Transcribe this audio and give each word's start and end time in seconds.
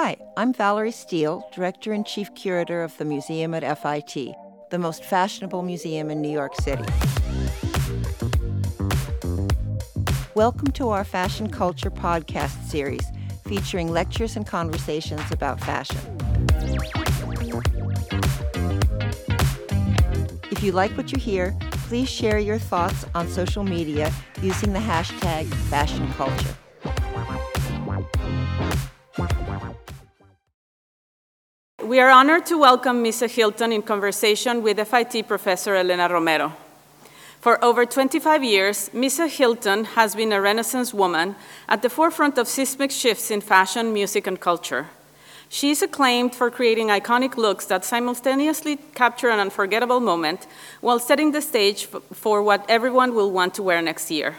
Hi, 0.00 0.16
I'm 0.36 0.52
Valerie 0.52 0.92
Steele, 0.92 1.44
Director 1.52 1.92
and 1.92 2.06
Chief 2.06 2.32
Curator 2.36 2.84
of 2.84 2.96
the 2.98 3.04
Museum 3.04 3.52
at 3.52 3.64
FIT, 3.80 4.32
the 4.70 4.78
most 4.78 5.02
fashionable 5.02 5.62
museum 5.62 6.08
in 6.08 6.22
New 6.22 6.30
York 6.30 6.54
City. 6.54 6.84
Welcome 10.36 10.70
to 10.74 10.90
our 10.90 11.02
Fashion 11.02 11.50
Culture 11.50 11.90
podcast 11.90 12.68
series 12.68 13.04
featuring 13.48 13.90
lectures 13.90 14.36
and 14.36 14.46
conversations 14.46 15.28
about 15.32 15.58
fashion. 15.58 15.98
If 20.52 20.62
you 20.62 20.70
like 20.70 20.96
what 20.96 21.10
you 21.10 21.18
hear, 21.18 21.56
please 21.88 22.08
share 22.08 22.38
your 22.38 22.60
thoughts 22.60 23.04
on 23.16 23.26
social 23.26 23.64
media 23.64 24.12
using 24.42 24.72
the 24.72 24.78
hashtag 24.78 25.52
fashion 25.68 26.08
culture. 26.12 26.54
We 31.88 32.00
are 32.00 32.10
honored 32.10 32.44
to 32.48 32.58
welcome 32.58 33.02
Misa 33.02 33.30
Hylton 33.30 33.72
in 33.72 33.80
conversation 33.80 34.62
with 34.62 34.76
FIT 34.86 35.26
professor 35.26 35.74
Elena 35.74 36.06
Romero. 36.06 36.52
For 37.40 37.64
over 37.64 37.86
25 37.86 38.44
years, 38.44 38.90
Misa 38.90 39.26
Hylton 39.26 39.84
has 39.96 40.14
been 40.14 40.30
a 40.32 40.38
Renaissance 40.38 40.92
woman 40.92 41.34
at 41.66 41.80
the 41.80 41.88
forefront 41.88 42.36
of 42.36 42.46
seismic 42.46 42.90
shifts 42.90 43.30
in 43.30 43.40
fashion, 43.40 43.94
music, 43.94 44.26
and 44.26 44.38
culture. 44.38 44.88
She 45.48 45.70
is 45.70 45.80
acclaimed 45.80 46.34
for 46.34 46.50
creating 46.50 46.88
iconic 46.88 47.38
looks 47.38 47.64
that 47.64 47.86
simultaneously 47.86 48.76
capture 48.94 49.30
an 49.30 49.40
unforgettable 49.40 50.00
moment 50.00 50.46
while 50.82 50.98
setting 50.98 51.32
the 51.32 51.40
stage 51.40 51.86
for 51.86 52.42
what 52.42 52.66
everyone 52.68 53.14
will 53.14 53.30
want 53.30 53.54
to 53.54 53.62
wear 53.62 53.80
next 53.80 54.10
year. 54.10 54.36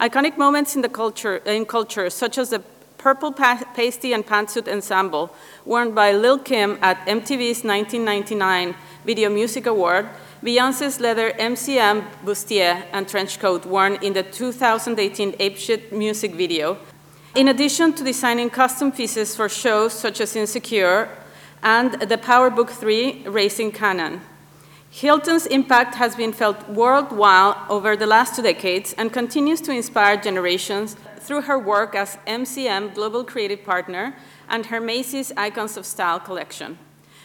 Iconic 0.00 0.38
moments 0.38 0.76
in, 0.76 0.82
culture, 0.84 1.38
in 1.38 1.66
culture, 1.66 2.08
such 2.10 2.38
as 2.38 2.50
the 2.50 2.62
purple 3.06 3.30
pa 3.30 3.62
pasty 3.72 4.12
and 4.12 4.26
pantsuit 4.26 4.66
ensemble 4.66 5.30
worn 5.64 5.94
by 5.94 6.10
Lil 6.10 6.40
Kim 6.40 6.76
at 6.82 6.96
MTV's 7.06 7.62
1999 7.62 8.74
Video 9.04 9.30
Music 9.30 9.66
Award, 9.66 10.08
Beyonce's 10.42 10.98
leather 10.98 11.30
MCM 11.38 12.02
bustier 12.24 12.82
and 12.92 13.08
trench 13.08 13.38
coat 13.38 13.64
worn 13.64 13.94
in 14.02 14.12
the 14.12 14.24
2018 14.24 15.34
Apeshit 15.34 15.92
music 15.92 16.32
video, 16.32 16.78
in 17.36 17.46
addition 17.46 17.92
to 17.92 18.02
designing 18.02 18.50
custom 18.50 18.90
pieces 18.90 19.36
for 19.36 19.48
shows 19.48 19.92
such 19.92 20.20
as 20.20 20.34
Insecure 20.34 21.08
and 21.62 21.92
the 22.10 22.18
PowerBook 22.18 22.70
3 22.70 23.28
Racing 23.28 23.70
Cannon. 23.70 24.20
Hylton's 24.90 25.46
impact 25.46 25.94
has 25.94 26.16
been 26.16 26.32
felt 26.32 26.68
worldwide 26.68 27.54
over 27.68 27.96
the 27.96 28.06
last 28.06 28.34
two 28.34 28.42
decades 28.42 28.94
and 28.98 29.12
continues 29.12 29.60
to 29.60 29.70
inspire 29.70 30.16
generations 30.16 30.96
through 31.26 31.42
her 31.42 31.58
work 31.58 31.96
as 31.96 32.18
MCM 32.26 32.94
Global 32.94 33.24
Creative 33.24 33.62
Partner 33.62 34.14
and 34.48 34.66
her 34.66 34.80
Macy's 34.80 35.32
Icons 35.36 35.76
of 35.76 35.84
Style 35.84 36.20
collection. 36.20 36.78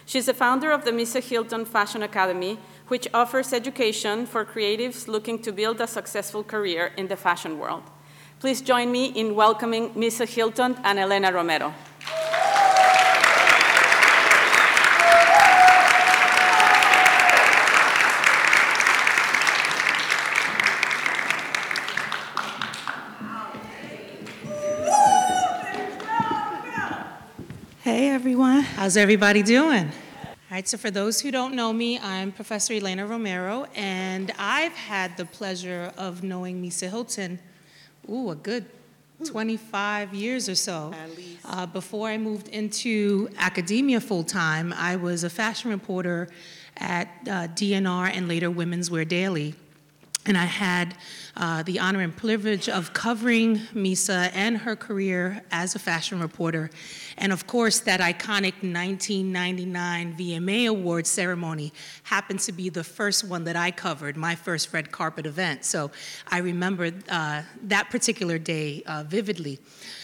She's 0.07 0.25
the 0.25 0.33
founder 0.33 0.71
of 0.71 0.83
the 0.83 0.91
Misa 0.91 1.21
Hylton 1.21 1.65
Fashion 1.65 2.01
Academy, 2.01 2.57
which 2.87 3.07
offers 3.13 3.53
education 3.53 4.25
for 4.25 4.43
creatives 4.43 5.07
looking 5.07 5.39
to 5.43 5.51
build 5.51 5.79
a 5.79 5.87
successful 5.87 6.43
career 6.43 6.91
in 6.97 7.07
the 7.07 7.15
fashion 7.15 7.59
world. 7.59 7.83
Please 8.39 8.61
join 8.61 8.91
me 8.91 9.05
in 9.05 9.35
welcoming 9.35 9.91
Misa 9.91 10.27
Hylton 10.27 10.75
and 10.83 10.97
Elena 10.97 11.31
Romero. 11.31 11.71
Hey 27.91 28.07
everyone, 28.07 28.61
how's 28.61 28.95
everybody 28.95 29.43
doing? 29.43 29.91
All 30.23 30.35
right, 30.49 30.65
so 30.65 30.77
for 30.77 30.89
those 30.89 31.19
who 31.19 31.29
don't 31.29 31.55
know 31.55 31.73
me, 31.73 31.99
I'm 31.99 32.31
Professor 32.31 32.73
Elena 32.73 33.05
Romero, 33.05 33.67
and 33.75 34.31
I've 34.39 34.71
had 34.71 35.17
the 35.17 35.25
pleasure 35.25 35.91
of 35.97 36.23
knowing 36.23 36.63
Misa 36.63 36.89
Hylton, 36.89 37.37
ooh, 38.09 38.29
a 38.29 38.35
good 38.35 38.65
25 39.25 40.13
years 40.13 40.47
or 40.47 40.55
so. 40.55 40.93
Uh, 41.43 41.65
before 41.65 42.07
I 42.07 42.17
moved 42.17 42.47
into 42.47 43.27
academia 43.37 43.99
full 43.99 44.23
time, 44.23 44.71
I 44.71 44.95
was 44.95 45.25
a 45.25 45.29
fashion 45.29 45.69
reporter 45.69 46.29
at 46.77 47.09
uh, 47.27 47.49
DNR 47.49 48.09
and 48.13 48.29
later 48.29 48.49
Women's 48.49 48.89
Wear 48.89 49.03
Daily. 49.03 49.53
And 50.27 50.37
I 50.37 50.45
had 50.45 50.95
uh, 51.35 51.63
the 51.63 51.79
honor 51.79 52.01
and 52.01 52.15
privilege 52.15 52.69
of 52.69 52.93
covering 52.93 53.57
Misa 53.73 54.29
and 54.33 54.57
her 54.59 54.75
career 54.75 55.43
as 55.51 55.73
a 55.73 55.79
fashion 55.79 56.19
reporter. 56.19 56.69
And 57.17 57.33
of 57.33 57.47
course, 57.47 57.79
that 57.79 57.99
iconic 57.99 58.53
1999 58.61 60.15
VMA 60.15 60.69
Awards 60.69 61.09
ceremony 61.09 61.73
happened 62.03 62.39
to 62.41 62.51
be 62.51 62.69
the 62.69 62.83
first 62.83 63.23
one 63.23 63.45
that 63.45 63.55
I 63.55 63.71
covered, 63.71 64.15
my 64.15 64.35
first 64.35 64.71
red 64.73 64.91
carpet 64.91 65.25
event. 65.25 65.65
So 65.65 65.89
I 66.27 66.37
remember 66.39 66.91
uh, 67.09 67.41
that 67.63 67.89
particular 67.89 68.37
day 68.37 68.83
uh, 68.85 69.03
vividly. 69.07 69.59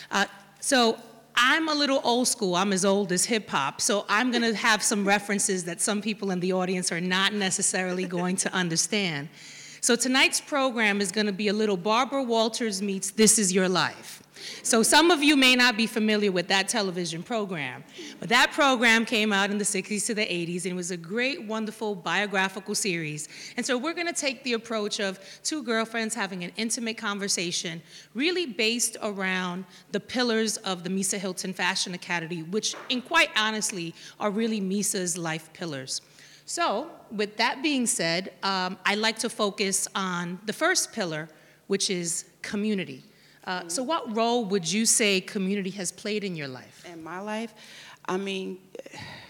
Uh, 0.09 0.25
so 0.59 0.97
I'm 1.35 1.69
a 1.69 1.75
little 1.75 2.01
old 2.03 2.27
school. 2.27 2.55
I'm 2.55 2.73
as 2.73 2.83
old 2.83 3.11
as 3.11 3.25
hip 3.25 3.47
hop. 3.49 3.81
So 3.81 4.05
I'm 4.09 4.31
going 4.31 4.41
to 4.41 4.55
have 4.55 4.81
some 4.81 5.07
references 5.07 5.65
that 5.65 5.79
some 5.79 6.01
people 6.01 6.31
in 6.31 6.39
the 6.39 6.53
audience 6.53 6.91
are 6.91 7.01
not 7.01 7.33
necessarily 7.33 8.05
going 8.05 8.37
to 8.37 8.51
understand. 8.51 9.29
So 9.87 9.95
tonight's 9.95 10.41
program 10.41 10.99
is 10.99 11.13
going 11.13 11.27
to 11.27 11.31
be 11.31 11.47
a 11.47 11.53
little 11.53 11.77
Barbara 11.77 12.21
Walters 12.21 12.81
meets 12.81 13.11
This 13.11 13.39
Is 13.39 13.53
Your 13.53 13.69
Life. 13.69 14.21
So 14.61 14.83
some 14.83 15.11
of 15.11 15.23
you 15.23 15.37
may 15.37 15.55
not 15.55 15.77
be 15.77 15.87
familiar 15.87 16.29
with 16.29 16.49
that 16.49 16.67
television 16.67 17.23
program, 17.23 17.85
but 18.19 18.27
that 18.27 18.51
program 18.51 19.05
came 19.05 19.31
out 19.31 19.49
in 19.49 19.57
the 19.57 19.63
60s 19.63 20.05
to 20.07 20.13
the 20.13 20.25
80s 20.25 20.65
and 20.65 20.73
it 20.73 20.75
was 20.75 20.91
a 20.91 20.97
great, 20.97 21.45
wonderful 21.45 21.95
biographical 21.95 22.75
series. 22.75 23.29
And 23.55 23.65
so 23.65 23.77
we're 23.77 23.93
going 23.93 24.07
to 24.07 24.21
take 24.21 24.43
the 24.43 24.53
approach 24.53 24.99
of 24.99 25.21
two 25.41 25.63
girlfriends 25.63 26.13
having 26.13 26.43
an 26.43 26.51
intimate 26.57 26.97
conversation, 26.97 27.81
really 28.13 28.45
based 28.45 28.97
around 29.01 29.63
the 29.93 30.01
pillars 30.01 30.57
of 30.57 30.83
the 30.83 30.89
Misa 30.89 31.17
Hylton 31.17 31.53
Fashion 31.53 31.93
Academy, 31.93 32.43
which, 32.43 32.75
in 32.89 33.01
quite 33.01 33.29
honestly, 33.37 33.95
are 34.19 34.31
really 34.31 34.59
Misa's 34.59 35.17
life 35.17 35.49
pillars. 35.53 36.01
So, 36.49 36.89
with 37.11 37.35
that 37.37 37.61
being 37.61 37.85
said, 37.85 38.31
um, 38.41 38.77
I 38.85 38.95
like 38.95 39.19
to 39.19 39.29
focus 39.29 39.85
on 39.93 40.39
the 40.45 40.53
first 40.53 40.93
pillar, 40.93 41.27
which 41.67 41.89
is 41.89 42.23
community. 42.41 43.03
Uh, 43.43 43.67
so, 43.67 43.83
what 43.83 44.15
role 44.15 44.45
would 44.45 44.71
you 44.71 44.85
say 44.85 45.19
community 45.19 45.71
has 45.71 45.91
played 45.91 46.23
in 46.23 46.37
your 46.37 46.47
life? 46.47 46.85
In 46.89 47.03
my 47.03 47.19
life, 47.19 47.53
I 48.05 48.15
mean, 48.15 48.59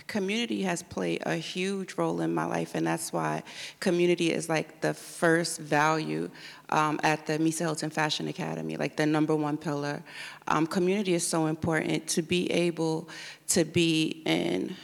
community 0.06 0.62
has 0.62 0.84
played 0.84 1.24
a 1.26 1.34
huge 1.34 1.96
role 1.98 2.22
in 2.22 2.36
my 2.36 2.46
life, 2.46 2.76
and 2.76 2.86
that's 2.86 3.12
why 3.12 3.42
community 3.80 4.32
is 4.32 4.48
like 4.48 4.82
the 4.82 4.94
first 4.94 5.60
value 5.60 6.30
um, 6.70 7.00
at 7.02 7.26
the 7.26 7.40
Misa 7.40 7.62
Hylton 7.62 7.90
Fashion 7.90 8.28
Academy, 8.28 8.78
like 8.78 8.96
the 8.96 9.08
number 9.08 9.36
one 9.36 9.58
pillar. 9.58 10.04
Um, 10.48 10.68
community 10.68 11.16
is 11.16 11.26
so 11.26 11.48
important 11.48 12.08
to 12.10 12.22
be 12.22 12.52
able 12.52 13.10
to 13.48 13.66
be 13.66 14.22
in 14.28 14.76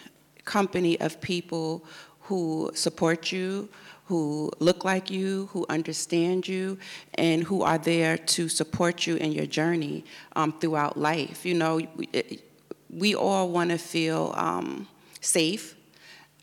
company 0.45 0.99
of 0.99 1.21
people 1.21 1.85
who 2.23 2.71
support 2.73 3.31
you, 3.31 3.69
who 4.05 4.51
look 4.59 4.83
like 4.83 5.09
you, 5.09 5.47
who 5.51 5.65
understand 5.69 6.47
you, 6.47 6.77
and 7.15 7.43
who 7.43 7.63
are 7.63 7.77
there 7.77 8.17
to 8.17 8.49
support 8.49 9.07
you 9.07 9.15
in 9.15 9.31
your 9.31 9.45
journey 9.45 10.03
um, 10.35 10.51
throughout 10.59 10.97
life. 10.97 11.45
You 11.45 11.53
know, 11.55 11.81
we, 11.95 12.41
we 12.89 13.15
all 13.15 13.49
want 13.49 13.71
to 13.71 13.77
feel 13.77 14.33
um, 14.35 14.87
safe. 15.21 15.75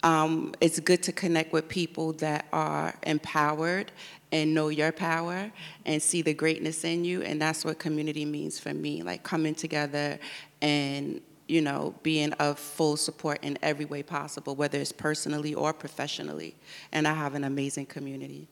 Um, 0.03 0.55
it's 0.61 0.81
good 0.81 1.03
to 1.05 1.13
connect 1.13 1.53
with 1.53 1.69
people 1.69 2.13
that 2.15 2.47
are 2.53 2.95
empowered 3.03 3.93
and 4.33 4.55
know 4.55 4.69
your 4.69 4.93
power 4.93 5.51
and 5.85 6.03
see 6.03 6.23
the 6.23 6.33
greatness 6.33 6.85
in 6.85 7.05
you. 7.05 7.23
And 7.23 7.41
that's 7.41 7.65
what 7.65 7.79
community 7.79 8.25
means 8.25 8.59
for 8.59 8.73
me 8.73 9.03
like 9.03 9.23
coming 9.23 9.55
together 9.55 10.19
and 10.63 11.21
you 11.51 11.61
know, 11.61 11.95
being 12.03 12.33
of 12.35 12.59
full 12.59 12.97
support 12.97 13.41
in 13.43 13.59
every 13.61 13.85
way 13.85 14.03
possible, 14.03 14.55
whether 14.55 14.79
it's 14.79 14.93
personally 14.93 15.53
or 15.53 15.73
professionally. 15.73 16.55
And 16.93 17.09
I 17.09 17.15
have 17.15 17.35
an 17.35 17.45
amazing 17.45 17.87
community. 17.87 18.49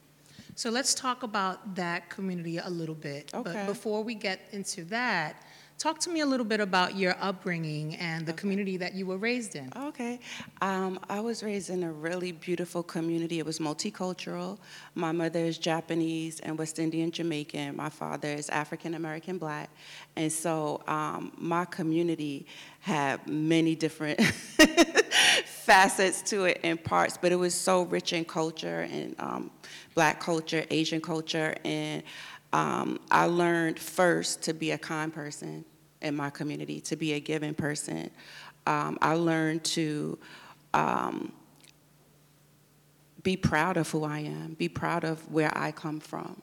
So 0.56 0.70
let's 0.70 0.92
talk 0.94 1.22
about 1.22 1.76
that 1.76 2.10
community 2.10 2.58
a 2.58 2.68
little 2.68 2.96
bit. 2.96 3.32
Okay. 3.32 3.52
But 3.52 3.66
before 3.66 4.02
we 4.02 4.16
get 4.16 4.40
into 4.50 4.84
that, 4.86 5.44
Talk 5.78 6.00
to 6.00 6.10
me 6.10 6.22
a 6.22 6.26
little 6.26 6.44
bit 6.44 6.58
about 6.58 6.96
your 6.96 7.14
upbringing 7.20 7.94
and 7.96 8.26
the 8.26 8.32
okay. 8.32 8.40
community 8.40 8.76
that 8.78 8.94
you 8.94 9.06
were 9.06 9.16
raised 9.16 9.54
in. 9.54 9.72
Okay. 9.76 10.18
Um, 10.60 10.98
I 11.08 11.20
was 11.20 11.44
raised 11.44 11.70
in 11.70 11.84
a 11.84 11.92
really 11.92 12.32
beautiful 12.32 12.82
community. 12.82 13.38
It 13.38 13.46
was 13.46 13.60
multicultural. 13.60 14.58
My 14.96 15.12
mother 15.12 15.38
is 15.38 15.56
Japanese 15.56 16.40
and 16.40 16.58
West 16.58 16.80
Indian 16.80 17.12
Jamaican. 17.12 17.76
My 17.76 17.90
father 17.90 18.26
is 18.26 18.48
African 18.48 18.94
American 18.94 19.38
black. 19.38 19.70
And 20.16 20.32
so 20.32 20.82
um, 20.88 21.30
my 21.38 21.64
community 21.64 22.46
had 22.80 23.24
many 23.28 23.76
different 23.76 24.20
facets 25.44 26.22
to 26.22 26.46
it 26.46 26.58
and 26.64 26.82
parts, 26.82 27.16
but 27.16 27.30
it 27.30 27.36
was 27.36 27.54
so 27.54 27.82
rich 27.82 28.12
in 28.12 28.24
culture 28.24 28.88
and 28.90 29.14
um, 29.20 29.50
black 29.94 30.18
culture, 30.18 30.64
Asian 30.70 31.00
culture, 31.00 31.54
and 31.64 32.02
um, 32.52 32.98
I 33.10 33.26
learned 33.26 33.78
first 33.78 34.42
to 34.42 34.54
be 34.54 34.70
a 34.70 34.78
kind 34.78 35.12
person 35.12 35.64
in 36.00 36.14
my 36.14 36.30
community, 36.30 36.80
to 36.80 36.96
be 36.96 37.14
a 37.14 37.20
giving 37.20 37.54
person. 37.54 38.10
Um, 38.66 38.98
I 39.02 39.14
learned 39.14 39.64
to 39.64 40.18
um, 40.74 41.32
be 43.22 43.36
proud 43.36 43.76
of 43.76 43.90
who 43.90 44.04
I 44.04 44.20
am, 44.20 44.54
be 44.54 44.68
proud 44.68 45.04
of 45.04 45.30
where 45.30 45.56
I 45.56 45.72
come 45.72 46.00
from. 46.00 46.40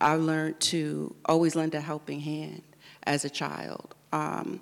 I 0.00 0.14
learned 0.16 0.58
to 0.60 1.14
always 1.26 1.54
lend 1.54 1.74
a 1.74 1.80
helping 1.80 2.20
hand 2.20 2.62
as 3.04 3.24
a 3.24 3.30
child. 3.30 3.94
Um, 4.12 4.60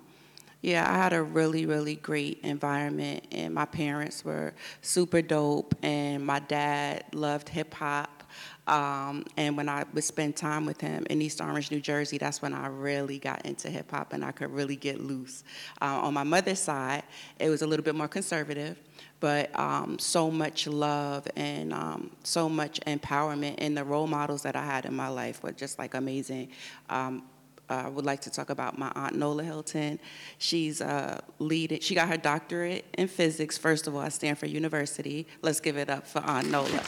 yeah, 0.61 0.89
I 0.89 0.95
had 0.95 1.13
a 1.13 1.23
really, 1.23 1.65
really 1.65 1.95
great 1.95 2.39
environment, 2.43 3.25
and 3.31 3.53
my 3.53 3.65
parents 3.65 4.23
were 4.23 4.53
super 4.81 5.21
dope, 5.21 5.73
and 5.81 6.23
my 6.23 6.39
dad 6.39 7.05
loved 7.13 7.49
hip 7.49 7.73
hop. 7.73 8.20
Um, 8.67 9.25
and 9.37 9.57
when 9.57 9.67
I 9.67 9.85
would 9.93 10.03
spend 10.03 10.35
time 10.35 10.65
with 10.65 10.79
him 10.79 11.05
in 11.09 11.21
East 11.21 11.41
Orange, 11.41 11.71
New 11.71 11.81
Jersey, 11.81 12.17
that's 12.17 12.41
when 12.41 12.53
I 12.53 12.67
really 12.67 13.17
got 13.17 13.45
into 13.45 13.69
hip 13.69 13.91
hop 13.91 14.13
and 14.13 14.23
I 14.23 14.31
could 14.31 14.51
really 14.51 14.75
get 14.75 15.01
loose. 15.01 15.43
Uh, 15.81 15.99
on 16.01 16.13
my 16.13 16.23
mother's 16.23 16.59
side, 16.59 17.03
it 17.39 17.49
was 17.49 17.63
a 17.63 17.67
little 17.67 17.83
bit 17.83 17.95
more 17.95 18.07
conservative, 18.07 18.77
but 19.19 19.57
um, 19.59 19.97
so 19.99 20.29
much 20.29 20.67
love 20.67 21.27
and 21.35 21.73
um, 21.73 22.11
so 22.23 22.47
much 22.47 22.79
empowerment. 22.81 23.55
And 23.57 23.75
the 23.75 23.83
role 23.83 24.07
models 24.07 24.43
that 24.43 24.55
I 24.55 24.63
had 24.63 24.85
in 24.85 24.93
my 24.93 25.07
life 25.07 25.41
were 25.41 25.51
just 25.51 25.79
like 25.79 25.95
amazing. 25.95 26.49
I 27.71 27.89
would 27.89 28.05
like 28.05 28.21
to 28.21 28.29
talk 28.29 28.49
about 28.49 28.77
my 28.77 28.91
aunt 28.95 29.15
Nola 29.15 29.43
Hylton. 29.43 29.99
She's 30.37 30.81
uh, 30.81 31.21
leading, 31.39 31.79
she 31.79 31.95
got 31.95 32.09
her 32.09 32.17
doctorate 32.17 32.85
in 32.97 33.07
physics, 33.07 33.57
first 33.57 33.87
of 33.87 33.95
all, 33.95 34.01
at 34.01 34.13
Stanford 34.13 34.49
University. 34.49 35.27
Let's 35.41 35.59
give 35.59 35.77
it 35.77 35.89
up 35.89 36.05
for 36.05 36.19
Aunt 36.19 36.49
Nola. 36.49 36.67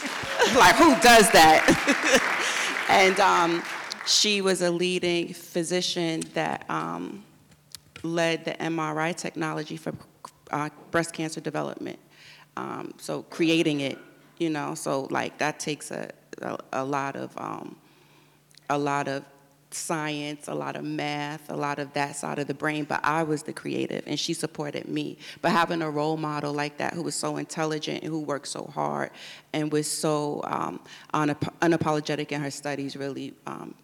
like, 0.56 0.74
who 0.76 0.94
does 1.00 1.30
that? 1.32 2.84
and 2.88 3.18
um, 3.20 3.62
she 4.06 4.40
was 4.40 4.62
a 4.62 4.70
leading 4.70 5.32
physician 5.32 6.22
that 6.34 6.68
um, 6.68 7.24
led 8.02 8.44
the 8.44 8.52
MRI 8.52 9.14
technology 9.16 9.76
for 9.76 9.92
uh, 10.50 10.68
breast 10.90 11.12
cancer 11.12 11.40
development. 11.40 11.98
Um, 12.56 12.94
so 12.98 13.22
creating 13.22 13.80
it, 13.80 13.98
you 14.38 14.50
know, 14.50 14.74
so 14.74 15.08
like 15.10 15.38
that 15.38 15.58
takes 15.58 15.90
a, 15.90 16.10
a, 16.42 16.58
a 16.72 16.84
lot 16.84 17.16
of, 17.16 17.36
um, 17.38 17.76
a 18.70 18.78
lot 18.78 19.08
of 19.08 19.24
science, 19.74 20.48
a 20.48 20.54
lot 20.54 20.76
of 20.76 20.84
math, 20.84 21.50
a 21.50 21.56
lot 21.56 21.78
of 21.78 21.92
that 21.94 22.16
side 22.16 22.38
of 22.38 22.46
the 22.46 22.54
brain, 22.54 22.84
but 22.84 23.00
I 23.04 23.22
was 23.22 23.42
the 23.42 23.52
creative 23.52 24.02
and 24.06 24.18
she 24.18 24.34
supported 24.34 24.88
me. 24.88 25.18
But 25.42 25.52
having 25.52 25.82
a 25.82 25.90
role 25.90 26.16
model 26.16 26.52
like 26.52 26.78
that 26.78 26.94
who 26.94 27.02
was 27.02 27.14
so 27.14 27.36
intelligent 27.36 28.02
and 28.02 28.10
who 28.10 28.20
worked 28.20 28.48
so 28.48 28.64
hard 28.64 29.10
and 29.52 29.72
was 29.72 29.90
so 29.90 30.40
um, 30.44 30.80
unapologetic 31.12 32.32
in 32.32 32.40
her 32.40 32.50
studies 32.50 32.96
really 32.96 33.34
um, 33.46 33.74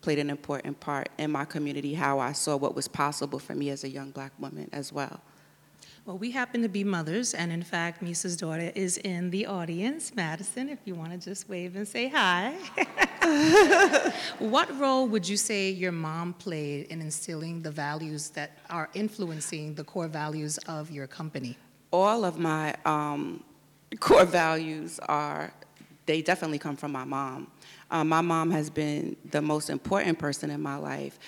played 0.00 0.18
an 0.18 0.30
important 0.30 0.78
part 0.80 1.08
in 1.18 1.30
my 1.30 1.44
community, 1.44 1.94
how 1.94 2.18
I 2.18 2.32
saw 2.32 2.56
what 2.56 2.74
was 2.74 2.88
possible 2.88 3.38
for 3.38 3.54
me 3.54 3.70
as 3.70 3.84
a 3.84 3.88
young 3.88 4.10
black 4.10 4.32
woman 4.38 4.68
as 4.72 4.92
well. 4.92 5.20
Well, 6.06 6.18
we 6.18 6.32
happen 6.32 6.60
to 6.60 6.68
be 6.68 6.84
mothers, 6.84 7.32
and 7.32 7.50
in 7.50 7.62
fact, 7.62 8.02
Misa's 8.02 8.36
daughter 8.36 8.70
is 8.74 8.98
in 8.98 9.30
the 9.30 9.46
audience. 9.46 10.14
Madison, 10.14 10.68
if 10.68 10.78
you 10.84 10.94
want 10.94 11.12
to 11.12 11.18
just 11.18 11.48
wave 11.48 11.76
and 11.76 11.88
say 11.88 12.08
hi. 12.08 12.52
what 14.38 14.78
role 14.78 15.08
would 15.08 15.26
you 15.26 15.38
say 15.38 15.70
your 15.70 15.92
mom 15.92 16.34
played 16.34 16.88
in 16.88 17.00
instilling 17.00 17.62
the 17.62 17.70
values 17.70 18.28
that 18.30 18.58
are 18.68 18.90
influencing 18.92 19.76
the 19.76 19.84
core 19.84 20.08
values 20.08 20.58
of 20.68 20.90
your 20.90 21.06
company? 21.06 21.56
All 21.90 22.26
of 22.26 22.38
my 22.38 22.74
um, 22.84 23.42
core 23.98 24.26
values 24.26 25.00
are, 25.08 25.54
they 26.04 26.20
definitely 26.20 26.58
come 26.58 26.76
from 26.76 26.92
my 26.92 27.04
mom. 27.04 27.50
Uh, 27.90 28.04
my 28.04 28.20
mom 28.20 28.50
has 28.50 28.68
been 28.68 29.16
the 29.30 29.40
most 29.40 29.70
important 29.70 30.18
person 30.18 30.50
in 30.50 30.60
my 30.60 30.76
life. 30.76 31.18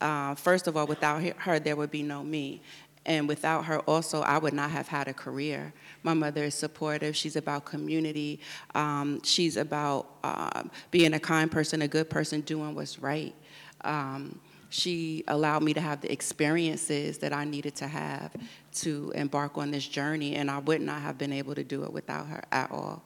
Uh, 0.00 0.34
first 0.34 0.66
of 0.66 0.76
all, 0.76 0.86
without 0.86 1.22
her, 1.22 1.58
there 1.58 1.76
would 1.76 1.90
be 1.90 2.02
no 2.02 2.22
me. 2.22 2.60
And 3.06 3.28
without 3.28 3.66
her, 3.66 3.80
also, 3.80 4.22
I 4.22 4.38
would 4.38 4.54
not 4.54 4.70
have 4.70 4.88
had 4.88 5.08
a 5.08 5.14
career. 5.14 5.74
My 6.02 6.14
mother 6.14 6.44
is 6.44 6.54
supportive. 6.54 7.14
She's 7.14 7.36
about 7.36 7.66
community. 7.66 8.40
Um, 8.74 9.22
she's 9.22 9.56
about 9.56 10.08
um, 10.24 10.70
being 10.90 11.12
a 11.12 11.20
kind 11.20 11.50
person, 11.50 11.82
a 11.82 11.88
good 11.88 12.08
person, 12.08 12.40
doing 12.40 12.74
what's 12.74 12.98
right. 12.98 13.34
Um, 13.82 14.40
she 14.70 15.22
allowed 15.28 15.62
me 15.62 15.74
to 15.74 15.80
have 15.80 16.00
the 16.00 16.10
experiences 16.10 17.18
that 17.18 17.32
I 17.32 17.44
needed 17.44 17.76
to 17.76 17.86
have 17.86 18.32
to 18.76 19.12
embark 19.14 19.56
on 19.56 19.70
this 19.70 19.86
journey, 19.86 20.34
and 20.34 20.50
I 20.50 20.58
would 20.58 20.80
not 20.80 21.02
have 21.02 21.18
been 21.18 21.32
able 21.32 21.54
to 21.54 21.62
do 21.62 21.84
it 21.84 21.92
without 21.92 22.26
her 22.26 22.42
at 22.50 22.70
all. 22.72 23.02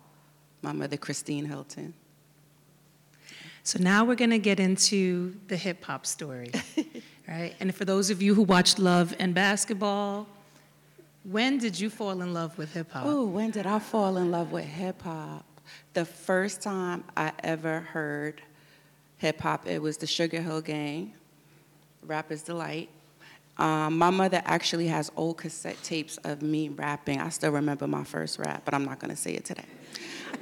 My 0.63 0.73
mother, 0.73 0.97
Christine 0.97 1.45
Hylton. 1.45 1.93
So 3.65 3.79
now 3.81 4.05
we're 4.05 4.15
going 4.15 4.31
to 4.31 4.39
get 4.39 4.61
into 4.61 5.37
the 5.49 5.57
hip 5.57 5.85
hop 5.85 6.07
story. 6.07 6.53
right? 7.29 7.55
And 7.61 7.75
for 7.75 7.85
those 7.85 8.11
of 8.11 8.23
you 8.23 8.35
who 8.35 8.43
watched 8.43 8.79
Love 8.79 9.15
and 9.19 9.35
Basketball, 9.35 10.27
when 11.25 11.59
did 11.59 11.79
you 11.79 11.91
fall 11.91 12.23
in 12.23 12.33
love 12.33 12.57
with 12.57 12.73
hip 12.73 12.91
hop? 12.91 13.05
Oh, 13.07 13.25
when 13.25 13.51
did 13.51 13.67
I 13.67 13.79
fall 13.79 14.17
in 14.17 14.31
love 14.31 14.51
with 14.51 14.65
hip 14.65 15.03
hop? 15.03 15.45
The 15.93 16.05
first 16.05 16.63
time 16.63 17.05
I 17.17 17.33
ever 17.45 17.81
heard 17.81 18.41
hip 19.19 19.41
hop, 19.41 19.67
it 19.67 19.83
was 19.83 19.99
the 19.99 20.07
Sugar 20.07 20.41
Hill 20.41 20.63
Gang, 20.63 21.13
Rapper's 22.07 22.43
Delight. 22.43 22.89
Um, 23.59 23.99
my 23.99 24.11
mother 24.11 24.41
actually 24.45 24.87
has 24.87 25.11
old 25.17 25.37
cassette 25.37 25.83
tapes 25.83 26.17
of 26.19 26.43
me 26.43 26.69
rapping. 26.69 27.21
I 27.21 27.29
still 27.29 27.51
remember 27.51 27.87
my 27.89 28.05
first 28.05 28.39
rap, 28.39 28.63
but 28.65 28.73
I'm 28.73 28.85
not 28.85 29.01
to 29.01 29.17
say 29.17 29.33
it 29.33 29.45
today. 29.45 29.65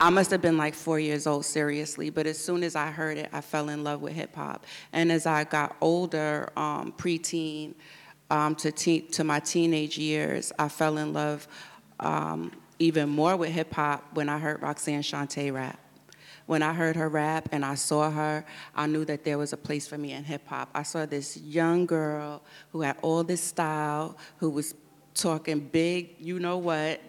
I 0.00 0.10
must 0.10 0.30
have 0.30 0.42
been 0.42 0.58
like 0.58 0.74
four 0.74 1.00
years 1.00 1.26
old, 1.26 1.44
seriously. 1.44 2.10
But 2.10 2.26
as 2.26 2.38
soon 2.38 2.62
as 2.62 2.76
I 2.76 2.90
heard 2.90 3.18
it, 3.18 3.30
I 3.32 3.40
fell 3.40 3.68
in 3.68 3.84
love 3.84 4.02
with 4.02 4.12
hip 4.12 4.34
hop. 4.34 4.66
And 4.92 5.10
as 5.10 5.26
I 5.26 5.44
got 5.44 5.76
older, 5.80 6.50
um, 6.56 6.92
preteen 6.92 7.74
um, 8.30 8.54
to, 8.56 8.72
te- 8.72 9.02
to 9.02 9.24
my 9.24 9.40
teenage 9.40 9.98
years, 9.98 10.52
I 10.58 10.68
fell 10.68 10.98
in 10.98 11.12
love 11.12 11.48
um, 12.00 12.52
even 12.78 13.08
more 13.08 13.36
with 13.36 13.50
hip 13.50 13.72
hop 13.72 14.04
when 14.14 14.28
I 14.28 14.38
heard 14.38 14.60
Roxanne 14.62 15.02
Shante 15.02 15.52
rap. 15.52 15.78
When 16.46 16.62
I 16.62 16.72
heard 16.72 16.94
her 16.94 17.08
rap 17.08 17.48
and 17.50 17.64
I 17.64 17.74
saw 17.74 18.10
her, 18.10 18.44
I 18.74 18.86
knew 18.86 19.04
that 19.06 19.24
there 19.24 19.36
was 19.36 19.52
a 19.52 19.56
place 19.56 19.88
for 19.88 19.98
me 19.98 20.12
in 20.12 20.22
hip 20.22 20.46
hop. 20.46 20.70
I 20.74 20.84
saw 20.84 21.04
this 21.04 21.36
young 21.36 21.86
girl 21.86 22.42
who 22.70 22.82
had 22.82 22.96
all 23.02 23.24
this 23.24 23.42
style, 23.42 24.16
who 24.38 24.50
was 24.50 24.74
talking 25.14 25.58
big, 25.58 26.14
you 26.20 26.38
know 26.38 26.58
what, 26.58 27.00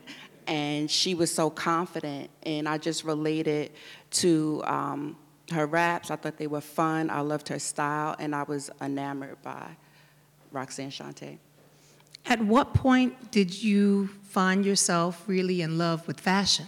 and 0.47 0.89
she 0.89 1.13
was 1.13 1.33
so 1.33 1.49
confident, 1.49 2.29
and 2.44 2.67
I 2.67 2.77
just 2.77 3.03
related 3.03 3.71
to 4.11 4.63
um, 4.65 5.17
her 5.51 5.67
raps. 5.67 6.09
I 6.09 6.15
thought 6.15 6.38
they 6.38 6.47
were 6.47 6.61
fun. 6.61 7.09
I 7.09 7.19
loved 7.19 7.49
her 7.49 7.59
style, 7.59 8.15
and 8.17 8.33
I 8.33 8.44
was 8.44 8.69
enamored 8.81 9.41
by 9.44 9.75
Roxanne 10.51 10.89
Shante. 10.89 11.38
At 12.25 12.41
what 12.41 12.73
point 12.73 13.31
did 13.31 13.62
you 13.62 14.07
find 14.24 14.65
yourself 14.65 15.24
really 15.27 15.62
in 15.62 15.77
love 15.77 16.07
with 16.07 16.19
fashion? 16.19 16.67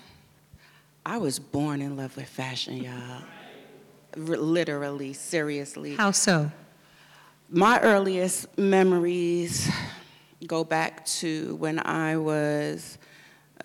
I 1.06 1.18
was 1.18 1.40
born 1.40 1.82
in 1.82 1.98
love 1.98 2.16
with 2.16 2.30
fashion, 2.30 2.78
y'all. 2.78 3.24
R- 4.16 4.38
literally, 4.38 5.14
seriously. 5.14 5.96
How 5.96 6.12
so? 6.12 6.52
My 7.50 7.80
earliest 7.82 8.58
memories 8.58 9.70
go 10.46 10.64
back 10.64 11.06
to 11.06 11.56
when 11.56 11.80
I 11.80 12.16
was 12.16 12.99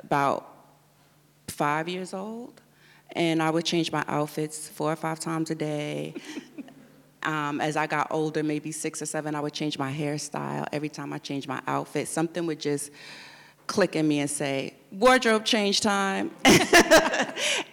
about 0.02 0.50
five 1.48 1.88
years 1.88 2.14
old, 2.14 2.60
and 3.12 3.42
I 3.42 3.50
would 3.50 3.64
change 3.64 3.92
my 3.92 4.04
outfits 4.08 4.68
four 4.68 4.92
or 4.92 4.96
five 4.96 5.20
times 5.20 5.50
a 5.50 5.54
day. 5.54 6.14
um, 7.22 7.60
as 7.60 7.76
I 7.76 7.86
got 7.86 8.08
older, 8.10 8.42
maybe 8.42 8.72
six 8.72 9.00
or 9.00 9.06
seven, 9.06 9.34
I 9.34 9.40
would 9.40 9.52
change 9.52 9.78
my 9.78 9.92
hairstyle. 9.92 10.66
Every 10.72 10.88
time 10.88 11.12
I 11.12 11.18
changed 11.18 11.48
my 11.48 11.60
outfit, 11.66 12.08
something 12.08 12.46
would 12.46 12.60
just 12.60 12.90
click 13.66 13.97
in 13.97 14.06
me 14.06 14.21
and 14.21 14.30
say, 14.30 14.75
wardrobe 14.90 15.44
change 15.44 15.80
time. 15.80 16.30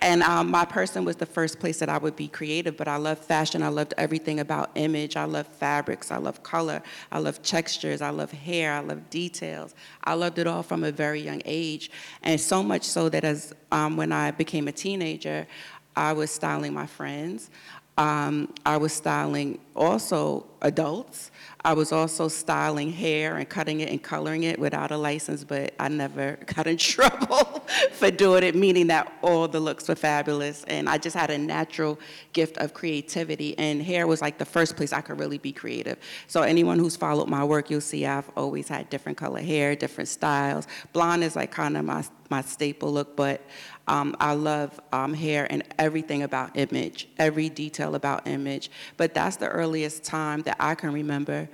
and 0.02 0.24
um, 0.24 0.50
my 0.50 0.66
person 0.66 1.06
was 1.06 1.16
the 1.16 1.26
first 1.26 1.60
place 1.60 1.80
that 1.80 1.90
I 1.90 1.98
would 1.98 2.16
be 2.16 2.28
creative, 2.28 2.76
but 2.76 2.88
I 2.88 2.98
love 2.98 3.20
fashion. 3.20 3.62
I 3.62 3.68
loved 3.68 3.94
everything 3.98 4.40
about 4.40 4.72
image. 4.76 5.16
I 5.16 5.26
love 5.26 5.48
fabrics. 5.48 6.12
I 6.12 6.18
love 6.18 6.42
color. 6.44 6.82
I 7.12 7.20
love 7.20 7.42
textures. 7.44 8.02
I 8.02 8.10
love 8.10 8.32
hair. 8.32 8.74
I 8.74 8.80
love 8.80 9.10
details. 9.10 9.76
I 10.04 10.14
loved 10.14 10.40
it 10.40 10.48
all 10.48 10.64
from 10.64 10.84
a 10.84 10.92
very 10.92 11.22
young 11.22 11.42
age. 11.46 11.92
And 12.24 12.40
so 12.40 12.64
much 12.64 12.84
so 12.84 13.10
that 13.10 13.24
as 13.24 13.54
um, 13.72 13.98
when 13.98 14.12
I 14.12 14.32
became 14.32 14.68
a 14.68 14.72
teenager, 14.72 15.48
I 15.96 16.14
was 16.14 16.32
styling 16.32 16.74
my 16.74 16.88
friends. 16.88 17.50
Um, 17.98 18.54
I 18.66 18.78
was 18.78 18.94
styling 18.94 19.60
also 19.76 20.48
adults. 20.62 21.30
I 21.63 21.74
was 21.74 21.91
also 21.91 22.27
styling 22.27 22.91
hair 22.91 23.38
and 23.38 23.48
cutting 23.48 23.82
it 23.82 23.89
and 23.89 24.01
coloring 24.01 24.44
it 24.44 24.58
without 24.58 24.89
a 24.91 24.98
license, 24.98 25.44
but 25.44 25.74
I 25.80 25.89
never 25.89 26.38
got 26.56 26.65
in 26.65 26.77
trouble 26.77 27.63
for 27.91 28.10
doing 28.10 28.44
it, 28.44 28.56
meaning 28.56 28.88
that 28.88 29.13
all 29.22 29.48
the 29.48 29.60
looks 29.60 29.88
were 29.88 29.96
fabulous. 29.96 30.63
And 30.63 30.89
I 30.89 30.98
just 30.98 31.15
had 31.15 31.30
a 31.30 31.38
natural 31.38 32.00
gift 32.34 32.58
of 32.58 32.74
creativity, 32.74 33.58
and 33.58 33.82
hair 33.82 34.08
was 34.08 34.22
like 34.22 34.39
the 34.39 34.46
first 34.46 34.75
place 34.75 34.91
I 34.91 35.01
could 35.01 35.20
really 35.20 35.38
be 35.38 35.51
creative. 35.51 36.00
So, 36.27 36.41
anyone 36.41 36.80
who's 36.80 36.96
followed 36.96 37.27
my 37.27 37.44
work, 37.44 37.70
you'll 37.70 37.82
see 37.82 38.06
I've 38.06 38.30
always 38.36 38.68
had 38.68 38.89
different 38.89 39.18
color 39.18 39.41
hair, 39.41 39.75
different 39.75 40.08
styles. 40.08 40.68
Blonde 40.94 41.24
is 41.24 41.36
like 41.36 41.51
kind 41.51 41.77
of 41.77 41.86
my, 41.86 42.03
my 42.30 42.41
staple 42.41 42.91
look, 42.91 43.15
but 43.15 43.41
um, 43.88 44.15
I 44.20 44.34
love 44.34 44.80
um, 44.94 45.13
hair 45.13 45.48
and 45.50 45.63
everything 45.77 46.24
about 46.24 46.56
image, 46.56 47.10
every 47.18 47.50
detail 47.50 47.96
about 47.96 48.25
image. 48.25 48.72
But 48.98 49.13
that's 49.13 49.36
the 49.36 49.50
earliest 49.50 50.03
time 50.03 50.41
that 50.44 50.56
I 50.60 50.75
can 50.75 50.94
remember 50.94 51.50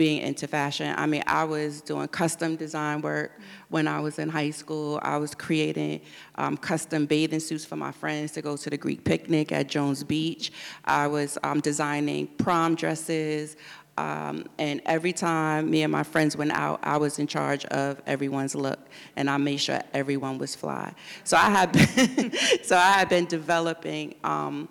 being 0.00 0.22
into 0.22 0.46
fashion. 0.46 0.94
I 0.96 1.04
mean, 1.04 1.22
I 1.26 1.44
was 1.44 1.82
doing 1.82 2.08
custom 2.08 2.56
design 2.56 3.02
work 3.02 3.38
when 3.68 3.86
I 3.86 4.00
was 4.00 4.18
in 4.18 4.30
high 4.30 4.48
school. 4.48 4.98
I 5.02 5.18
was 5.18 5.34
creating 5.34 6.00
um, 6.36 6.56
custom 6.56 7.04
bathing 7.04 7.38
suits 7.38 7.66
for 7.66 7.76
my 7.76 7.92
friends 7.92 8.32
to 8.32 8.40
go 8.40 8.56
to 8.56 8.70
the 8.70 8.78
Greek 8.78 9.04
picnic 9.04 9.52
at 9.52 9.68
Jones 9.68 10.02
Beach. 10.02 10.52
I 10.86 11.06
was 11.06 11.36
um, 11.42 11.60
designing 11.60 12.28
prom 12.28 12.76
dresses. 12.76 13.58
Um, 13.98 14.46
and 14.56 14.80
every 14.86 15.12
time 15.12 15.70
me 15.70 15.82
and 15.82 15.92
my 15.92 16.02
friends 16.02 16.34
went 16.34 16.52
out, 16.52 16.80
I 16.82 16.96
was 16.96 17.18
in 17.18 17.26
charge 17.26 17.66
of 17.66 18.00
everyone's 18.06 18.54
look, 18.54 18.78
and 19.16 19.28
I 19.28 19.36
made 19.36 19.58
sure 19.58 19.82
everyone 19.92 20.38
was 20.38 20.54
fly. 20.56 20.94
So 21.24 21.36
I 21.36 21.50
had 21.50 21.72
been, 21.72 22.32
so 22.62 22.74
I 22.74 22.92
had 22.92 23.10
been 23.10 23.26
developing 23.26 24.14
um, 24.24 24.70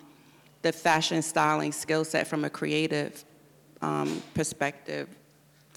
the 0.62 0.72
fashion 0.72 1.22
styling 1.22 1.70
skill 1.70 2.04
set 2.04 2.26
from 2.26 2.44
a 2.44 2.50
creative 2.50 3.24
um, 3.80 4.20
perspective 4.34 5.08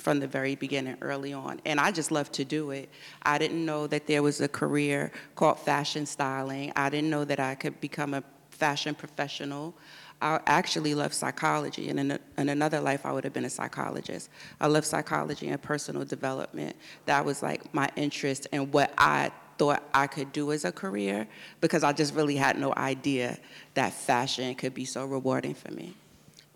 from 0.03 0.19
the 0.19 0.27
very 0.27 0.55
beginning, 0.55 0.97
early 1.01 1.31
on. 1.31 1.61
And 1.65 1.79
I 1.79 1.89
just 1.91 2.11
love 2.11 2.29
to 2.33 2.43
do 2.43 2.71
it. 2.71 2.89
I 3.23 3.37
didn't 3.37 3.65
know 3.65 3.87
that 3.87 4.05
there 4.05 4.21
was 4.21 4.41
a 4.41 4.49
career 4.49 5.13
called 5.35 5.59
fashion 5.59 6.05
styling. 6.05 6.73
I 6.75 6.89
didn't 6.89 7.09
know 7.09 7.23
that 7.23 7.39
I 7.39 7.55
could 7.55 7.79
become 7.79 8.13
a 8.13 8.21
fashion 8.49 8.95
professional. 8.95 9.73
I 10.21 10.41
actually 10.45 10.93
love 10.93 11.13
psychology, 11.13 11.89
and 11.89 11.99
in, 11.99 12.19
in, 12.37 12.49
another 12.49 12.79
life, 12.79 13.05
I 13.05 13.11
would 13.11 13.23
have 13.23 13.33
been 13.33 13.45
a 13.45 13.49
psychologist. 13.49 14.29
I 14.59 14.67
love 14.67 14.85
psychology 14.85 15.47
and 15.49 15.61
personal 15.61 16.05
development. 16.05 16.75
That 17.05 17.23
was 17.25 17.41
like 17.41 17.73
my 17.73 17.89
interest 17.95 18.47
in 18.51 18.71
what 18.71 18.93
I 18.97 19.31
thought 19.57 19.83
I 19.93 20.07
could 20.07 20.31
do 20.33 20.51
as 20.51 20.65
a 20.65 20.71
career 20.71 21.27
because 21.61 21.83
I 21.83 21.93
just 21.93 22.13
really 22.13 22.35
had 22.35 22.57
no 22.57 22.73
idea 22.75 23.37
that 23.73 23.93
fashion 23.93 24.53
could 24.55 24.73
be 24.73 24.85
so 24.85 25.05
rewarding 25.05 25.53
for 25.53 25.71
me. 25.71 25.95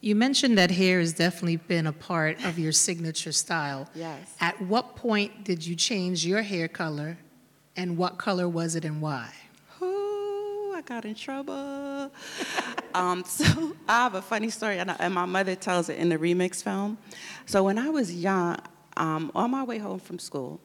You 0.07 0.15
mentioned 0.15 0.57
that 0.57 0.71
hair 0.71 1.01
has 1.01 1.11
definitely 1.11 1.57
been 1.57 1.85
a 1.85 1.91
part 1.91 2.41
of 2.45 2.57
your 2.57 2.71
signature 2.71 3.33
style. 3.33 3.89
Yes. 3.93 4.37
At 4.39 4.61
what 4.61 4.95
point 4.95 5.43
did 5.43 5.67
you 5.67 5.75
change 5.75 6.25
your 6.25 6.43
hair 6.43 6.69
color, 6.69 7.17
and 7.75 7.97
what 7.97 8.17
color 8.17 8.47
was 8.47 8.77
it 8.77 8.85
and 8.85 9.01
why? 9.01 9.29
Ooh, 9.81 10.71
I 10.73 10.81
got 10.85 11.03
in 11.03 11.13
trouble. 11.13 12.09
um, 12.93 13.25
so 13.25 13.75
I 13.89 14.03
have 14.03 14.15
a 14.15 14.21
funny 14.21 14.49
story, 14.49 14.79
and, 14.79 14.91
I, 14.91 14.95
and, 14.97 15.13
my 15.13 15.25
mother 15.25 15.55
tells 15.55 15.89
it 15.89 15.99
in 15.99 16.07
the 16.07 16.17
remix 16.17 16.63
film. 16.63 16.97
So 17.45 17.65
when 17.65 17.77
I 17.77 17.89
was 17.89 18.15
young, 18.15 18.59
um, 18.95 19.29
on 19.35 19.51
my 19.51 19.65
way 19.65 19.77
home 19.77 19.99
from 19.99 20.19
school, 20.19 20.61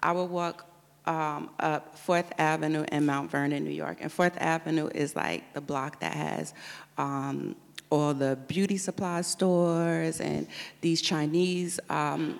I 0.00 0.12
would 0.12 0.30
walk 0.30 0.66
um, 1.04 1.50
up 1.60 1.98
Fourth 1.98 2.32
Avenue 2.38 2.86
in 2.90 3.04
Mount 3.04 3.30
Vernon, 3.30 3.62
New 3.62 3.72
York. 3.72 3.98
And 4.00 4.10
Fourth 4.10 4.38
Avenue 4.38 4.88
is 4.94 5.14
like 5.14 5.52
the 5.52 5.60
block 5.60 6.00
that 6.00 6.14
has 6.14 6.54
um, 6.96 7.56
all 7.90 8.14
the 8.14 8.36
beauty 8.48 8.76
supply 8.76 9.20
stores 9.20 10.20
and 10.20 10.46
these 10.80 11.00
Chinese 11.00 11.78
um, 11.88 12.38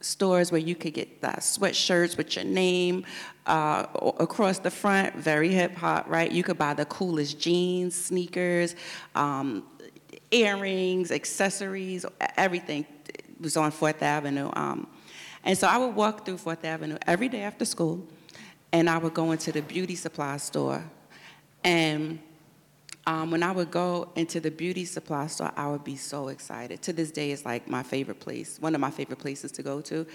stores 0.00 0.52
where 0.52 0.60
you 0.60 0.74
could 0.74 0.94
get 0.94 1.20
the 1.20 1.28
sweatshirts 1.28 2.16
with 2.16 2.36
your 2.36 2.44
name 2.44 3.04
uh, 3.46 3.86
across 4.18 4.58
the 4.58 4.70
front, 4.70 5.14
very 5.16 5.48
hip 5.48 5.74
hop, 5.74 6.08
right? 6.08 6.30
You 6.30 6.42
could 6.42 6.58
buy 6.58 6.74
the 6.74 6.84
coolest 6.84 7.38
jeans, 7.38 7.94
sneakers, 7.94 8.76
um, 9.14 9.64
earrings, 10.30 11.10
accessories, 11.10 12.04
everything 12.36 12.86
it 13.08 13.24
was 13.40 13.56
on 13.56 13.70
Fourth 13.70 14.02
Avenue. 14.02 14.50
Um, 14.54 14.86
and 15.44 15.56
so 15.56 15.66
I 15.66 15.78
would 15.78 15.94
walk 15.94 16.26
through 16.26 16.38
Fourth 16.38 16.64
Avenue 16.64 16.98
every 17.06 17.28
day 17.28 17.42
after 17.42 17.64
school, 17.64 18.06
and 18.72 18.90
I 18.90 18.98
would 18.98 19.14
go 19.14 19.32
into 19.32 19.52
the 19.52 19.62
beauty 19.62 19.94
supply 19.94 20.36
store. 20.36 20.84
And 21.64 22.18
um, 23.08 23.30
when 23.30 23.42
I 23.42 23.52
would 23.52 23.70
go 23.70 24.10
into 24.16 24.38
the 24.38 24.50
beauty 24.50 24.84
supply 24.84 25.28
store, 25.28 25.50
I 25.56 25.66
would 25.70 25.82
be 25.82 25.96
so 25.96 26.28
excited. 26.28 26.82
To 26.82 26.92
this 26.92 27.10
day, 27.10 27.30
it's 27.30 27.46
like 27.46 27.66
my 27.66 27.82
favorite 27.82 28.20
place, 28.20 28.58
one 28.60 28.74
of 28.74 28.82
my 28.82 28.90
favorite 28.90 29.18
places 29.18 29.50
to 29.52 29.62
go 29.62 29.80
to. 29.80 30.06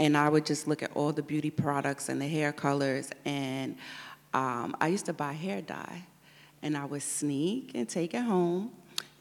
And 0.00 0.16
I 0.16 0.28
would 0.28 0.44
just 0.44 0.66
look 0.66 0.82
at 0.82 0.90
all 0.96 1.12
the 1.12 1.22
beauty 1.22 1.50
products 1.50 2.08
and 2.08 2.20
the 2.20 2.26
hair 2.26 2.52
colors. 2.52 3.08
And 3.24 3.76
um, 4.34 4.76
I 4.80 4.88
used 4.88 5.06
to 5.06 5.12
buy 5.12 5.32
hair 5.32 5.62
dye. 5.62 6.02
And 6.60 6.76
I 6.76 6.86
would 6.86 7.02
sneak 7.02 7.70
and 7.76 7.88
take 7.88 8.14
it 8.14 8.22
home 8.22 8.72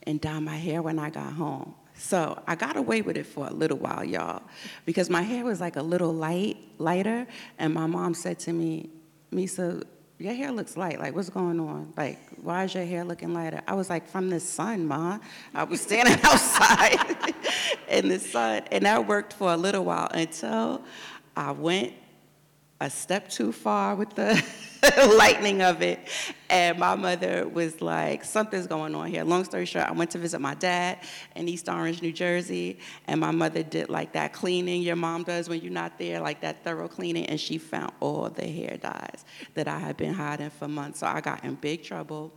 and 0.07 0.19
dye 0.19 0.39
my 0.39 0.57
hair 0.57 0.81
when 0.81 0.97
I 0.97 1.11
got 1.11 1.31
home. 1.31 1.75
So 1.93 2.41
I 2.47 2.55
got 2.55 2.77
away 2.77 3.03
with 3.03 3.15
it 3.15 3.27
for 3.27 3.45
a 3.45 3.53
little 3.53 3.77
while, 3.77 4.03
y'all, 4.03 4.41
because 4.87 5.07
my 5.07 5.21
hair 5.21 5.43
was 5.45 5.61
like 5.61 5.75
a 5.75 5.83
little 5.83 6.13
light, 6.13 6.57
lighter. 6.79 7.27
And 7.59 7.75
my 7.75 7.85
mom 7.85 8.15
said 8.15 8.39
to 8.39 8.53
me, 8.53 8.89
Misa, 9.31 9.83
your 10.19 10.33
hair 10.33 10.51
looks 10.51 10.75
light. 10.75 10.99
Like, 10.99 11.15
what's 11.15 11.29
going 11.29 11.59
on? 11.61 11.93
Like, 11.95 12.19
why 12.41 12.65
is 12.65 12.75
your 12.75 12.83
hair 12.83 13.05
looking 13.05 13.33
lighter? 13.33 13.61
I 13.65 13.73
was 13.73 13.89
like, 13.89 14.07
from 14.07 14.29
the 14.29 14.39
sun, 14.39 14.85
Ma. 14.85 15.17
I 15.55 15.63
was 15.63 15.79
standing 15.79 16.19
outside 16.23 17.33
in 17.89 18.09
the 18.09 18.19
sun. 18.19 18.63
And 18.71 18.85
that 18.85 19.07
worked 19.07 19.31
for 19.33 19.53
a 19.53 19.57
little 19.57 19.85
while 19.85 20.09
until 20.13 20.83
I 21.37 21.51
went 21.51 21.93
a 22.81 22.89
step 22.89 23.29
too 23.29 23.51
far 23.51 23.95
with 23.95 24.15
the 24.15 24.41
lightning 25.17 25.61
of 25.61 25.81
it. 25.81 25.99
And 26.49 26.79
my 26.79 26.95
mother 26.95 27.47
was 27.47 27.81
like, 27.81 28.23
something's 28.23 28.67
going 28.67 28.95
on 28.95 29.07
here. 29.07 29.23
Long 29.23 29.43
story 29.43 29.65
short, 29.65 29.87
I 29.87 29.91
went 29.91 30.11
to 30.11 30.17
visit 30.17 30.39
my 30.39 30.53
dad 30.55 30.99
in 31.35 31.49
East 31.49 31.67
Orange, 31.67 32.01
New 32.01 32.13
Jersey, 32.13 32.79
and 33.07 33.19
my 33.19 33.31
mother 33.31 33.63
did 33.63 33.89
like 33.89 34.13
that 34.13 34.31
cleaning 34.31 34.81
your 34.81 34.95
mom 34.95 35.23
does 35.23 35.49
when 35.49 35.61
you're 35.61 35.73
not 35.73 35.99
there, 35.99 36.21
like 36.21 36.41
that 36.41 36.63
thorough 36.63 36.87
cleaning, 36.87 37.25
and 37.25 37.39
she 37.39 37.57
found 37.57 37.91
all 37.99 38.29
the 38.29 38.47
hair 38.47 38.77
dyes 38.77 39.25
that 39.55 39.67
I 39.67 39.77
had 39.77 39.97
been 39.97 40.13
hiding 40.13 40.49
for 40.49 40.67
months. 40.67 40.99
So 40.99 41.07
I 41.07 41.19
got 41.19 41.43
in 41.43 41.55
big 41.55 41.83
trouble. 41.83 42.33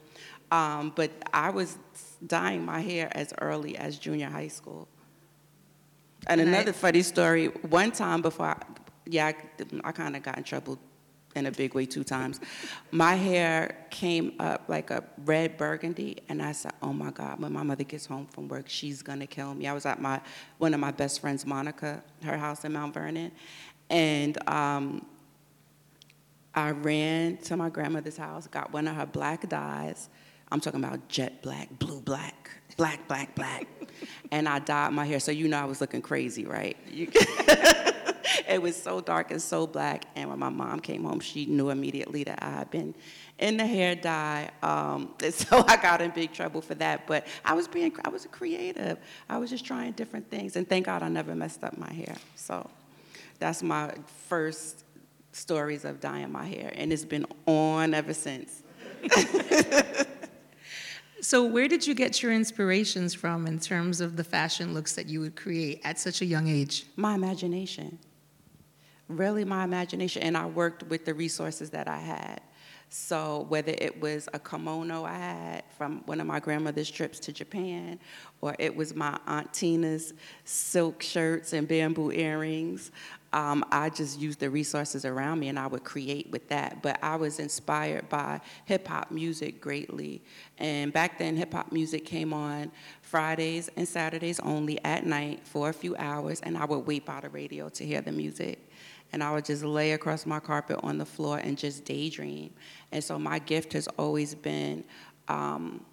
Um, 0.51 0.93
but 0.95 1.11
I 1.33 1.51
was 1.51 1.79
dyeing 2.27 2.65
my 2.65 2.81
hair 2.81 3.09
as 3.13 3.33
early 3.41 3.77
as 3.77 3.99
junior 3.99 4.29
high 4.29 4.49
school. 4.49 4.87
And, 6.27 6.41
and 6.41 6.51
another 6.51 6.71
I, 6.71 6.75
funny 6.75 7.03
story, 7.03 7.47
one 7.47 7.91
time 7.91 8.21
before 8.21 8.49
I, 8.49 8.63
yeah, 9.07 9.27
I, 9.27 9.35
I 9.85 9.93
kind 9.93 10.17
of 10.17 10.23
got 10.23 10.39
in 10.39 10.45
trouble 10.45 10.79
in 11.35 11.47
a 11.47 11.51
big 11.51 11.75
way 11.75 11.87
two 11.87 12.05
times. 12.05 12.41
My 12.91 13.15
hair 13.15 13.87
came 13.91 14.35
up 14.39 14.65
like 14.69 14.91
a 14.91 15.05
red 15.25 15.57
burgundy, 15.57 16.19
and 16.29 16.43
I 16.43 16.53
said, 16.53 16.73
"Oh 16.83 16.93
my 16.93 17.11
God! 17.11 17.41
When 17.41 17.53
my 17.53 17.63
mother 17.63 17.85
gets 17.85 18.07
home 18.07 18.27
from 18.27 18.49
work, 18.49 18.69
she's 18.69 19.03
gonna 19.03 19.27
kill 19.27 19.55
me." 19.55 19.67
I 19.67 19.73
was 19.73 19.87
at 19.87 20.01
my 20.01 20.21
one 20.59 20.75
of 20.75 20.81
my 20.81 20.91
best 20.91 21.21
friends, 21.21 21.47
Monica, 21.47 22.03
her 22.23 22.37
house 22.37 22.65
in 22.65 22.73
Mount 22.73 22.95
Vernon, 22.95 23.33
and 23.91 24.49
um, 24.49 25.07
I 26.55 26.71
ran 26.71 27.39
to 27.39 27.57
my 27.57 27.71
grandmother's 27.71 28.17
house, 28.17 28.47
got 28.47 28.73
one 28.73 28.87
of 28.89 28.97
her 28.97 29.07
black 29.07 29.49
dyes. 29.49 30.09
I'm 30.51 30.61
talking 30.61 30.85
about 30.85 31.09
jet 31.09 31.41
black, 31.41 31.79
blue 31.79 32.03
black, 32.03 32.51
black, 32.77 33.09
black, 33.09 33.35
black, 33.35 33.67
and 34.31 34.47
I 34.47 34.59
dyed 34.59 34.93
my 34.93 35.07
hair. 35.07 35.19
So 35.19 35.33
you 35.33 35.49
know 35.49 35.59
I 35.59 35.65
was 35.65 35.81
looking 35.81 36.03
crazy, 36.03 36.45
right? 36.45 36.77
it 38.49 38.61
was 38.61 38.81
so 38.81 39.01
dark 39.01 39.31
and 39.31 39.41
so 39.41 39.67
black. 39.67 40.05
And 40.17 40.29
when 40.31 40.39
my 40.39 40.49
mom 40.49 40.81
came 40.81 41.05
home, 41.05 41.21
she 41.21 41.47
knew 41.47 41.71
immediately 41.71 42.25
that 42.25 42.43
I 42.43 42.51
had 42.51 42.71
been 42.71 42.95
in 43.39 43.57
the 43.57 43.67
hair 43.67 43.95
dye. 43.95 44.51
Um, 44.63 45.15
so 45.31 45.65
I 45.67 45.77
got 45.77 46.01
in 46.01 46.11
big 46.11 46.33
trouble 46.33 46.61
for 46.61 46.75
that. 46.77 47.07
But 47.07 47.27
I 47.45 47.55
was 47.55 47.69
being, 47.69 47.95
I 48.05 48.09
was 48.09 48.25
a 48.25 48.29
creative. 48.29 48.99
I 49.29 49.39
was 49.39 49.51
just 49.51 49.65
trying 49.65 49.93
different 49.93 50.31
things. 50.31 50.57
And 50.57 50.69
thank 50.69 50.87
God 50.87 51.03
I 51.03 51.09
never 51.09 51.35
messed 51.35 51.65
up 51.65 51.77
my 51.77 51.93
hair. 51.93 52.17
So 52.37 52.69
that's 53.39 53.63
my 53.63 53.95
first 54.29 54.85
stories 55.33 55.85
of 55.85 56.01
dyeing 56.01 56.33
my 56.33 56.47
hair. 56.47 56.73
And 56.75 56.93
it's 56.93 57.05
been 57.05 57.27
on 57.47 57.95
ever 57.95 58.15
since. 58.15 58.63
So, 61.25 61.45
where 61.45 61.69
did 61.69 61.87
you 61.87 61.95
get 61.95 62.21
your 62.21 62.33
inspirations 62.33 63.15
from 63.15 63.47
in 63.47 63.61
terms 63.61 64.01
of 64.01 64.17
the 64.17 64.25
fashion 64.25 64.75
looks 64.75 64.97
that 64.97 65.07
you 65.07 65.21
would 65.21 65.37
create 65.37 65.81
at 65.85 66.01
such 66.01 66.21
a 66.21 66.25
young 66.25 66.49
age? 66.49 66.85
My 66.97 67.15
imagination 67.15 68.01
really 69.17 69.45
my 69.45 69.65
imagination, 69.65 70.23
and 70.23 70.37
I 70.37 70.47
worked 70.47 70.85
with 70.85 71.05
the 71.05 71.15
resources 71.15 71.71
that 71.71 71.89
I 71.89 71.99
had. 71.99 72.41
So 72.95 73.47
whether 73.49 73.73
it 73.79 74.03
was 74.03 74.29
a 74.35 74.39
kimono 74.39 75.05
I 75.05 75.15
had 75.15 75.65
from 75.79 76.03
one 76.05 76.21
of 76.21 76.27
my 76.27 76.41
grandmother's 76.41 76.91
trips 76.91 77.19
to 77.21 77.33
Japan, 77.33 77.99
or 78.43 78.55
it 78.59 78.77
was 78.77 78.95
my 78.95 79.19
Aunt 79.27 79.51
Tina's 79.55 80.13
silk 80.45 81.03
shirts 81.03 81.55
and 81.55 81.67
bamboo 81.67 82.13
earrings, 82.13 82.91
um, 83.33 83.65
I 83.73 83.89
just 83.89 84.21
used 84.21 84.41
the 84.41 84.51
resources 84.51 85.07
around 85.07 85.41
me 85.41 85.49
and 85.49 85.59
I 85.59 85.69
would 85.69 85.85
create 85.85 86.31
with 86.31 86.49
that. 86.51 86.83
But 86.83 86.99
I 87.03 87.17
was 87.17 87.39
inspired 87.39 88.11
by 88.11 88.43
hip 88.67 88.87
hop 88.87 89.11
music 89.11 89.61
greatly. 89.61 90.23
And 90.59 90.93
back 90.93 91.19
then, 91.19 91.35
hip 91.35 91.55
hop 91.55 91.73
music 91.73 92.05
came 92.05 92.35
on 92.35 92.71
Fridays 93.01 93.71
and 93.77 93.89
Saturdays 93.89 94.39
only 94.41 94.83
at 94.85 95.07
night 95.07 95.47
for 95.47 95.71
a 95.71 95.73
few 95.73 95.97
hours, 95.97 96.43
and 96.43 96.59
I 96.59 96.67
would 96.67 96.87
wait 96.87 97.07
by 97.07 97.21
the 97.21 97.31
radio 97.31 97.71
to 97.71 97.87
hear 97.87 98.03
the 98.03 98.13
music 98.13 98.69
and 99.13 99.23
I 99.23 99.33
would 99.33 99.45
just 99.45 99.63
lay 99.63 99.93
across 99.93 100.25
my 100.27 100.41
carpet 100.41 100.81
on 100.83 100.99
the 100.99 101.05
floor 101.07 101.39
and 101.39 101.57
just 101.59 101.85
daydream. 101.85 102.53
And 102.93 103.03
so 103.03 103.19
my 103.19 103.39
gift 103.39 103.73
has 103.75 103.87
always 103.99 104.35
been 104.35 104.85
um, 105.29 105.85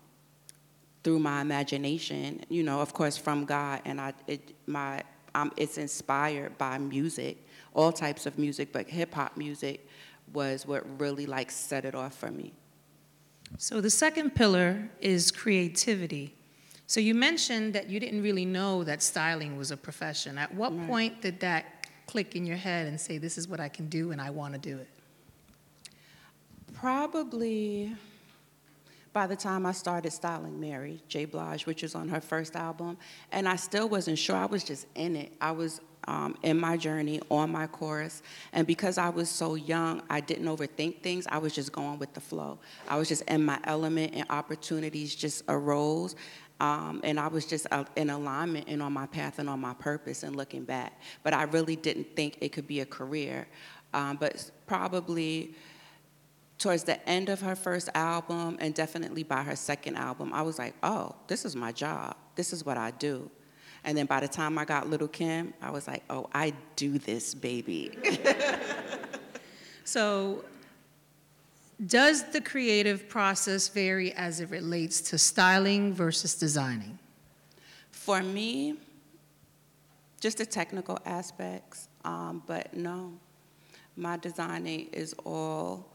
through 1.03 1.19
my 1.19 1.41
imagination, 1.41 2.41
you 2.49 2.63
know, 2.63 2.79
of 2.81 2.93
course 2.93 3.17
from 3.17 3.45
God, 3.45 3.81
and 3.85 3.99
I, 4.01 4.13
it, 4.27 4.53
my, 4.67 5.03
um, 5.35 5.51
it's 5.57 5.77
inspired 5.77 6.57
by 6.57 6.77
music, 6.77 7.45
all 7.73 7.91
types 7.91 8.25
of 8.25 8.37
music, 8.37 8.71
but 8.71 8.87
hip 8.87 9.13
hop 9.13 9.37
music 9.37 9.87
was 10.33 10.65
what 10.65 10.83
really 10.99 11.25
like 11.25 11.51
set 11.51 11.85
it 11.85 11.95
off 11.95 12.15
for 12.15 12.31
me. 12.31 12.53
So 13.57 13.81
the 13.81 13.89
second 13.89 14.35
pillar 14.35 14.89
is 15.01 15.31
creativity. 15.31 16.35
So 16.85 16.99
you 16.99 17.15
mentioned 17.15 17.73
that 17.73 17.89
you 17.89 17.99
didn't 17.99 18.21
really 18.21 18.45
know 18.45 18.83
that 18.83 19.01
styling 19.01 19.57
was 19.57 19.71
a 19.71 19.77
profession. 19.77 20.37
At 20.37 20.53
what 20.53 20.75
Right. 20.75 20.87
point 20.87 21.21
did 21.21 21.39
that 21.39 21.78
click 22.09 22.35
in 22.35 22.43
your 22.43 22.57
head 22.57 22.87
and 22.87 22.99
say, 22.99 23.19
this 23.19 23.37
is 23.37 23.47
what 23.47 23.59
I 23.59 23.69
can 23.69 23.87
do 23.87 24.09
and 24.09 24.19
I 24.19 24.31
want 24.31 24.53
to 24.55 24.59
do 24.59 24.79
it? 24.79 24.87
Probably 26.73 27.93
by 29.13 29.27
the 29.27 29.35
time 29.35 29.63
I 29.67 29.73
started 29.73 30.11
styling 30.11 30.59
Mary 30.59 31.03
J. 31.07 31.25
Blige, 31.25 31.67
which 31.67 31.83
was 31.83 31.93
on 31.93 32.09
her 32.09 32.19
first 32.19 32.55
album, 32.55 32.97
and 33.31 33.47
I 33.47 33.57
still 33.57 33.87
wasn't 33.87 34.17
sure. 34.17 34.35
I 34.35 34.45
was 34.45 34.63
just 34.63 34.87
in 34.95 35.15
it. 35.15 35.33
I 35.39 35.51
was 35.51 35.81
um, 36.07 36.35
in 36.41 36.59
my 36.59 36.77
journey 36.77 37.21
on 37.29 37.51
my 37.51 37.67
course, 37.67 38.23
and 38.53 38.65
because 38.65 38.97
I 38.97 39.09
was 39.09 39.29
so 39.29 39.53
young, 39.53 40.01
I 40.09 40.19
didn't 40.19 40.45
overthink 40.45 41.01
things. 41.03 41.27
I 41.29 41.37
was 41.37 41.53
just 41.53 41.71
going 41.71 41.99
with 41.99 42.15
the 42.15 42.21
flow. 42.21 42.57
I 42.87 42.97
was 42.97 43.07
just 43.07 43.21
in 43.23 43.45
my 43.45 43.59
element, 43.65 44.15
and 44.15 44.25
opportunities 44.31 45.13
just 45.13 45.43
arose. 45.47 46.15
Um, 46.59 47.01
and 47.03 47.19
I 47.19 47.27
was 47.27 47.45
just 47.45 47.67
uh, 47.71 47.85
in 47.95 48.09
alignment 48.09 48.67
and 48.67 48.81
on 48.81 48.93
my 48.93 49.05
path 49.07 49.39
and 49.39 49.49
on 49.49 49.59
my 49.59 49.73
purpose 49.73 50.23
and 50.23 50.35
looking 50.35 50.63
back. 50.63 50.99
But 51.23 51.33
I 51.33 51.43
really 51.43 51.75
didn't 51.75 52.15
think 52.15 52.37
it 52.41 52.51
could 52.51 52.67
be 52.67 52.81
a 52.81 52.85
career. 52.85 53.47
Um, 53.93 54.17
but 54.17 54.51
probably 54.67 55.55
towards 56.57 56.83
the 56.83 57.07
end 57.07 57.29
of 57.29 57.39
her 57.41 57.55
first 57.55 57.89
album 57.95 58.57
and 58.59 58.73
definitely 58.73 59.23
by 59.23 59.41
her 59.41 59.55
second 59.55 59.95
album, 59.95 60.33
I 60.33 60.41
was 60.41 60.59
like, 60.59 60.75
oh, 60.83 61.15
this 61.27 61.45
is 61.45 61.55
my 61.55 61.71
job. 61.71 62.17
This 62.35 62.51
is 62.51 62.65
what 62.65 62.77
I 62.77 62.91
do. 62.91 63.31
And 63.85 63.97
then 63.97 64.05
by 64.05 64.19
the 64.19 64.27
time 64.27 64.57
I 64.57 64.65
got 64.65 64.89
Little 64.89 65.07
Kim, 65.07 65.53
I 65.61 65.71
was 65.71 65.87
like, 65.87 66.03
oh, 66.09 66.29
I 66.33 66.53
do 66.75 66.97
this, 66.97 67.33
baby. 67.33 67.97
So, 69.89 70.43
does 71.85 72.23
the 72.31 72.41
creative 72.41 73.07
process 73.07 73.67
vary 73.67 74.11
as 74.13 74.41
it 74.41 74.49
relates 74.49 75.01
to 75.01 75.17
styling 75.17 75.93
versus 75.93 76.35
designing? 76.35 76.99
For 77.91 78.21
me, 78.21 78.75
just 80.19 80.39
the 80.39 80.45
technical 80.45 80.99
aspects, 81.05 81.87
um, 82.03 82.43
but 82.45 82.73
no, 82.73 83.13
my 83.95 84.17
designing 84.17 84.87
is 84.91 85.13
all 85.25 85.93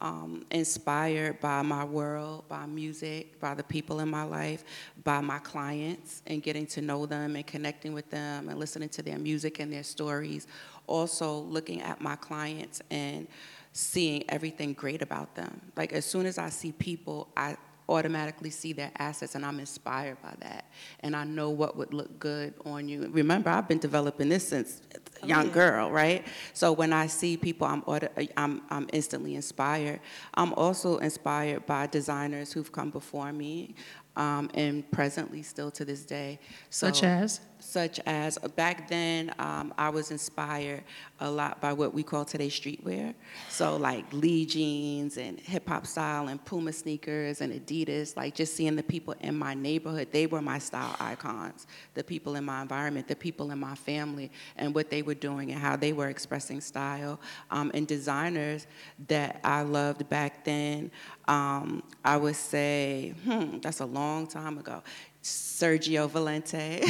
um, 0.00 0.44
inspired 0.50 1.40
by 1.40 1.62
my 1.62 1.84
world, 1.84 2.44
by 2.48 2.66
music, 2.66 3.40
by 3.40 3.54
the 3.54 3.62
people 3.62 4.00
in 4.00 4.08
my 4.08 4.22
life, 4.22 4.64
by 5.02 5.20
my 5.20 5.38
clients, 5.38 6.22
and 6.26 6.42
getting 6.42 6.66
to 6.66 6.82
know 6.82 7.06
them 7.06 7.36
and 7.36 7.46
connecting 7.46 7.92
with 7.92 8.10
them 8.10 8.48
and 8.48 8.58
listening 8.58 8.88
to 8.90 9.02
their 9.02 9.18
music 9.18 9.60
and 9.60 9.72
their 9.72 9.82
stories. 9.82 10.46
Also, 10.86 11.38
looking 11.38 11.80
at 11.80 12.00
my 12.00 12.16
clients 12.16 12.82
and 12.90 13.26
seeing 13.74 14.24
everything 14.30 14.72
great 14.72 15.02
about 15.02 15.34
them. 15.34 15.60
Like, 15.76 15.92
as 15.92 16.06
soon 16.06 16.24
as 16.24 16.38
I 16.38 16.48
see 16.48 16.72
people, 16.72 17.28
I 17.36 17.56
automatically 17.88 18.48
see 18.50 18.72
their 18.72 18.90
assets 18.98 19.34
and 19.34 19.44
I'm 19.44 19.60
inspired 19.60 20.20
by 20.22 20.34
that. 20.40 20.70
And 21.00 21.14
I 21.14 21.24
know 21.24 21.50
what 21.50 21.76
would 21.76 21.92
look 21.92 22.18
good 22.18 22.54
on 22.64 22.88
you. 22.88 23.08
Remember, 23.10 23.50
I've 23.50 23.68
been 23.68 23.78
developing 23.78 24.28
this 24.30 24.48
since 24.48 24.80
a 25.22 25.26
young 25.26 25.50
girl, 25.50 25.90
right? 25.90 26.24
So 26.54 26.72
when 26.72 26.92
I 26.92 27.08
see 27.08 27.36
people, 27.36 27.66
I'm, 27.66 27.82
auto, 27.82 28.08
I'm, 28.36 28.62
I'm 28.70 28.88
instantly 28.92 29.34
inspired. 29.34 30.00
I'm 30.34 30.54
also 30.54 30.98
inspired 30.98 31.66
by 31.66 31.86
designers 31.88 32.52
who've 32.52 32.72
come 32.72 32.90
before 32.90 33.32
me 33.32 33.74
um, 34.16 34.50
and 34.54 34.88
presently 34.90 35.42
still 35.42 35.70
to 35.72 35.84
this 35.84 36.04
day. 36.04 36.38
So, 36.70 36.86
Such 36.86 37.02
as? 37.02 37.40
Such 37.64 37.98
as 38.06 38.38
uh, 38.42 38.48
back 38.48 38.88
then 38.88 39.32
um, 39.38 39.72
i 39.78 39.88
was 39.88 40.10
inspired 40.10 40.84
a 41.20 41.30
lot 41.30 41.60
by 41.60 41.72
what 41.72 41.94
we 41.94 42.02
call 42.02 42.24
today 42.24 42.48
streetwear. 42.48 43.14
So 43.48 43.76
like 43.76 44.04
lee 44.12 44.44
jeans 44.44 45.16
and 45.16 45.38
hip-hop 45.38 45.86
style 45.86 46.28
and 46.28 46.44
puma 46.44 46.72
sneakers 46.72 47.40
and 47.40 47.52
adidas 47.52 48.16
like 48.16 48.34
just 48.34 48.54
seeing 48.54 48.74
the 48.74 48.82
people 48.82 49.14
in 49.20 49.36
my 49.36 49.54
neighborhood 49.54 50.08
they 50.10 50.26
were 50.26 50.42
my 50.42 50.58
style 50.58 50.96
icons. 51.00 51.66
The 51.94 52.04
people 52.04 52.34
in 52.36 52.44
my 52.44 52.62
environment 52.62 53.08
the 53.08 53.16
people 53.16 53.52
in 53.52 53.58
my 53.58 53.74
family 53.74 54.30
and 54.56 54.74
what 54.74 54.90
they 54.90 55.02
were 55.02 55.14
doing 55.14 55.52
and 55.52 55.60
how 55.60 55.76
they 55.76 55.92
were 55.92 56.08
expressing 56.08 56.60
style 56.60 57.20
um, 57.50 57.70
and 57.74 57.86
designers 57.86 58.66
that 59.08 59.40
i 59.44 59.62
loved 59.62 60.08
back 60.08 60.44
then. 60.44 60.90
Um, 61.26 61.82
i 62.04 62.16
would 62.16 62.36
say 62.36 63.14
hmm, 63.24 63.58
that's 63.58 63.80
a 63.80 63.86
long 63.86 64.26
time 64.26 64.58
ago 64.58 64.82
Sergio 65.24 66.08
Valente. 66.08 66.82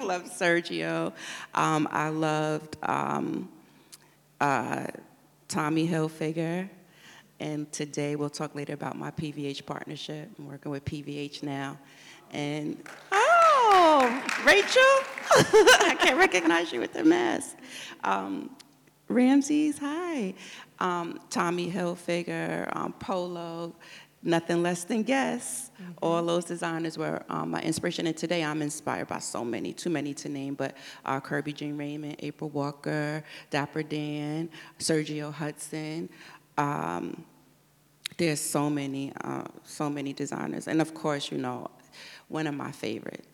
loved 0.02 0.28
Sergio. 0.28 1.12
Um, 1.54 1.86
I 1.90 2.08
loved 2.08 2.76
um, 2.82 3.50
uh, 4.40 4.86
Tommy 5.48 5.86
Hilfiger. 5.86 6.68
And 7.40 7.70
today 7.70 8.16
we'll 8.16 8.30
talk 8.30 8.54
later 8.54 8.72
about 8.72 8.96
my 8.96 9.10
PVH 9.10 9.66
partnership. 9.66 10.30
I'm 10.38 10.48
working 10.48 10.72
with 10.72 10.84
PVH 10.86 11.42
now. 11.42 11.78
And, 12.30 12.82
oh, 13.12 14.22
Rachel? 14.46 14.82
I 15.86 15.96
can't 16.00 16.18
recognize 16.18 16.72
you 16.72 16.80
with 16.80 16.94
the 16.94 17.04
mask. 17.04 17.56
Um, 18.02 18.56
Ramses, 19.08 19.78
hi. 19.78 20.32
Um, 20.78 21.20
Tommy 21.28 21.70
Hilfiger, 21.70 22.74
um, 22.74 22.94
Polo, 22.94 23.74
nothing 24.24 24.62
less 24.62 24.84
than 24.84 25.02
Guess. 25.02 25.70
All 26.02 26.24
those 26.24 26.44
designers 26.44 26.96
were 26.96 27.22
um, 27.28 27.50
my 27.50 27.60
inspiration. 27.60 28.06
And 28.06 28.16
today 28.16 28.42
I'm 28.42 28.62
inspired 28.62 29.08
by 29.08 29.18
so 29.18 29.44
many, 29.44 29.72
too 29.72 29.90
many 29.90 30.14
to 30.14 30.28
name, 30.28 30.54
but 30.54 30.76
uh, 31.04 31.20
Kerby 31.20 31.54
Jean-Raymond, 31.54 32.16
April 32.20 32.50
Walker, 32.50 33.22
Dapper 33.50 33.82
Dan, 33.82 34.48
Sergio 34.78 35.32
Hudson. 35.32 36.08
Um, 36.56 37.24
there's 38.16 38.40
so 38.40 38.70
many, 38.70 39.12
uh, 39.22 39.44
so 39.64 39.90
many 39.90 40.12
designers. 40.12 40.68
And 40.68 40.80
of 40.80 40.94
course, 40.94 41.30
you 41.30 41.38
know, 41.38 41.70
one 42.28 42.46
of 42.46 42.54
my 42.54 42.72
favorites, 42.72 43.33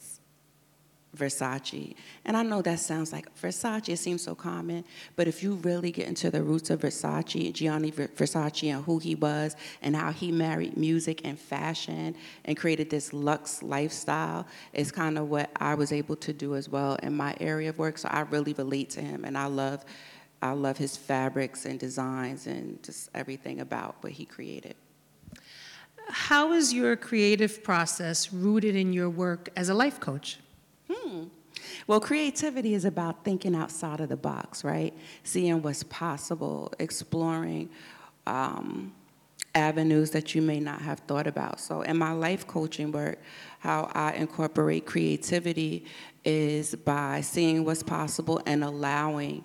Versace. 1.16 1.94
And 2.24 2.36
I 2.36 2.42
know 2.42 2.62
that 2.62 2.78
sounds 2.78 3.12
like 3.12 3.34
Versace, 3.36 3.88
it 3.88 3.98
seems 3.98 4.22
so 4.22 4.34
common, 4.34 4.84
but 5.16 5.26
if 5.26 5.42
you 5.42 5.54
really 5.54 5.90
get 5.90 6.06
into 6.06 6.30
the 6.30 6.42
roots 6.42 6.70
of 6.70 6.80
Versace, 6.80 7.52
Gianni 7.52 7.90
Versace, 7.90 8.72
and 8.72 8.84
who 8.84 8.98
he 8.98 9.14
was, 9.14 9.56
and 9.82 9.96
how 9.96 10.12
he 10.12 10.30
married 10.30 10.76
music 10.76 11.22
and 11.24 11.38
fashion 11.38 12.14
and 12.44 12.56
created 12.56 12.90
this 12.90 13.12
luxe 13.12 13.62
lifestyle, 13.62 14.46
it's 14.72 14.90
kind 14.90 15.18
of 15.18 15.28
what 15.28 15.50
I 15.56 15.74
was 15.74 15.92
able 15.92 16.16
to 16.16 16.32
do 16.32 16.54
as 16.54 16.68
well 16.68 16.94
in 17.02 17.16
my 17.16 17.34
area 17.40 17.70
of 17.70 17.78
work. 17.78 17.98
So 17.98 18.08
I 18.08 18.20
really 18.20 18.52
relate 18.52 18.90
to 18.90 19.00
him, 19.00 19.24
and 19.24 19.36
I 19.36 19.46
love. 19.46 19.84
I 20.42 20.52
love 20.52 20.78
his 20.78 20.96
fabrics 20.96 21.66
and 21.66 21.78
designs 21.78 22.46
and 22.46 22.82
just 22.82 23.10
everything 23.14 23.60
about 23.60 23.96
what 24.00 24.12
he 24.12 24.24
created. 24.24 24.74
How 26.08 26.52
is 26.52 26.72
your 26.72 26.96
creative 26.96 27.62
process 27.62 28.32
rooted 28.32 28.74
in 28.74 28.94
your 28.94 29.10
work 29.10 29.50
as 29.54 29.68
a 29.68 29.74
life 29.74 30.00
coach? 30.00 30.38
Hmm. 30.90 31.24
Well, 31.86 32.00
creativity 32.00 32.74
is 32.74 32.84
about 32.84 33.24
thinking 33.24 33.54
outside 33.54 34.00
of 34.00 34.08
the 34.08 34.16
box, 34.16 34.64
right? 34.64 34.94
Seeing 35.24 35.62
what's 35.62 35.82
possible, 35.84 36.72
exploring 36.78 37.70
um, 38.26 38.92
avenues 39.54 40.10
that 40.10 40.34
you 40.34 40.42
may 40.42 40.60
not 40.60 40.80
have 40.80 41.00
thought 41.00 41.26
about. 41.26 41.60
So, 41.60 41.82
in 41.82 41.96
my 41.96 42.12
life 42.12 42.46
coaching 42.46 42.92
work, 42.92 43.20
how 43.58 43.90
I 43.94 44.12
incorporate 44.12 44.86
creativity 44.86 45.84
is 46.24 46.74
by 46.74 47.20
seeing 47.20 47.64
what's 47.64 47.82
possible 47.82 48.40
and 48.46 48.64
allowing 48.64 49.44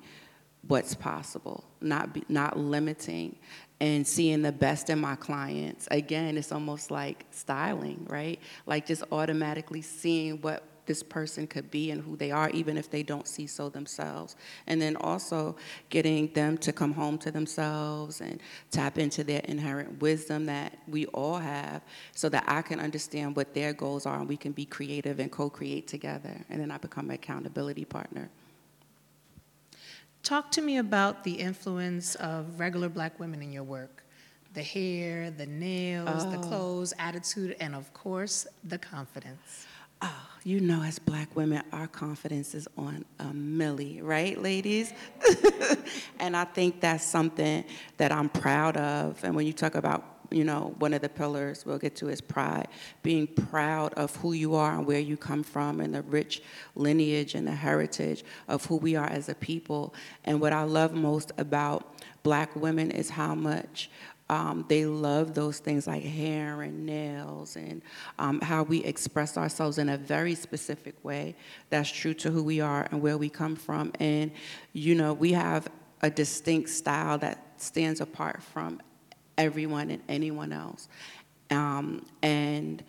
what's 0.68 0.96
possible, 0.96 1.64
not 1.82 2.14
be, 2.14 2.24
not 2.28 2.58
limiting, 2.58 3.36
and 3.80 4.06
seeing 4.08 4.42
the 4.42 4.52
best 4.52 4.90
in 4.90 5.00
my 5.00 5.16
clients. 5.16 5.88
Again, 5.92 6.38
it's 6.38 6.52
almost 6.52 6.92
like 6.92 7.26
styling, 7.32 8.06
right? 8.10 8.40
Like 8.66 8.86
just 8.86 9.04
automatically 9.12 9.82
seeing 9.82 10.42
what 10.42 10.64
this 10.86 11.04
person 11.04 11.48
could 11.48 11.70
be 11.72 11.92
and 11.92 12.02
who 12.02 12.16
they 12.16 12.32
are, 12.32 12.50
even 12.52 12.78
if 12.78 12.90
they 12.90 13.04
don't 13.04 13.28
see 13.28 13.48
so 13.48 13.70
themselves. 13.70 14.36
And 14.68 14.82
then 14.82 14.96
also 14.98 15.56
getting 15.90 16.32
them 16.34 16.58
to 16.60 16.72
come 16.74 16.94
home 16.94 17.18
to 17.20 17.32
themselves 17.32 18.22
and 18.22 18.40
tap 18.72 18.98
into 18.98 19.24
their 19.24 19.42
inherent 19.42 20.02
wisdom 20.02 20.46
that 20.46 20.78
we 20.88 21.06
all 21.08 21.38
have 21.38 21.82
so 22.14 22.30
that 22.30 22.44
I 22.48 22.62
can 22.62 22.80
understand 22.80 23.36
what 23.36 23.54
their 23.54 23.74
goals 23.74 24.06
are 24.06 24.20
and 24.20 24.28
we 24.28 24.38
can 24.38 24.52
be 24.52 24.66
creative 24.66 25.20
and 25.20 25.32
co 25.32 25.50
create 25.50 25.88
together. 25.88 26.36
And 26.50 26.60
then 26.62 26.72
I 26.72 26.78
become 26.78 27.10
an 27.10 27.16
accountability 27.16 27.86
partner. 27.86 28.30
Talk 30.24 30.50
to 30.52 30.62
me 30.62 30.78
about 30.78 31.24
the 31.24 31.34
influence 31.34 32.16
of 32.16 32.60
regular 32.60 32.90
black 32.90 33.20
women 33.20 33.42
in 33.44 33.52
your 33.52 33.64
work 33.64 34.02
the 34.56 34.64
hair, 34.64 35.30
the 35.32 35.46
nails, 35.46 36.26
the 36.26 36.38
Oh. 36.38 36.40
clothes, 36.40 36.94
attitude, 36.98 37.56
and 37.60 37.76
of 37.76 37.94
course, 37.94 38.48
the 38.64 38.78
confidence. 38.78 39.68
Oh, 40.02 40.28
you 40.44 40.60
know, 40.60 40.84
as 40.84 41.00
black 41.00 41.36
women, 41.36 41.64
our 41.72 41.88
confidence 41.88 42.54
is 42.54 42.68
on 42.78 43.06
a 43.20 43.26
milli, 43.26 44.00
right, 44.04 44.40
ladies? 44.42 44.94
and 46.20 46.36
I 46.36 46.44
think 46.44 46.82
that's 46.82 47.04
something 47.04 47.64
that 47.98 48.12
I'm 48.12 48.30
proud 48.30 48.78
of. 48.78 49.24
And 49.24 49.36
when 49.36 49.48
you 49.48 49.54
talk 49.54 49.76
about, 49.76 50.04
you 50.32 50.44
know, 50.44 50.76
one 50.80 50.94
of 50.94 51.02
the 51.02 51.10
pillars 51.10 51.66
we'll 51.66 51.78
get 51.78 51.96
to 51.98 52.10
is 52.10 52.20
pride, 52.22 52.68
being 53.04 53.28
proud 53.28 53.94
of 53.94 54.16
who 54.18 54.34
you 54.34 54.56
are 54.56 54.74
and 54.78 54.86
where 54.86 55.00
you 55.00 55.18
come 55.18 55.44
from 55.44 55.80
and 55.80 55.96
the 55.96 56.02
rich 56.04 56.42
lineage 56.76 57.36
and 57.36 57.48
the 57.48 57.56
heritage 57.56 58.24
of 58.48 58.66
who 58.66 58.76
we 58.78 58.96
are 58.96 59.08
as 59.08 59.30
a 59.30 59.36
people. 59.36 59.94
And 60.26 60.42
what 60.42 60.54
I 60.54 60.64
love 60.64 60.94
most 60.94 61.32
about 61.38 61.96
black 62.24 62.56
women 62.56 62.92
is 62.92 63.10
how 63.10 63.36
much 63.36 63.90
Um, 64.30 64.66
they 64.68 64.86
love 64.86 65.36
those 65.36 65.60
things 65.60 65.86
like 65.86 66.04
hair 66.04 66.64
and 66.64 66.86
nails 66.86 67.56
and 67.56 67.84
um, 68.18 68.42
how 68.42 68.64
we 68.64 68.84
express 68.84 69.38
ourselves 69.38 69.78
in 69.78 69.90
a 69.90 69.98
very 69.98 70.34
specific 70.34 70.96
way 71.04 71.36
that's 71.70 71.92
true 71.92 72.16
to 72.16 72.32
who 72.32 72.44
we 72.44 72.60
are 72.60 72.88
and 72.92 73.02
where 73.02 73.20
we 73.20 73.30
come 73.30 73.56
from. 73.56 73.92
And, 74.00 74.32
you 74.74 74.96
know, 74.96 75.14
we 75.14 75.34
have 75.34 75.68
a 76.02 76.10
distinct 76.10 76.70
style 76.70 77.20
that 77.20 77.54
stands 77.58 78.02
apart 78.02 78.42
from 78.42 78.82
everyone 79.38 79.92
and 79.92 80.02
anyone 80.10 80.52
else. 80.52 80.90
Um, 81.52 82.06
and 82.24 82.84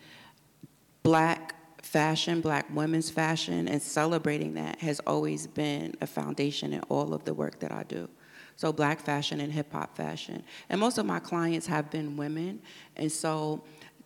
black 1.03 1.53
fashion, 1.83 2.41
black 2.41 2.65
women's 2.73 3.09
fashion, 3.09 3.67
and 3.67 3.81
celebrating 3.81 4.55
that 4.55 4.79
has 4.79 4.99
always 5.01 5.47
been 5.47 5.95
a 6.01 6.07
foundation 6.07 6.73
in 6.73 6.81
all 6.89 7.13
of 7.13 7.23
the 7.25 7.33
work 7.33 7.59
that 7.59 7.71
I 7.71 7.83
do. 7.83 8.09
So 8.57 8.73
black 8.73 8.99
fashion 8.99 9.39
and 9.39 9.53
hip 9.53 9.71
hop 9.71 9.95
fashion. 9.95 10.43
And 10.69 10.81
most 10.81 10.97
of 10.97 11.05
my 11.05 11.19
clients 11.19 11.67
have 11.67 11.89
been 11.89 12.17
women, 12.17 12.61
and 12.97 13.11
so 13.11 13.63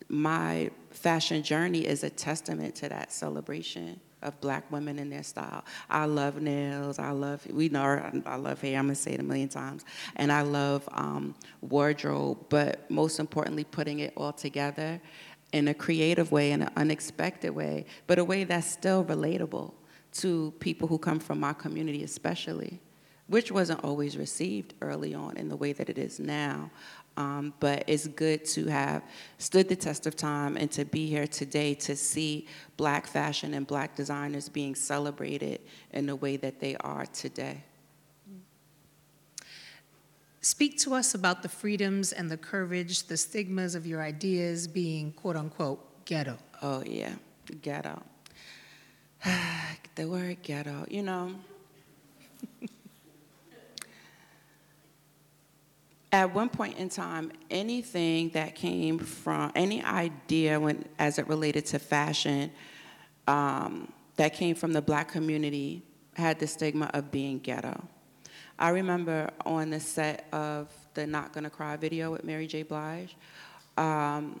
my 0.08 0.70
fashion 0.90 1.42
journey 1.42 1.80
is 1.80 2.04
a 2.04 2.10
testament 2.10 2.74
to 2.76 2.88
that 2.90 3.10
celebration 3.10 3.98
of 4.20 4.38
black 4.40 4.70
women 4.70 4.98
and 4.98 5.10
their 5.10 5.22
style. 5.22 5.64
I 5.90 6.04
love 6.04 6.40
nails. 6.40 6.98
I 6.98 7.10
love, 7.10 7.44
we 7.50 7.68
know, 7.70 7.82
I 8.26 8.36
love 8.36 8.60
hair. 8.60 8.78
I'm 8.78 8.86
gonna 8.86 8.94
say 8.94 9.14
it 9.14 9.20
a 9.20 9.22
million 9.22 9.48
times. 9.48 9.84
And 10.16 10.30
I 10.30 10.42
love 10.42 10.88
um, 10.92 11.34
wardrobe, 11.60 12.38
but 12.48 12.88
most 12.90 13.18
importantly, 13.18 13.64
putting 13.64 14.00
it 14.00 14.12
all 14.16 14.32
together 14.32 15.00
in 15.52 15.68
a 15.68 15.74
creative 15.74 16.30
way, 16.30 16.52
in 16.52 16.62
an 16.62 16.70
unexpected 16.76 17.50
way, 17.50 17.84
but 18.06 18.18
a 18.18 18.24
way 18.24 18.44
that's 18.44 18.66
still 18.66 19.04
relatable 19.04 19.72
to 20.12 20.52
people 20.60 20.86
who 20.88 20.98
come 20.98 21.18
from 21.18 21.40
my 21.40 21.52
community, 21.52 22.04
especially, 22.04 22.80
which 23.32 23.50
wasn't 23.50 23.82
always 23.82 24.18
received 24.18 24.74
early 24.82 25.14
on 25.14 25.38
in 25.38 25.48
the 25.48 25.56
way 25.56 25.72
that 25.72 25.88
it 25.88 25.96
is 25.96 26.20
now. 26.20 26.70
Um, 27.16 27.54
but 27.60 27.82
it's 27.86 28.06
good 28.06 28.44
to 28.56 28.66
have 28.66 29.02
stood 29.38 29.70
the 29.70 29.76
test 29.76 30.06
of 30.06 30.16
time 30.16 30.58
and 30.58 30.70
to 30.72 30.84
be 30.84 31.06
here 31.06 31.26
today 31.26 31.72
to 31.76 31.96
see 31.96 32.46
black 32.76 33.06
fashion 33.06 33.54
and 33.54 33.66
black 33.66 33.96
designers 33.96 34.50
being 34.50 34.74
celebrated 34.74 35.62
in 35.92 36.04
the 36.04 36.14
way 36.14 36.36
that 36.36 36.60
they 36.60 36.76
are 36.80 37.06
today. 37.06 37.64
Speak 40.42 40.76
to 40.80 40.92
us 40.92 41.14
about 41.14 41.42
the 41.42 41.48
freedoms 41.48 42.12
and 42.12 42.30
the 42.30 42.36
courage, 42.36 43.04
the 43.04 43.16
stigmas 43.16 43.74
of 43.74 43.86
your 43.86 44.02
ideas 44.02 44.68
being 44.68 45.10
quote 45.12 45.36
unquote 45.36 46.04
ghetto. 46.04 46.36
Oh, 46.60 46.82
yeah, 46.84 47.14
ghetto. 47.62 48.02
the 49.94 50.06
word 50.06 50.42
ghetto, 50.42 50.84
you 50.90 51.02
know. 51.02 51.34
At 56.12 56.34
one 56.34 56.50
point 56.50 56.76
in 56.76 56.90
time, 56.90 57.32
anything 57.50 58.28
that 58.30 58.54
came 58.54 58.98
from 58.98 59.50
any 59.54 59.82
idea 59.82 60.60
when, 60.60 60.84
as 60.98 61.18
it 61.18 61.26
related 61.26 61.64
to 61.66 61.78
fashion, 61.78 62.50
um, 63.26 63.90
that 64.16 64.34
came 64.34 64.54
from 64.54 64.72
the 64.72 64.82
black 64.82 65.08
community 65.08 65.82
had 66.14 66.38
the 66.38 66.46
stigma 66.46 66.90
of 66.92 67.10
being 67.10 67.38
ghetto. 67.38 67.82
I 68.58 68.68
remember 68.68 69.30
on 69.46 69.70
the 69.70 69.80
set 69.80 70.28
of 70.32 70.68
the 70.92 71.06
Not 71.06 71.32
Gonna 71.32 71.48
Cry 71.48 71.76
video 71.76 72.10
with 72.10 72.24
Mary 72.24 72.46
J. 72.46 72.62
Blige, 72.62 73.16
um, 73.78 74.38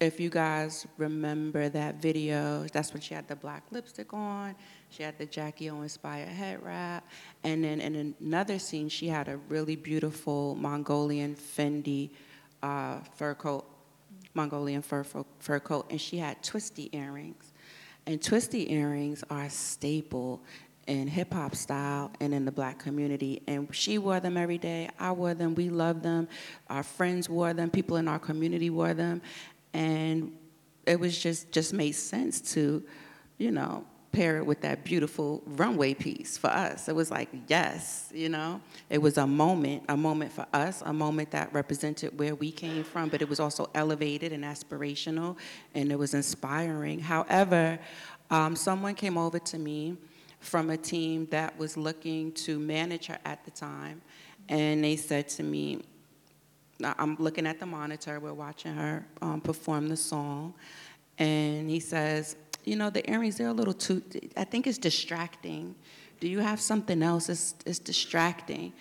if 0.00 0.18
you 0.18 0.28
guys 0.28 0.86
remember 0.98 1.68
that 1.68 1.96
video, 1.96 2.66
that's 2.72 2.92
when 2.92 3.00
she 3.00 3.14
had 3.14 3.28
the 3.28 3.36
black 3.36 3.62
lipstick 3.70 4.12
on. 4.12 4.54
She 4.90 5.02
had 5.02 5.18
the 5.18 5.26
Jackie 5.26 5.70
O 5.70 5.82
inspired 5.82 6.28
head 6.28 6.62
wrap. 6.62 7.06
And 7.44 7.64
then 7.64 7.80
in 7.80 8.14
another 8.20 8.58
scene, 8.58 8.88
she 8.88 9.08
had 9.08 9.28
a 9.28 9.36
really 9.48 9.76
beautiful 9.76 10.56
Mongolian 10.56 11.36
Fendi 11.36 12.10
uh, 12.62 12.98
fur 13.14 13.34
coat, 13.34 13.66
Mongolian 14.34 14.82
fur, 14.82 15.04
fur 15.38 15.60
coat, 15.60 15.86
and 15.90 16.00
she 16.00 16.18
had 16.18 16.42
twisty 16.42 16.90
earrings. 16.92 17.52
And 18.06 18.20
twisty 18.20 18.72
earrings 18.72 19.24
are 19.30 19.44
a 19.44 19.50
staple 19.50 20.42
in 20.86 21.08
hip 21.08 21.32
hop 21.32 21.54
style 21.54 22.10
and 22.20 22.34
in 22.34 22.44
the 22.44 22.52
black 22.52 22.78
community. 22.78 23.42
And 23.46 23.74
she 23.74 23.96
wore 23.98 24.20
them 24.20 24.36
every 24.36 24.58
day. 24.58 24.90
I 24.98 25.12
wore 25.12 25.32
them. 25.34 25.54
We 25.54 25.70
loved 25.70 26.02
them. 26.02 26.28
Our 26.68 26.82
friends 26.82 27.28
wore 27.28 27.54
them. 27.54 27.70
People 27.70 27.96
in 27.96 28.08
our 28.08 28.18
community 28.18 28.68
wore 28.68 28.92
them 28.92 29.22
and 29.74 30.32
it 30.86 30.98
was 30.98 31.18
just 31.18 31.50
just 31.52 31.74
made 31.74 31.92
sense 31.92 32.40
to, 32.54 32.82
you 33.36 33.50
know, 33.50 33.84
pair 34.12 34.38
it 34.38 34.46
with 34.46 34.60
that 34.60 34.84
beautiful 34.84 35.42
runway 35.44 35.92
piece 35.92 36.38
for 36.38 36.46
us. 36.46 36.88
It 36.88 36.94
was 36.94 37.10
like, 37.10 37.28
yes, 37.48 38.10
you 38.14 38.28
know, 38.28 38.60
it 38.88 38.98
was 38.98 39.18
a 39.18 39.26
moment, 39.26 39.82
a 39.88 39.96
moment 39.96 40.32
for 40.32 40.46
us, 40.52 40.82
a 40.86 40.92
moment 40.92 41.32
that 41.32 41.52
represented 41.52 42.16
where 42.16 42.36
we 42.36 42.52
came 42.52 42.84
from, 42.84 43.08
but 43.08 43.20
it 43.20 43.28
was 43.28 43.40
also 43.40 43.68
elevated 43.74 44.32
and 44.32 44.44
aspirational, 44.44 45.36
and 45.74 45.90
it 45.90 45.98
was 45.98 46.14
inspiring. 46.14 47.00
However, 47.00 47.78
um, 48.30 48.54
someone 48.54 48.94
came 48.94 49.18
over 49.18 49.40
to 49.40 49.58
me 49.58 49.96
from 50.38 50.70
a 50.70 50.76
team 50.76 51.26
that 51.30 51.58
was 51.58 51.76
looking 51.76 52.30
to 52.32 52.58
manage 52.58 53.06
her 53.06 53.18
at 53.24 53.44
the 53.44 53.50
time, 53.50 54.00
and 54.48 54.84
they 54.84 54.94
said 54.94 55.28
to 55.30 55.42
me, 55.42 55.82
I'm 56.82 57.16
looking 57.18 57.46
at 57.46 57.60
the 57.60 57.66
monitor, 57.66 58.18
we're 58.20 58.34
watching 58.34 58.74
her 58.74 59.06
um, 59.22 59.40
perform 59.40 59.88
the 59.88 59.96
song, 59.96 60.54
and 61.18 61.70
he 61.70 61.80
says, 61.80 62.36
You 62.64 62.76
know, 62.76 62.90
the 62.90 63.08
earrings, 63.10 63.36
they're 63.36 63.48
a 63.48 63.52
little 63.52 63.74
too, 63.74 64.02
I 64.36 64.44
think 64.44 64.66
it's 64.66 64.78
distracting. 64.78 65.74
Do 66.20 66.28
you 66.28 66.40
have 66.40 66.60
something 66.60 67.02
else? 67.02 67.28
It's, 67.28 67.54
it's 67.66 67.78
distracting. 67.78 68.72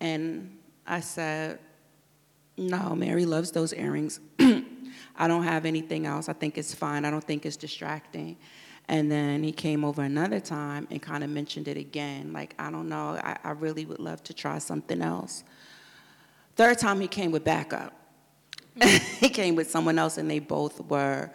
And 0.00 0.58
I 0.86 1.00
said, 1.00 1.58
No, 2.56 2.94
Mary 2.94 3.24
loves 3.24 3.50
those 3.50 3.72
earrings. 3.72 4.20
I 5.16 5.28
don't 5.28 5.44
have 5.44 5.64
anything 5.64 6.06
else. 6.06 6.28
I 6.28 6.32
think 6.32 6.58
it's 6.58 6.74
fine. 6.74 7.04
I 7.04 7.10
don't 7.10 7.24
think 7.24 7.46
it's 7.46 7.56
distracting. 7.56 8.36
And 8.88 9.10
then 9.10 9.42
he 9.42 9.52
came 9.52 9.84
over 9.84 10.02
another 10.02 10.40
time 10.40 10.88
and 10.90 11.00
kind 11.00 11.22
of 11.22 11.30
mentioned 11.30 11.68
it 11.68 11.76
again. 11.76 12.32
Like, 12.32 12.54
I 12.58 12.70
don't 12.70 12.88
know, 12.88 13.20
I, 13.22 13.38
I 13.44 13.50
really 13.52 13.86
would 13.86 14.00
love 14.00 14.22
to 14.24 14.34
try 14.34 14.58
something 14.58 15.00
else. 15.00 15.44
Third 16.56 16.78
time 16.78 17.00
he 17.00 17.08
came 17.08 17.32
with 17.32 17.44
backup. 17.44 17.92
he 19.20 19.28
came 19.28 19.54
with 19.54 19.70
someone 19.70 19.98
else, 19.98 20.18
and 20.18 20.30
they 20.30 20.38
both 20.38 20.80
were 20.80 21.30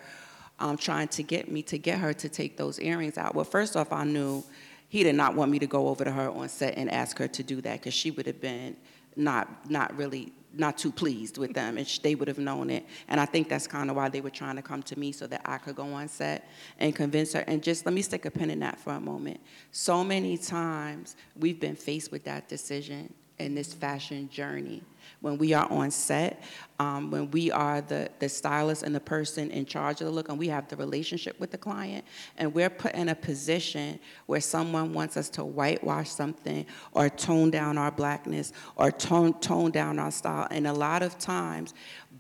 um, 0.60 0.78
trying 0.78 1.08
to 1.10 1.24
get 1.24 1.52
me 1.52 1.62
to 1.64 1.78
get 1.78 2.00
her 2.00 2.14
to 2.14 2.30
take 2.30 2.58
those 2.58 2.80
earrings 2.80 3.18
out. 3.18 3.36
Well, 3.36 3.46
first 3.46 3.76
off, 3.76 3.92
I 3.92 4.04
knew 4.04 4.44
he 4.90 5.04
did 5.04 5.16
not 5.16 5.36
want 5.36 5.52
me 5.52 5.60
to 5.60 5.68
go 5.68 5.88
over 5.88 6.04
to 6.04 6.12
her 6.12 6.30
on 6.30 6.50
set 6.50 6.78
and 6.78 6.92
ask 6.92 7.18
her 7.18 7.28
to 7.28 7.44
do 7.44 7.62
that 7.62 7.80
because 7.80 7.94
she 7.94 8.12
would 8.12 8.26
have 8.26 8.42
been 8.42 8.76
not 9.16 9.70
not 9.70 9.96
really 9.98 10.32
not 10.54 10.78
too 10.78 10.92
pleased 10.92 11.38
with 11.38 11.54
them, 11.54 11.78
and 11.78 12.00
they 12.02 12.16
would 12.16 12.28
have 12.28 12.40
known 12.40 12.70
it. 12.70 12.86
And 13.08 13.20
I 13.20 13.26
think 13.26 13.50
that's 13.50 13.68
kind 13.68 13.90
of 13.90 13.96
why 13.96 14.10
they 14.10 14.22
were 14.22 14.30
trying 14.30 14.56
to 14.56 14.62
come 14.62 14.82
to 14.84 14.98
me 14.98 15.12
so 15.12 15.28
that 15.28 15.42
I 15.46 15.58
could 15.58 15.76
go 15.76 15.94
on 15.94 16.08
set 16.08 16.50
and 16.80 16.96
convince 16.96 17.34
her. 17.34 17.42
And 17.42 17.62
just 17.62 17.86
let 17.86 17.94
me 17.94 18.02
stick 18.02 18.26
a 18.26 18.32
pin 18.32 18.50
in 18.50 18.60
that 18.62 18.80
for 18.80 18.94
a 18.94 19.00
moment. 19.00 19.40
So 19.72 20.04
many 20.04 20.38
times 20.38 21.16
we've 21.36 21.60
been 21.60 21.76
faced 21.76 22.12
with 22.12 22.24
that 22.24 22.48
decision 22.48 23.14
in 23.40 23.56
this 23.56 23.74
fashion 23.74 24.30
journey 24.30 24.82
when 25.22 25.38
we 25.38 25.54
are 25.54 25.70
on 25.72 25.90
set, 25.90 26.44
um, 26.80 27.10
when 27.10 27.32
we 27.32 27.52
are 27.52 27.82
the, 27.82 28.10
the 28.20 28.30
stylist 28.30 28.84
and 28.84 28.94
the 28.94 29.00
person 29.00 29.50
in 29.52 29.66
charge 29.66 30.00
of 30.02 30.06
the 30.06 30.12
look, 30.12 30.30
and 30.30 30.38
we 30.38 30.48
have 30.48 30.68
the 30.68 30.76
relationship 30.76 31.40
with 31.40 31.52
the 31.52 31.58
client, 31.58 32.06
and 32.38 32.54
we're 32.54 32.70
put 32.70 32.94
in 32.94 33.10
a 33.10 33.16
position 33.16 34.00
where 34.28 34.42
someone 34.42 34.94
wants 34.94 35.18
us 35.18 35.30
to 35.30 35.44
whitewash 35.44 36.10
something 36.10 36.66
or 36.92 37.10
tone 37.10 37.50
down 37.50 37.78
our 37.78 37.92
blackness 37.92 38.54
or 38.76 38.92
tone, 38.92 39.34
tone 39.40 39.72
down 39.72 39.98
our 39.98 40.12
style. 40.12 40.48
And 40.52 40.68
a 40.68 40.74
lot 40.74 41.02
of 41.02 41.18
times, 41.18 41.74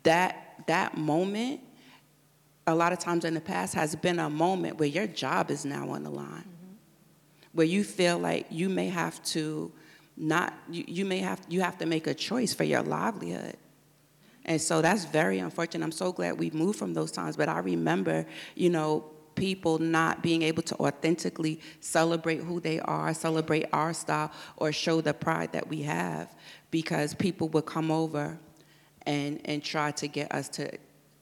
that, 0.03 0.63
that 0.67 0.97
moment, 0.97 1.61
a 2.65 2.73
lot 2.73 2.93
of 2.93 2.99
times 2.99 3.25
in 3.25 3.33
the 3.33 3.41
past, 3.41 3.73
has 3.75 3.95
been 3.95 4.19
a 4.19 4.29
moment 4.29 4.79
where 4.79 4.89
your 4.89 5.07
job 5.07 5.51
is 5.51 5.65
now 5.65 5.89
on 5.89 6.03
the 6.03 6.09
line, 6.09 6.25
mm-hmm. 6.25 6.73
where 7.53 7.67
you 7.67 7.83
feel 7.83 8.17
like 8.17 8.47
you 8.49 8.69
may 8.69 8.89
have 8.89 9.23
to 9.23 9.71
not 10.17 10.53
you, 10.69 10.83
you 10.87 11.05
may 11.05 11.19
have 11.19 11.41
you 11.47 11.61
have 11.61 11.77
to 11.77 11.85
make 11.85 12.07
a 12.07 12.13
choice 12.13 12.53
for 12.53 12.63
your 12.63 12.81
livelihood. 12.81 13.55
And 14.45 14.61
so 14.61 14.81
that's 14.81 15.05
very 15.05 15.39
unfortunate. 15.39 15.83
I'm 15.83 15.91
so 15.91 16.11
glad 16.11 16.39
we 16.39 16.49
moved 16.49 16.79
from 16.79 16.93
those 16.93 17.11
times 17.11 17.37
but 17.37 17.47
i 17.49 17.59
remember 17.59 18.25
you 18.55 18.69
know 18.69 19.05
people 19.35 19.77
not 19.77 20.23
being 20.23 20.41
able 20.41 20.63
to 20.63 20.75
authentically 20.77 21.59
celebrate 21.79 22.39
who 22.39 22.59
they 22.59 22.79
are 22.79 23.13
celebrate 23.13 23.65
our 23.71 23.93
style 23.93 24.31
or 24.57 24.71
show 24.71 24.99
the 24.99 25.13
pride 25.13 25.51
that 25.53 25.67
we 25.67 25.83
have 25.83 26.35
because 26.71 27.13
people 27.13 27.47
would 27.49 27.65
come 27.65 27.91
over 27.91 28.37
and 29.05 29.39
and 29.45 29.63
try 29.63 29.91
to 29.91 30.07
get 30.07 30.31
us 30.33 30.49
to 30.49 30.69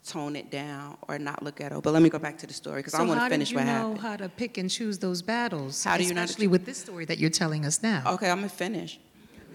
tone 0.05 0.35
it 0.35 0.51
down 0.51 0.97
or 1.07 1.17
not 1.17 1.43
look 1.43 1.59
at 1.61 1.71
it. 1.71 1.81
But 1.81 1.93
let 1.93 2.01
me 2.01 2.09
go 2.09 2.19
back 2.19 2.37
to 2.39 2.47
the 2.47 2.53
story 2.53 2.79
because 2.79 2.93
so 2.93 2.99
I 2.99 3.03
want 3.03 3.19
to 3.19 3.29
finish 3.29 3.53
what 3.53 3.63
happened. 3.63 3.75
how 3.75 3.83
do 3.83 3.89
you 3.89 3.95
know 3.95 4.09
how 4.09 4.17
to 4.17 4.29
pick 4.29 4.57
and 4.57 4.69
choose 4.69 4.99
those 4.99 5.21
battles? 5.21 5.83
How 5.83 5.97
do 5.97 6.03
you 6.03 6.13
know? 6.13 6.23
Especially 6.23 6.47
with 6.47 6.65
this 6.65 6.77
story 6.77 7.05
that 7.05 7.17
you're 7.17 7.29
telling 7.29 7.65
us 7.65 7.81
now. 7.81 8.03
Okay, 8.05 8.29
I'm 8.29 8.37
gonna 8.37 8.49
finish. 8.49 8.99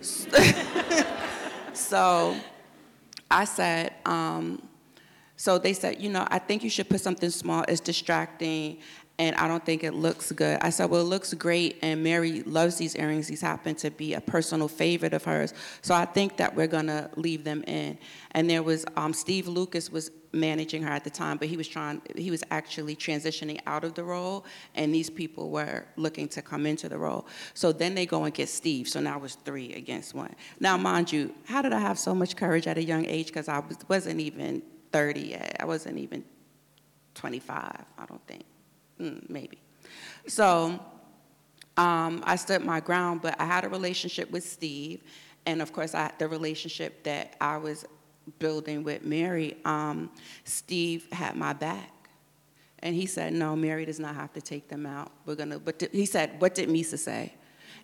so 1.72 2.36
I 3.30 3.44
said, 3.44 3.94
um, 4.06 4.62
so 5.36 5.58
they 5.58 5.72
said, 5.72 6.00
you 6.00 6.10
know, 6.10 6.26
I 6.30 6.38
think 6.38 6.64
you 6.64 6.70
should 6.70 6.88
put 6.88 7.00
something 7.00 7.30
small. 7.30 7.64
It's 7.68 7.80
distracting, 7.80 8.78
and 9.18 9.36
I 9.36 9.46
don't 9.46 9.64
think 9.64 9.84
it 9.84 9.92
looks 9.92 10.32
good. 10.32 10.58
I 10.62 10.70
said, 10.70 10.90
well, 10.90 11.02
it 11.02 11.04
looks 11.04 11.34
great, 11.34 11.78
and 11.82 12.02
Mary 12.02 12.42
loves 12.42 12.76
these 12.76 12.96
earrings. 12.96 13.28
These 13.28 13.42
happen 13.42 13.74
to 13.76 13.90
be 13.90 14.14
a 14.14 14.20
personal 14.20 14.66
favorite 14.68 15.12
of 15.12 15.24
hers. 15.24 15.54
So 15.82 15.94
I 15.94 16.06
think 16.06 16.38
that 16.38 16.56
we're 16.56 16.66
gonna 16.66 17.10
leave 17.16 17.44
them 17.44 17.62
in. 17.66 17.98
And 18.32 18.48
there 18.48 18.62
was, 18.62 18.84
um, 18.96 19.12
Steve 19.12 19.46
Lucas 19.46 19.90
was 19.90 20.10
managing 20.32 20.82
her 20.82 20.90
at 20.90 21.04
the 21.04 21.10
time, 21.10 21.36
but 21.36 21.48
he 21.48 21.56
was 21.56 21.66
trying, 21.66 22.00
he 22.16 22.30
was 22.30 22.44
actually 22.50 22.94
transitioning 22.94 23.60
out 23.66 23.84
of 23.84 23.94
the 23.94 24.04
role, 24.04 24.44
and 24.74 24.94
these 24.94 25.10
people 25.10 25.50
were 25.50 25.84
looking 25.96 26.28
to 26.28 26.42
come 26.42 26.66
into 26.66 26.88
the 26.88 26.98
role. 26.98 27.26
So 27.54 27.72
then 27.72 27.94
they 27.94 28.06
go 28.06 28.24
and 28.24 28.32
get 28.32 28.48
Steve, 28.48 28.88
so 28.88 29.00
now 29.00 29.22
it's 29.24 29.34
three 29.34 29.74
against 29.74 30.14
one. 30.14 30.34
Now, 30.60 30.76
mind 30.76 31.12
you, 31.12 31.34
how 31.44 31.62
did 31.62 31.72
I 31.72 31.80
have 31.80 31.98
so 31.98 32.14
much 32.14 32.36
courage 32.36 32.66
at 32.66 32.78
a 32.78 32.82
young 32.82 33.06
age? 33.06 33.26
Because 33.26 33.48
I 33.48 33.58
was, 33.58 33.76
wasn't 33.88 34.20
even 34.20 34.62
30 34.92 35.20
yet. 35.20 35.56
I 35.60 35.64
wasn't 35.64 35.98
even 35.98 36.24
25, 37.14 37.84
I 37.98 38.06
don't 38.06 38.26
think 38.26 38.44
mm, 39.00 39.28
maybe. 39.28 39.58
So 40.26 40.78
um, 41.76 42.22
I 42.24 42.36
stood 42.36 42.64
my 42.64 42.80
ground, 42.80 43.22
but 43.22 43.40
I 43.40 43.44
had 43.44 43.64
a 43.64 43.68
relationship 43.68 44.30
with 44.30 44.44
Steve, 44.44 45.02
and 45.46 45.62
of 45.62 45.72
course, 45.72 45.94
I 45.94 46.12
the 46.18 46.28
relationship 46.28 47.02
that 47.04 47.36
I 47.40 47.56
was 47.56 47.86
building 48.38 48.82
with 48.84 49.04
Mary. 49.04 49.56
Um, 49.64 50.10
Steve 50.44 51.10
had 51.12 51.36
my 51.36 51.52
back. 51.52 51.90
And 52.82 52.94
he 52.94 53.06
said, 53.06 53.34
no, 53.34 53.54
Mary 53.54 53.84
does 53.84 54.00
not 54.00 54.14
have 54.14 54.32
to 54.32 54.40
take 54.40 54.68
them 54.68 54.86
out. 54.86 55.12
We're 55.26 55.34
gonna, 55.34 55.58
but 55.58 55.82
he 55.92 56.06
said, 56.06 56.40
what 56.40 56.54
did 56.54 56.68
Misa 56.68 56.98
say? 56.98 57.34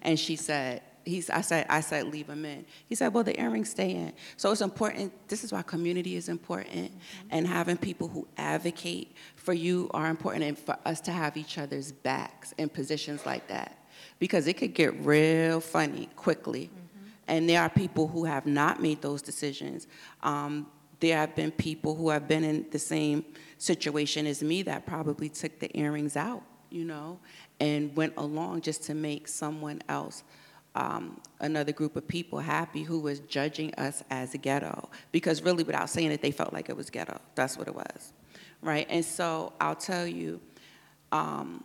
And 0.02 0.18
she 0.18 0.36
said, 0.36 0.82
he's, 1.04 1.30
I, 1.30 1.40
said, 1.40 1.66
I 1.68 1.80
said, 1.80 2.06
leave 2.06 2.26
them 2.26 2.44
in. 2.44 2.64
He 2.86 2.94
said, 2.94 3.12
well, 3.14 3.24
the 3.24 3.38
earrings 3.40 3.70
stay 3.70 3.90
in. 3.90 4.12
So 4.36 4.50
it's 4.52 4.60
important. 4.60 5.12
This 5.28 5.44
is 5.44 5.52
why 5.52 5.62
community 5.62 6.16
is 6.16 6.28
important. 6.28 6.90
Mm-hmm. 6.90 7.28
And 7.30 7.46
having 7.46 7.76
people 7.76 8.08
who 8.08 8.26
advocate 8.36 9.14
for 9.36 9.52
you 9.52 9.90
are 9.94 10.08
important 10.08 10.44
and 10.44 10.58
for 10.58 10.76
us 10.84 11.00
to 11.02 11.12
have 11.12 11.36
each 11.36 11.58
other's 11.58 11.92
backs 11.92 12.52
in 12.58 12.68
positions 12.68 13.24
like 13.26 13.48
that. 13.48 13.78
Because 14.18 14.46
it 14.46 14.54
could 14.54 14.74
get 14.74 14.94
real 15.04 15.60
funny 15.60 16.08
quickly. 16.16 16.64
Mm-hmm. 16.64 16.85
And 17.28 17.48
there 17.48 17.60
are 17.60 17.68
people 17.68 18.06
who 18.06 18.24
have 18.24 18.46
not 18.46 18.80
made 18.80 19.02
those 19.02 19.22
decisions. 19.22 19.86
Um, 20.22 20.66
there 21.00 21.16
have 21.16 21.34
been 21.34 21.50
people 21.50 21.94
who 21.94 22.08
have 22.10 22.26
been 22.26 22.44
in 22.44 22.66
the 22.70 22.78
same 22.78 23.24
situation 23.58 24.26
as 24.26 24.42
me 24.42 24.62
that 24.62 24.86
probably 24.86 25.28
took 25.28 25.58
the 25.58 25.76
earrings 25.78 26.16
out, 26.16 26.42
you 26.70 26.84
know, 26.84 27.18
and 27.60 27.94
went 27.96 28.14
along 28.16 28.62
just 28.62 28.82
to 28.84 28.94
make 28.94 29.28
someone 29.28 29.82
else 29.88 30.22
um, 30.74 31.20
another 31.40 31.72
group 31.72 31.96
of 31.96 32.06
people 32.06 32.38
happy 32.38 32.82
who 32.82 33.00
was 33.00 33.20
judging 33.20 33.74
us 33.74 34.02
as 34.10 34.34
a 34.34 34.38
ghetto. 34.38 34.88
Because 35.10 35.42
really 35.42 35.64
without 35.64 35.90
saying 35.90 36.12
it 36.12 36.22
they 36.22 36.30
felt 36.30 36.52
like 36.52 36.68
it 36.68 36.76
was 36.76 36.90
ghetto. 36.90 37.20
That's 37.34 37.58
what 37.58 37.66
it 37.66 37.74
was 37.74 38.12
right? 38.62 38.86
And 38.90 39.04
so 39.04 39.52
i'll 39.60 39.76
tell 39.76 40.06
you 40.06 40.40
um, 41.12 41.64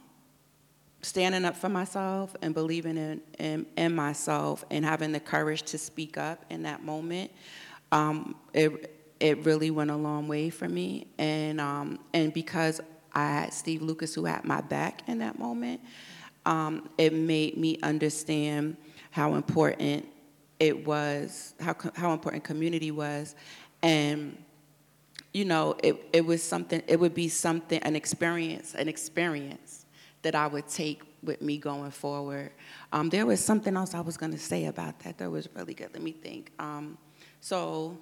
standing 1.02 1.46
up 1.46 1.58
for 1.58 1.70
myself 1.70 2.36
and 2.42 2.54
believing 2.54 2.98
in, 2.98 3.22
in, 3.40 3.66
in, 3.78 3.96
myself 3.96 4.64
and 4.70 4.86
having 4.86 5.12
the 5.12 5.20
courage 5.20 5.64
to 5.64 5.78
speak 5.78 6.18
up 6.18 6.46
in 6.50 6.64
that 6.64 6.84
moment 6.84 7.32
um, 7.92 8.36
it, 8.54 9.16
it 9.20 9.46
really 9.46 9.72
went 9.72 9.90
a 9.90 9.96
long 9.96 10.28
way 10.28 10.50
for 10.50 10.70
me 10.70 11.08
and, 11.18 11.60
um, 11.60 12.00
and 12.14 12.34
because 12.34 12.80
i 13.14 13.26
had 13.26 13.54
steve 13.54 13.82
lucas 13.82 14.14
who 14.14 14.26
had 14.26 14.46
my 14.46 14.62
back 14.62 15.02
in 15.08 15.18
that 15.20 15.38
moment 15.40 15.82
um, 16.46 16.90
it 16.98 17.14
made 17.14 17.58
me 17.58 17.78
understand 17.84 18.78
how 19.12 19.36
important 19.36 20.06
it 20.62 20.86
was, 20.86 21.56
how, 21.60 21.76
how 21.96 22.14
important 22.14 22.44
community 22.44 22.92
was. 22.92 23.36
And, 23.82 24.38
you 25.34 25.44
know, 25.44 25.76
it, 25.84 25.98
it 26.14 26.26
was 26.26 26.44
something, 26.44 26.84
it 26.88 27.00
would 27.00 27.16
be 27.16 27.30
something, 27.30 27.80
an 27.82 27.96
experience, 27.96 28.76
an 28.76 28.88
experience 28.88 29.81
that 30.22 30.36
I 30.36 30.48
would 30.48 30.68
take 30.68 31.02
with 31.24 31.42
me 31.42 31.58
going 31.58 31.92
forward. 31.92 32.52
Um, 32.92 33.10
there 33.10 33.26
was 33.26 33.44
something 33.44 33.76
else 33.76 33.94
I 33.94 34.02
was 34.02 34.18
going 34.18 34.32
to 34.32 34.38
say 34.38 34.66
about 34.66 35.00
that 35.00 35.18
that 35.18 35.30
was 35.30 35.48
really 35.56 35.74
good. 35.74 35.90
Let 35.94 36.02
me 36.02 36.12
think. 36.12 36.52
Um, 36.60 36.98
so, 37.40 37.98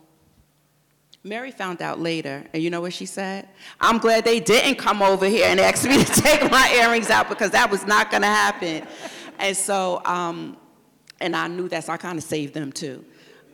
Mary 1.24 1.52
found 1.52 1.82
out 1.82 2.00
later, 2.00 2.46
and 2.54 2.64
you 2.64 2.70
know 2.70 2.82
what 2.82 2.94
she 2.94 3.06
said? 3.06 3.50
I'm 3.80 3.98
glad 3.98 4.24
they 4.24 4.40
didn't 4.40 4.76
come 4.76 5.02
over 5.02 5.26
here 5.26 5.48
and 5.48 5.60
ask 5.60 5.88
me 5.88 6.04
to 6.04 6.14
take 6.22 6.50
my 6.50 6.74
earrings 6.82 7.10
out 7.10 7.30
because 7.30 7.52
that 7.52 7.70
was 7.70 7.86
not 7.86 8.10
going 8.10 8.22
to 8.22 8.28
happen. 8.28 8.88
And 9.38 9.56
so, 9.56 10.02
um, 10.06 10.58
and 11.20 11.36
I 11.36 11.48
knew 11.48 11.68
that, 11.70 11.86
so 11.86 11.94
I 11.94 11.98
kind 11.98 12.18
of 12.18 12.24
saved 12.24 12.54
them 12.54 12.72
too. 12.72 13.04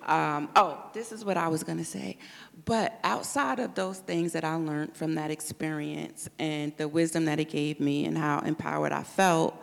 Um, 0.06 0.50
oh, 0.56 0.84
this 0.94 1.12
is 1.12 1.26
what 1.26 1.38
I 1.38 1.48
was 1.48 1.64
going 1.64 1.78
to 1.80 1.86
say. 1.86 2.18
But 2.66 3.00
outside 3.04 3.60
of 3.60 3.76
those 3.76 4.00
things 4.00 4.34
that 4.34 4.44
I 4.44 4.56
learned 4.56 4.96
from 4.96 5.16
that 5.16 5.32
experience 5.32 6.30
and 6.40 6.76
the 6.78 6.88
wisdom 6.88 7.26
that 7.26 7.40
it 7.40 7.50
gave 7.50 7.80
me 7.80 8.06
and 8.06 8.18
how 8.18 8.40
empowered 8.40 8.92
I 8.92 9.04
felt, 9.04 9.56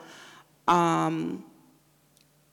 um, 0.68 1.44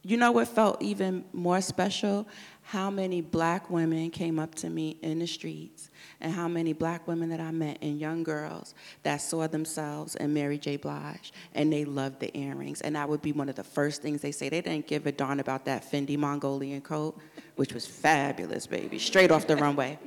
you 0.02 0.17
know 0.17 0.32
what 0.32 0.47
felt 0.47 0.82
even 0.82 1.25
more 1.34 1.62
special? 1.62 2.28
How 2.62 2.89
many 2.89 3.21
black 3.21 3.69
women 3.69 4.12
came 4.12 4.39
up 4.39 4.56
to 4.56 4.69
me 4.69 4.97
in 5.02 5.19
the 5.19 5.28
streets 5.28 5.89
and 6.21 6.32
how 6.32 6.47
many 6.47 6.71
black 6.71 7.08
women 7.08 7.30
that 7.30 7.39
I 7.39 7.52
met 7.52 7.80
and 7.82 7.99
young 7.99 8.23
girls 8.23 8.75
that 9.04 9.17
saw 9.17 9.47
themselves 9.47 10.15
in 10.15 10.34
Mary 10.34 10.58
J. 10.58 10.78
Blige 10.78 11.34
and 11.54 11.73
they 11.73 11.84
loved 11.84 12.19
the 12.19 12.36
earrings. 12.38 12.82
And 12.82 12.95
that 12.95 13.10
would 13.10 13.21
be 13.21 13.34
one 13.34 13.49
of 13.49 13.56
the 13.56 13.63
first 13.63 14.02
things 14.02 14.21
they 14.21 14.32
say. 14.32 14.49
They 14.49 14.62
didn't 14.62 14.88
give 14.88 15.06
a 15.06 15.12
darn 15.12 15.39
about 15.39 15.65
that 15.65 15.84
Fendi 15.91 16.17
Mongolian 16.17 16.82
coat, 16.82 17.17
which 17.60 17.74
was 17.74 17.86
fabulous, 17.86 18.65
baby, 18.67 18.98
straight 18.98 19.32
off 19.32 19.45
the 19.45 19.58
runway. 19.58 20.00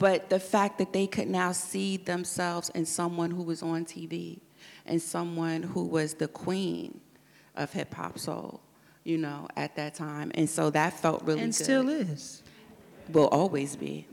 But 0.00 0.30
the 0.30 0.40
fact 0.40 0.78
that 0.78 0.92
they 0.92 1.06
could 1.06 1.28
now 1.28 1.52
see 1.52 1.96
themselves 1.96 2.70
in 2.70 2.84
someone 2.86 3.30
who 3.30 3.44
was 3.44 3.62
on 3.62 3.84
TV 3.84 4.40
and 4.84 5.00
someone 5.00 5.62
who 5.62 5.84
was 5.84 6.14
the 6.14 6.26
queen 6.26 7.00
of 7.54 7.72
hip 7.72 7.94
hop 7.94 8.18
soul, 8.18 8.60
you 9.04 9.16
know, 9.16 9.46
at 9.56 9.76
that 9.76 9.94
time. 9.94 10.32
And 10.34 10.50
so 10.50 10.70
that 10.70 10.92
felt 10.92 11.22
really 11.22 11.42
and 11.42 11.56
good. 11.56 11.62
still 11.62 11.88
is. 11.88 12.42
Will 13.10 13.28
always 13.28 13.76
be. 13.76 14.08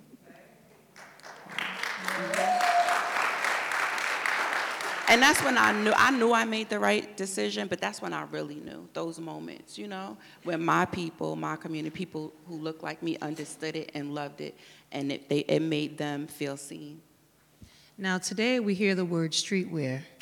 And 5.08 5.22
that's 5.22 5.42
when 5.44 5.58
I 5.58 5.72
knew 5.72 5.94
I 5.96 6.12
knew 6.12 6.34
I 6.34 6.46
made 6.46 6.70
the 6.70 6.80
right 6.80 7.16
decision, 7.16 7.68
but 7.68 7.80
that's 7.80 8.02
when 8.02 8.14
I 8.14 8.24
really 8.32 8.56
knew 8.56 8.88
those 8.94 9.20
moments, 9.20 9.78
you 9.78 9.88
know, 9.88 10.18
when 10.44 10.64
my 10.66 10.86
people, 10.86 11.36
my 11.36 11.56
community, 11.56 11.96
people 11.96 12.34
who 12.48 12.56
looked 12.56 12.84
like 12.84 13.02
me 13.04 13.18
understood 13.22 13.76
it 13.76 13.92
and 13.94 14.14
loved 14.16 14.42
it, 14.42 14.56
and 14.92 15.12
it, 15.12 15.30
they, 15.30 15.40
it 15.40 15.62
made 15.62 15.98
them 15.98 16.28
feel 16.28 16.58
seen. 16.58 17.02
Now, 17.98 18.18
today 18.18 18.60
we 18.60 18.74
hear 18.74 18.94
the 18.94 19.06
word 19.06 19.32
streetwear, 19.32 20.02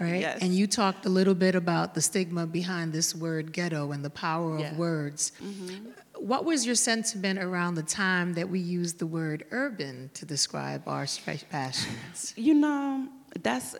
right? 0.00 0.20
Yes. 0.20 0.38
And 0.42 0.52
you 0.52 0.66
talked 0.66 1.06
a 1.06 1.08
little 1.08 1.34
bit 1.36 1.54
about 1.54 1.94
the 1.94 2.00
stigma 2.02 2.46
behind 2.46 2.92
this 2.92 3.14
word 3.14 3.52
ghetto 3.52 3.92
and 3.92 4.04
the 4.04 4.10
power 4.10 4.58
Yeah. 4.58 4.72
of 4.72 4.76
words. 4.78 5.30
Mm-hmm. 5.40 5.90
What 6.18 6.44
was 6.44 6.66
your 6.66 6.74
sentiment 6.74 7.38
around 7.38 7.74
the 7.76 7.84
time 7.84 8.32
that 8.34 8.48
we 8.48 8.58
used 8.58 8.98
the 8.98 9.06
word 9.06 9.44
urban 9.52 10.10
to 10.14 10.24
describe 10.24 10.88
our 10.88 11.06
passions? 11.50 12.32
You 12.36 12.54
know, 12.54 13.06
that's 13.40 13.76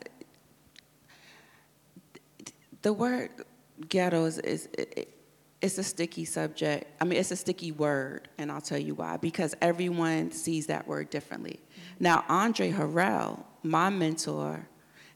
the 2.87 2.93
word 2.93 3.31
ghetto 3.89 4.23
is, 4.23 4.37
is 4.39 4.69
it, 4.77 5.13
it's 5.59 5.77
a 5.77 5.83
sticky 5.83 6.23
subject. 6.23 6.89
I 7.01 7.03
mean, 7.03 7.19
it's 7.19 7.31
a 7.31 7.35
sticky 7.35 7.73
word, 7.73 8.29
and 8.37 8.49
I'll 8.49 8.61
tell 8.61 8.77
you 8.77 8.95
why. 8.95 9.17
Because 9.17 9.53
everyone 9.61 10.31
sees 10.31 10.67
that 10.67 10.87
word 10.87 11.09
differently. 11.09 11.59
Mm-hmm. 11.59 12.03
Now, 12.05 12.23
Andre 12.29 12.71
Harrell, 12.71 13.43
my 13.61 13.89
mentor 13.89 14.69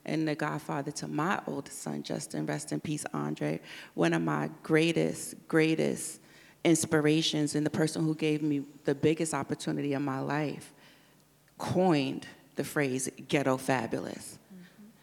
and 0.03 0.27
the 0.27 0.35
godfather 0.35 0.91
to 0.91 1.07
my 1.07 1.39
oldest 1.47 1.81
son, 1.81 2.03
Justin, 2.03 2.45
rest 2.45 2.73
in 2.73 2.81
peace, 2.81 3.05
Andre, 3.13 3.61
one 3.93 4.13
of 4.13 4.21
my 4.21 4.49
greatest, 4.63 5.35
greatest 5.47 6.19
inspirations 6.65 7.55
and 7.55 7.65
the 7.65 7.69
person 7.69 8.03
who 8.03 8.15
gave 8.15 8.41
me 8.43 8.63
the 8.83 8.95
biggest 8.95 9.33
opportunity 9.33 9.93
in 9.93 10.01
my 10.01 10.19
life, 10.19 10.73
coined 11.57 12.27
the 12.57 12.65
phrase 12.65 13.09
ghetto 13.29 13.55
fabulous. 13.55 14.39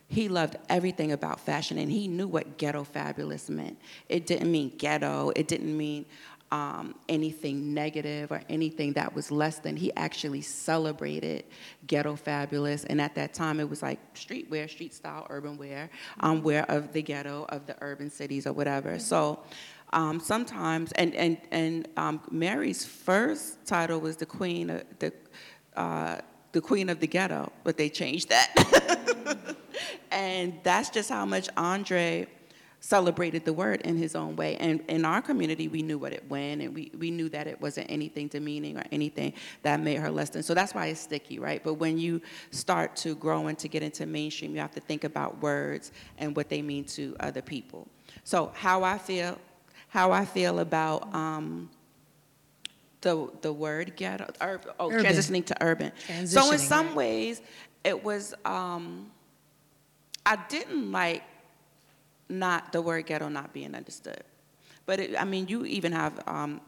He 0.09 0.29
loved 0.29 0.57
everything 0.69 1.13
about 1.13 1.39
fashion 1.39 1.79
and 1.79 1.91
he 1.91 2.09
knew 2.09 2.27
what 2.27 2.57
ghetto 2.57 2.83
fabulous 2.83 3.51
meant. 3.51 3.79
It 4.09 4.27
didn't 4.27 4.51
mean 4.51 4.73
ghetto, 4.79 5.33
it 5.37 5.49
didn't 5.49 5.77
mean 5.77 6.07
um, 6.51 6.95
anything 7.09 7.75
negative 7.75 8.33
or 8.33 8.41
anything 8.49 8.95
that 8.95 9.15
was 9.15 9.31
less 9.31 9.59
than. 9.59 9.77
He 9.77 9.95
actually 9.97 10.41
celebrated 10.41 11.45
ghetto 11.87 12.17
fabulous, 12.17 12.85
and 12.85 13.01
at 13.01 13.15
that 13.17 13.35
time 13.35 13.61
it 13.61 13.69
was 13.69 13.83
like 13.83 13.99
streetwear, 14.15 14.69
street 14.69 14.95
style, 14.95 15.27
urban 15.29 15.59
wear, 15.59 15.91
um, 16.21 16.43
wear 16.43 16.65
of 16.71 16.93
the 16.93 17.03
ghetto, 17.03 17.45
of 17.51 17.67
the 17.67 17.77
urban 17.83 18.11
cities 18.11 18.47
or 18.47 18.53
whatever. 18.53 18.99
So 18.99 19.41
um, 19.93 20.21
sometimes, 20.21 20.93
and 20.93 21.15
and 21.15 21.39
and 21.51 21.89
um, 21.97 22.21
Mary's 22.31 22.85
first 22.85 23.65
title 23.67 24.01
was 24.01 24.17
the 24.17 24.27
queen, 24.27 24.71
of 24.71 24.85
the 24.99 25.13
uh, 25.77 26.19
the 26.59 26.63
queen 26.63 26.89
of 26.89 26.99
the 26.99 27.07
ghetto, 27.07 27.53
but 27.63 27.77
they 27.77 27.89
changed 27.89 28.31
that. 28.31 28.51
and 30.11 30.59
that's 30.65 30.91
just 30.91 31.09
how 31.09 31.25
much 31.25 31.49
Andre 31.57 32.27
celebrated 32.81 33.45
the 33.45 33.53
word 33.53 33.81
in 33.83 33.97
his 33.97 34.17
own 34.17 34.35
way. 34.35 34.57
And 34.57 34.81
in 34.89 35.05
our 35.05 35.23
community, 35.23 35.69
we 35.69 35.83
knew 35.83 35.99
what 35.99 36.13
it 36.13 36.29
went, 36.29 36.61
and 36.61 36.75
we, 36.75 36.91
we 36.99 37.13
knew 37.13 37.29
that 37.29 37.47
it 37.47 37.61
wasn't 37.61 37.89
anything 37.89 38.27
demeaning 38.27 38.77
or 38.77 38.83
anything 38.91 39.35
that 39.63 39.79
made 39.79 39.99
her 39.99 40.11
less 40.11 40.31
than. 40.31 40.43
So 40.43 40.53
that's 40.53 40.75
why 40.75 40.87
it's 40.87 40.99
sticky, 41.01 41.39
right? 41.39 41.63
But 41.63 41.75
when 41.75 41.97
you 41.97 42.21
start 42.51 42.97
to 42.97 43.15
grow 43.15 43.47
and 43.47 43.57
to 43.61 43.69
get 43.69 43.85
into 43.85 44.05
mainstream, 44.05 44.53
you 44.53 44.61
have 44.61 44.75
to 44.75 44.81
think 44.81 45.05
about 45.05 45.41
words 45.41 45.93
and 46.19 46.35
what 46.35 46.49
they 46.49 46.61
mean 46.61 46.83
to 46.87 47.15
other 47.21 47.41
people. 47.41 47.87
So 48.25 48.51
how 48.53 48.83
I 48.83 48.99
feel, 48.99 49.39
how 49.91 50.11
I 50.11 50.25
feel 50.25 50.59
about 50.59 51.15
um, 51.15 51.71
the 53.01 53.31
the 53.43 53.53
word 53.53 53.95
ghetto, 53.97 54.27
or, 54.41 54.61
oh, 54.81 54.91
Urban. 54.91 55.05
transitioning 55.05 55.45
to 55.47 55.57
urban. 55.63 55.93
so 56.27 56.53
in 56.53 56.59
some 56.59 56.89
right. 56.89 56.97
ways, 56.97 57.43
it 57.85 58.03
was. 58.03 58.35
Um, 58.45 59.11
I 60.27 60.37
didn't 60.49 60.93
like 60.93 61.23
not 62.29 62.73
the 62.73 62.83
word 62.83 63.07
ghetto 63.07 63.29
not 63.29 63.53
being 63.53 63.75
understood. 63.75 64.23
But 64.87 65.01
it, 65.01 65.21
I 65.21 65.25
mean, 65.25 65.49
you 65.49 65.65
even 65.65 65.93
have 65.93 66.21
um, 66.27 66.61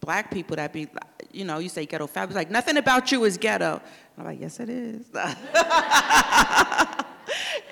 black 0.00 0.30
people 0.30 0.56
that 0.56 0.72
be, 0.72 0.88
you 1.32 1.44
know, 1.44 1.58
you 1.58 1.68
say 1.68 1.86
ghetto 1.86 2.06
fabulous, 2.06 2.36
like 2.36 2.50
nothing 2.50 2.76
about 2.76 3.10
you 3.12 3.24
is 3.24 3.38
ghetto. 3.38 3.80
I'm 4.18 4.24
like, 4.24 4.40
yes, 4.40 4.60
it 4.60 4.68
is. 4.68 5.06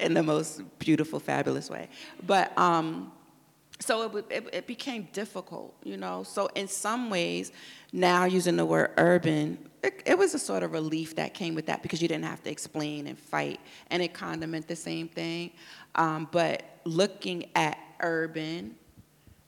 In 0.00 0.14
the 0.14 0.22
most 0.22 0.62
beautiful, 0.78 1.20
fabulous 1.20 1.70
way. 1.70 1.88
But 2.26 2.56
um, 2.58 3.12
so 3.84 4.16
it, 4.16 4.26
it, 4.30 4.48
it 4.52 4.66
became 4.66 5.08
difficult, 5.12 5.74
you 5.84 5.96
know. 5.96 6.22
So 6.22 6.48
in 6.54 6.68
some 6.68 7.10
ways, 7.10 7.52
now 7.92 8.24
using 8.24 8.56
the 8.56 8.64
word 8.64 8.92
urban, 8.96 9.58
it, 9.82 10.02
it 10.06 10.18
was 10.18 10.34
a 10.34 10.38
sort 10.38 10.62
of 10.62 10.72
relief 10.72 11.16
that 11.16 11.34
came 11.34 11.54
with 11.54 11.66
that 11.66 11.82
because 11.82 12.00
you 12.00 12.08
didn't 12.08 12.24
have 12.24 12.42
to 12.44 12.50
explain 12.50 13.06
and 13.06 13.18
fight, 13.18 13.60
and 13.90 14.02
it 14.02 14.14
kind 14.14 14.42
of 14.42 14.50
meant 14.50 14.68
the 14.68 14.76
same 14.76 15.08
thing. 15.08 15.52
Um, 15.94 16.28
but 16.32 16.62
looking 16.84 17.50
at 17.54 17.78
urban 18.00 18.74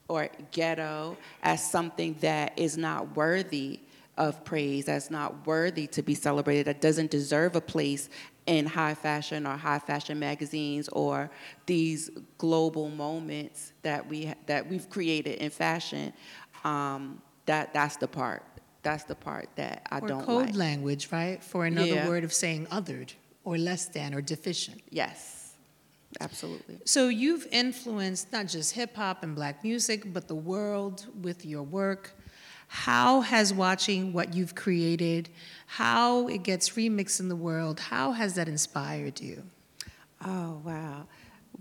or 0.08 0.28
ghetto 0.52 1.16
as 1.42 1.68
something 1.68 2.14
that 2.20 2.52
is 2.56 2.76
not 2.76 3.16
worthy 3.16 3.80
of 4.16 4.44
praise, 4.44 4.86
that's 4.86 5.10
not 5.10 5.46
worthy 5.46 5.86
to 5.88 6.02
be 6.02 6.14
celebrated, 6.14 6.66
that 6.66 6.80
doesn't 6.80 7.10
deserve 7.10 7.56
a 7.56 7.60
place 7.60 8.08
in 8.46 8.66
high 8.66 8.94
fashion 8.94 9.46
or 9.46 9.56
high 9.56 9.78
fashion 9.78 10.18
magazines 10.18 10.88
or 10.88 11.30
these 11.66 12.10
global 12.38 12.88
moments 12.88 13.72
that 13.82 14.06
we 14.08 14.32
that 14.46 14.68
we've 14.68 14.88
created 14.88 15.38
in 15.38 15.50
fashion. 15.50 16.12
Um, 16.64 17.20
that 17.46 17.72
that's 17.74 17.96
the 17.96 18.08
part. 18.08 18.42
That's 18.82 19.04
the 19.04 19.16
part 19.16 19.48
that 19.56 19.86
I 19.90 19.98
Or 20.00 20.08
don't 20.08 20.24
code 20.24 20.46
like. 20.46 20.56
language, 20.56 21.08
right? 21.10 21.42
For 21.42 21.66
another 21.66 21.96
Yeah. 21.96 22.06
word 22.08 22.22
of 22.24 22.32
saying 22.32 22.66
othered 22.70 23.12
or 23.44 23.58
less 23.58 23.86
than 23.86 24.14
or 24.14 24.20
deficient. 24.22 24.80
Yes, 24.90 25.54
absolutely. 26.20 26.78
So 26.84 27.08
you've 27.08 27.46
influenced 27.50 28.32
not 28.32 28.46
just 28.46 28.72
hip 28.74 28.94
hop 28.94 29.22
and 29.24 29.34
black 29.34 29.64
music, 29.64 30.12
but 30.12 30.28
the 30.28 30.36
world 30.36 31.06
with 31.22 31.44
your 31.44 31.62
work. 31.64 32.12
How 32.68 33.20
has 33.20 33.52
watching 33.52 34.12
what 34.12 34.34
you've 34.34 34.54
created, 34.54 35.28
how 35.66 36.28
it 36.28 36.42
gets 36.42 36.70
remixed 36.70 37.20
in 37.20 37.28
the 37.28 37.36
world, 37.36 37.80
how 37.80 38.12
has 38.12 38.34
that 38.34 38.48
inspired 38.48 39.20
you? 39.20 39.42
Oh, 40.24 40.60
wow. 40.64 41.06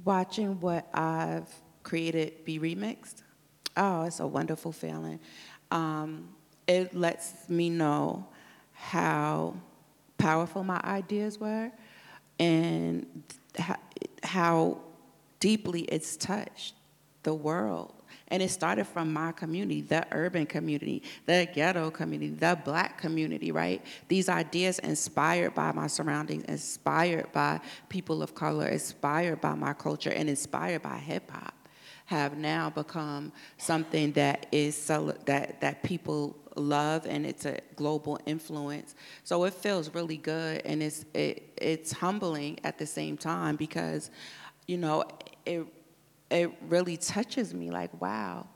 Watching 0.04 0.60
what 0.60 0.88
I've 0.94 1.50
created 1.84 2.46
be 2.46 2.60
remixed, 2.60 3.22
oh, 3.78 4.04
it's 4.04 4.20
a 4.20 4.28
wonderful 4.28 4.72
feeling. 4.72 5.20
Um, 5.72 6.30
it 6.68 6.96
lets 6.96 7.48
me 7.50 7.70
know 7.70 8.28
how 8.74 9.56
powerful 10.18 10.64
my 10.64 10.82
ideas 10.84 11.40
were 11.40 11.72
and 12.40 13.24
how, 13.58 13.78
how 14.24 14.80
deeply 15.40 15.82
it's 15.82 16.18
touched 16.18 16.76
the 17.24 17.34
world. 17.34 17.95
And 18.30 18.42
it 18.42 18.50
started 18.50 18.88
from 18.88 19.14
my 19.14 19.32
community, 19.32 19.82
the 19.82 20.06
urban 20.12 20.48
community, 20.48 21.04
the 21.26 21.48
ghetto 21.54 21.92
community, 21.92 22.34
the 22.34 22.60
black 22.66 22.98
community, 22.98 23.52
right? 23.52 23.84
These 24.08 24.30
ideas 24.30 24.80
inspired 24.80 25.54
by 25.54 25.72
my 25.72 25.88
surroundings, 25.88 26.44
inspired 26.46 27.32
by 27.32 27.62
people 27.90 28.24
of 28.24 28.34
color, 28.34 28.68
inspired 28.68 29.42
by 29.42 29.54
my 29.54 29.74
culture, 29.74 30.12
and 30.12 30.28
inspired 30.28 30.82
by 30.82 30.98
hip 30.98 31.30
hop 31.30 31.54
have 32.06 32.38
now 32.38 32.70
become 32.70 33.32
something 33.58 34.12
that 34.14 34.46
is 34.52 34.88
that 34.88 35.60
that 35.60 35.84
people 35.84 36.38
love 36.56 37.06
and 37.06 37.26
it's 37.26 37.46
a 37.46 37.60
global 37.76 38.20
influence. 38.26 38.96
So 39.24 39.44
it 39.44 39.54
feels 39.54 39.94
really 39.94 40.18
good 40.18 40.62
and 40.66 40.82
it's 40.82 41.06
it, 41.14 41.52
it's 41.58 41.92
humbling 41.92 42.60
at 42.64 42.78
the 42.78 42.86
same 42.86 43.18
time 43.18 43.56
because 43.56 44.12
you 44.68 44.78
know 44.78 45.04
it 45.46 45.66
it 46.30 46.52
really 46.68 46.98
touches 46.98 47.54
me 47.54 47.72
like 47.72 48.02
wow. 48.02 48.48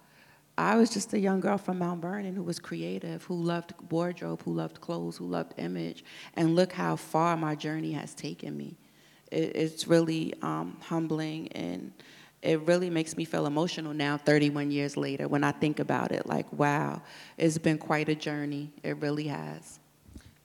I 0.57 0.75
was 0.75 0.89
just 0.89 1.13
a 1.13 1.19
young 1.19 1.39
girl 1.39 1.57
from 1.57 1.79
Mount 1.79 2.01
Vernon 2.01 2.35
who 2.35 2.43
was 2.43 2.59
creative, 2.59 3.23
who 3.23 3.35
loved 3.35 3.73
wardrobe, 3.89 4.41
who 4.43 4.53
loved 4.53 4.81
clothes, 4.81 5.15
who 5.15 5.25
loved 5.25 5.53
image, 5.57 6.03
and 6.33 6.53
look 6.53 6.73
how 6.73 6.97
far 6.97 7.37
my 7.37 7.55
journey 7.55 7.93
has 7.93 8.13
taken 8.13 8.57
me. 8.57 8.75
It, 9.31 9.55
it's 9.55 9.87
really 9.87 10.33
um, 10.41 10.75
humbling 10.81 11.47
and 11.53 11.93
it 12.41 12.61
really 12.61 12.89
makes 12.89 13.17
me 13.17 13.25
feel 13.25 13.45
emotional 13.45 13.93
now 13.93 14.17
31 14.17 14.71
years 14.71 14.95
later 14.95 15.27
when 15.27 15.43
i 15.43 15.51
think 15.51 15.79
about 15.79 16.11
it 16.11 16.25
like 16.25 16.51
wow 16.53 17.01
it's 17.37 17.57
been 17.57 17.77
quite 17.77 18.07
a 18.09 18.15
journey 18.15 18.71
it 18.83 18.97
really 18.97 19.27
has 19.27 19.78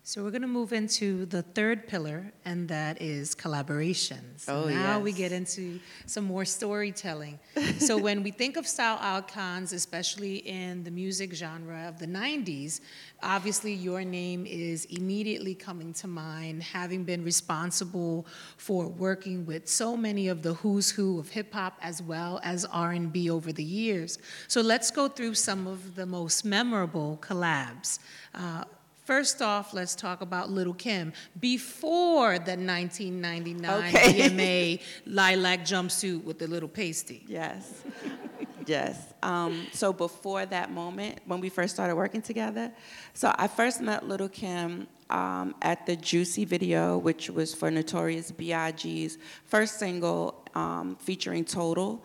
So 0.06 0.22
we're 0.22 0.32
going 0.32 0.42
to 0.42 0.48
move 0.48 0.74
into 0.74 1.24
the 1.24 1.40
third 1.40 1.88
pillar, 1.88 2.30
and 2.44 2.68
that 2.68 3.00
is 3.00 3.34
collaborations. 3.34 4.46
Oh, 4.46 4.68
now 4.68 5.00
we 5.00 5.12
get 5.12 5.32
into 5.32 5.80
some 6.04 6.24
more 6.24 6.44
storytelling. 6.44 7.38
so 7.78 7.96
when 8.06 8.22
we 8.22 8.30
think 8.30 8.58
of 8.58 8.66
style 8.66 8.98
icons, 9.00 9.72
especially 9.72 10.36
in 10.46 10.84
the 10.84 10.90
music 10.90 11.32
genre 11.32 11.88
of 11.88 11.98
the 11.98 12.06
90s, 12.06 12.82
obviously 13.22 13.72
your 13.72 14.04
name 14.04 14.44
is 14.44 14.84
immediately 14.90 15.54
coming 15.54 15.94
to 15.94 16.06
mind, 16.06 16.62
having 16.62 17.04
been 17.04 17.24
responsible 17.24 18.26
for 18.58 18.88
working 18.88 19.46
with 19.46 19.66
so 19.66 19.96
many 19.96 20.28
of 20.28 20.42
the 20.42 20.52
who's 20.52 20.90
who 20.90 21.18
of 21.18 21.30
hip 21.30 21.50
hop 21.54 21.78
as 21.80 22.02
well 22.02 22.40
as 22.44 22.66
R&B 22.66 23.30
over 23.30 23.54
the 23.54 23.64
years. 23.64 24.18
So 24.48 24.60
let's 24.60 24.90
go 24.90 25.08
through 25.08 25.32
some 25.32 25.66
of 25.66 25.94
the 25.94 26.04
most 26.04 26.44
memorable 26.44 27.18
collabs. 27.22 28.00
Uh, 28.34 28.64
First 29.04 29.42
off, 29.42 29.74
let's 29.74 29.94
talk 29.94 30.22
about 30.22 30.50
Lil' 30.50 30.72
Kim. 30.74 31.12
Before 31.38 32.38
the 32.38 32.56
1999 32.56 33.94
Okay. 33.94 34.28
VMA 34.30 34.80
lilac 35.06 35.60
jumpsuit 35.60 36.24
with 36.24 36.38
the 36.38 36.46
little 36.46 36.68
pasty. 36.68 37.22
yes 37.26 37.82
yes 38.66 39.12
um, 39.22 39.66
so 39.74 39.92
before 39.92 40.46
that 40.46 40.72
moment 40.72 41.18
when 41.26 41.38
we 41.38 41.50
first 41.50 41.74
started 41.74 41.94
working 41.94 42.22
together 42.22 42.72
so 43.12 43.30
i 43.36 43.46
first 43.46 43.82
met 43.82 44.08
little 44.08 44.28
kim 44.28 44.86
um, 45.10 45.54
at 45.60 45.84
the 45.84 45.94
juicy 45.96 46.46
video 46.46 46.96
which 46.96 47.28
was 47.28 47.54
for 47.54 47.70
notorious 47.70 48.30
big's 48.32 49.18
first 49.44 49.78
single 49.78 50.42
um, 50.54 50.96
featuring 50.96 51.44
total 51.44 52.02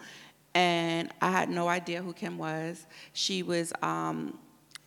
and 0.54 1.10
i 1.22 1.32
had 1.32 1.50
no 1.50 1.70
idea 1.70 2.02
who 2.02 2.12
kim 2.12 2.38
was 2.38 2.86
she 3.14 3.42
was 3.42 3.72
um, 3.82 4.38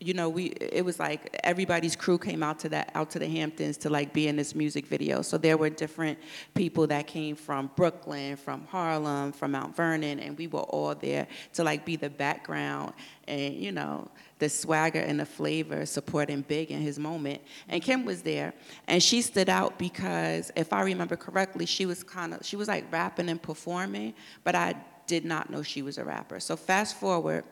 you 0.02 0.14
know, 0.14 0.28
we 0.28 0.46
it 0.46 0.84
was 0.84 0.98
like 0.98 1.38
everybody's 1.44 1.94
crew 1.94 2.18
came 2.18 2.42
out 2.42 2.58
to 2.60 2.68
that 2.70 2.90
out 2.94 3.10
to 3.10 3.18
the 3.18 3.28
Hamptons 3.28 3.76
to 3.78 3.90
like 3.90 4.12
be 4.12 4.26
in 4.26 4.36
this 4.36 4.54
music 4.54 4.86
video. 4.86 5.22
So 5.22 5.38
there 5.38 5.56
were 5.56 5.70
different 5.70 6.18
people 6.54 6.86
that 6.88 7.06
came 7.06 7.36
from 7.36 7.70
Brooklyn, 7.76 8.36
from 8.36 8.66
Harlem, 8.66 9.32
from 9.32 9.52
Mount 9.52 9.76
Vernon, 9.76 10.18
and 10.18 10.36
we 10.36 10.48
were 10.48 10.60
all 10.60 10.94
there 10.94 11.28
to 11.54 11.64
like 11.64 11.84
be 11.84 11.96
the 11.96 12.10
background 12.10 12.94
and 13.28 13.54
you 13.54 13.70
know 13.70 14.10
the 14.40 14.48
swagger 14.48 14.98
and 14.98 15.20
the 15.20 15.26
flavor 15.26 15.86
supporting 15.86 16.40
Big 16.42 16.72
in 16.72 16.80
his 16.80 16.98
moment. 16.98 17.40
And 17.68 17.80
Kim 17.80 18.04
was 18.04 18.22
there, 18.22 18.54
and 18.88 19.00
she 19.00 19.22
stood 19.22 19.48
out 19.48 19.78
because 19.78 20.50
if 20.56 20.72
I 20.72 20.82
remember 20.82 21.16
correctly, 21.16 21.64
she 21.64 21.86
was 21.86 22.02
kind 22.02 22.34
of 22.34 22.44
she 22.44 22.56
was 22.56 22.66
like 22.66 22.90
rapping 22.92 23.28
and 23.28 23.40
performing, 23.40 24.14
but 24.42 24.56
I 24.56 24.74
did 25.06 25.24
not 25.24 25.50
know 25.50 25.62
she 25.62 25.82
was 25.82 25.98
a 25.98 26.04
rapper. 26.04 26.40
So 26.40 26.56
fast 26.56 26.98
forward. 26.98 27.44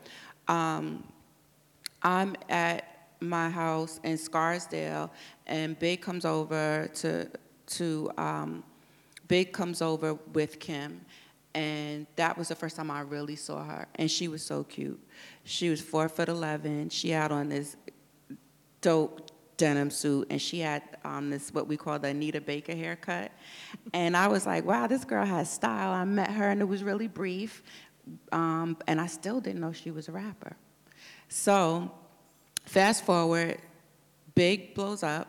Um, 0.48 1.04
I'm 2.02 2.36
at 2.48 2.86
my 3.20 3.50
house 3.50 4.00
in 4.02 4.16
Scarsdale, 4.16 5.10
and 5.46 5.78
Big 5.78 6.00
comes 6.00 6.24
over 6.24 6.88
to 6.94 7.28
to 7.66 8.10
um, 8.16 8.64
Big 9.28 9.52
comes 9.52 9.82
over 9.82 10.14
with 10.32 10.58
Kim, 10.58 11.00
and 11.54 12.06
that 12.16 12.36
was 12.36 12.48
the 12.48 12.54
first 12.54 12.76
time 12.76 12.90
I 12.90 13.00
really 13.00 13.36
saw 13.36 13.62
her, 13.62 13.86
and 13.96 14.10
she 14.10 14.28
was 14.28 14.42
so 14.42 14.64
cute. 14.64 15.00
She 15.44 15.68
was 15.68 15.80
four 15.80 16.08
foot 16.08 16.28
eleven. 16.28 16.88
She 16.88 17.10
had 17.10 17.30
on 17.30 17.48
this 17.50 17.76
dope 18.80 19.30
denim 19.58 19.90
suit, 19.90 20.26
and 20.30 20.40
she 20.40 20.60
had 20.60 20.82
um, 21.04 21.28
this 21.28 21.52
what 21.52 21.66
we 21.66 21.76
call 21.76 21.98
the 21.98 22.08
Anita 22.08 22.40
Baker 22.40 22.74
haircut, 22.74 23.30
and 23.92 24.16
I 24.16 24.28
was 24.28 24.46
like, 24.46 24.64
wow, 24.64 24.86
this 24.86 25.04
girl 25.04 25.26
has 25.26 25.52
style. 25.52 25.92
I 25.92 26.04
met 26.04 26.30
her, 26.30 26.48
and 26.48 26.62
it 26.62 26.68
was 26.68 26.82
really 26.82 27.08
brief, 27.08 27.62
um, 28.32 28.78
and 28.86 28.98
I 28.98 29.06
still 29.06 29.40
didn't 29.40 29.60
know 29.60 29.72
she 29.72 29.90
was 29.90 30.08
a 30.08 30.12
rapper. 30.12 30.56
So, 31.28 31.92
fast 32.64 33.04
forward, 33.04 33.58
Big 34.34 34.74
blows 34.74 35.02
up, 35.02 35.28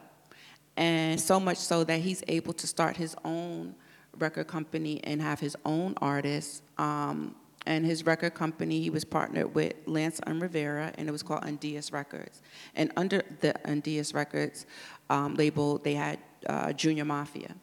and 0.78 1.20
so 1.20 1.40
much 1.40 1.58
so 1.58 1.84
that 1.84 2.00
he's 2.00 2.24
able 2.28 2.54
to 2.54 2.68
start 2.68 2.96
his 2.96 3.16
own 3.26 3.76
record 4.18 4.48
company 4.48 5.00
and 5.04 5.22
have 5.22 5.40
his 5.40 5.56
own 5.66 5.94
artists. 6.02 6.62
Um, 6.78 7.36
and 7.68 7.86
his 7.86 8.06
record 8.06 8.34
company, 8.34 8.82
he 8.82 8.90
was 8.90 9.04
partnered 9.04 9.54
with 9.54 9.74
Lance 9.86 10.20
and 10.26 10.42
Rivera, 10.42 10.92
and 10.98 11.08
it 11.08 11.12
was 11.12 11.22
called 11.22 11.44
Undeas 11.44 11.94
Records. 11.94 12.42
And 12.76 12.92
under 12.98 13.22
the 13.40 13.54
Undeas 13.66 14.16
Records 14.16 14.66
um, 15.10 15.36
label, 15.36 15.78
they 15.78 15.94
had 15.94 16.20
uh, 16.48 16.74
Junior 16.74 17.06
Mafia. 17.06 17.56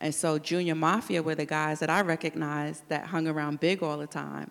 And 0.00 0.14
so 0.14 0.38
Junior 0.38 0.76
Mafia 0.76 1.22
were 1.22 1.34
the 1.34 1.46
guys 1.46 1.80
that 1.80 1.90
I 1.90 2.02
recognized 2.02 2.84
that 2.88 3.06
hung 3.06 3.26
around 3.26 3.58
Big 3.58 3.82
all 3.82 3.98
the 3.98 4.06
time. 4.06 4.50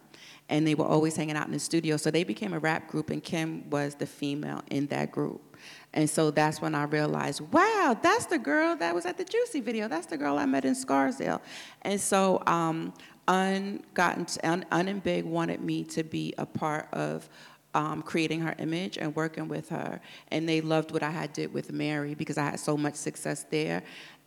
And 0.49 0.65
they 0.65 0.75
were 0.75 0.85
always 0.85 1.15
hanging 1.15 1.35
out 1.35 1.47
in 1.47 1.53
the 1.53 1.59
studio. 1.59 1.97
So 1.97 2.09
they 2.09 2.23
became 2.23 2.53
a 2.53 2.59
rap 2.59 2.87
group, 2.87 3.09
and 3.09 3.21
Kim 3.23 3.69
was 3.69 3.95
the 3.95 4.05
female 4.05 4.63
in 4.69 4.87
that 4.87 5.11
group. 5.11 5.57
And 5.93 6.09
so 6.09 6.31
that's 6.31 6.61
when 6.61 6.75
I 6.75 6.83
realized, 6.83 7.41
wow, 7.51 7.97
that's 8.01 8.27
the 8.27 8.37
girl 8.37 8.75
that 8.77 8.93
was 8.93 9.05
at 9.05 9.17
the 9.17 9.25
Juicy 9.25 9.61
video. 9.61 9.87
That's 9.87 10.05
the 10.05 10.17
girl 10.17 10.37
I 10.37 10.45
met 10.45 10.65
in 10.65 10.75
Scarsdale. 10.75 11.41
And 11.81 11.99
so 11.99 12.43
um, 12.45 12.93
Un, 13.27 13.83
Un 13.97 14.65
and 14.71 15.03
Big 15.03 15.25
wanted 15.25 15.61
me 15.61 15.83
to 15.85 16.03
be 16.03 16.33
a 16.37 16.45
part 16.45 16.87
of 16.93 17.27
um, 17.73 18.01
creating 18.01 18.39
her 18.41 18.55
image 18.57 18.97
and 18.97 19.15
working 19.15 19.47
with 19.47 19.69
her. 19.69 20.01
And 20.31 20.47
they 20.47 20.61
loved 20.61 20.91
what 20.91 21.03
I 21.03 21.11
had 21.11 21.33
did 21.33 21.53
with 21.53 21.71
Mary 21.71 22.15
because 22.15 22.37
I 22.37 22.45
had 22.45 22.59
so 22.59 22.77
much 22.77 22.95
success 22.95 23.45
there. 23.49 23.83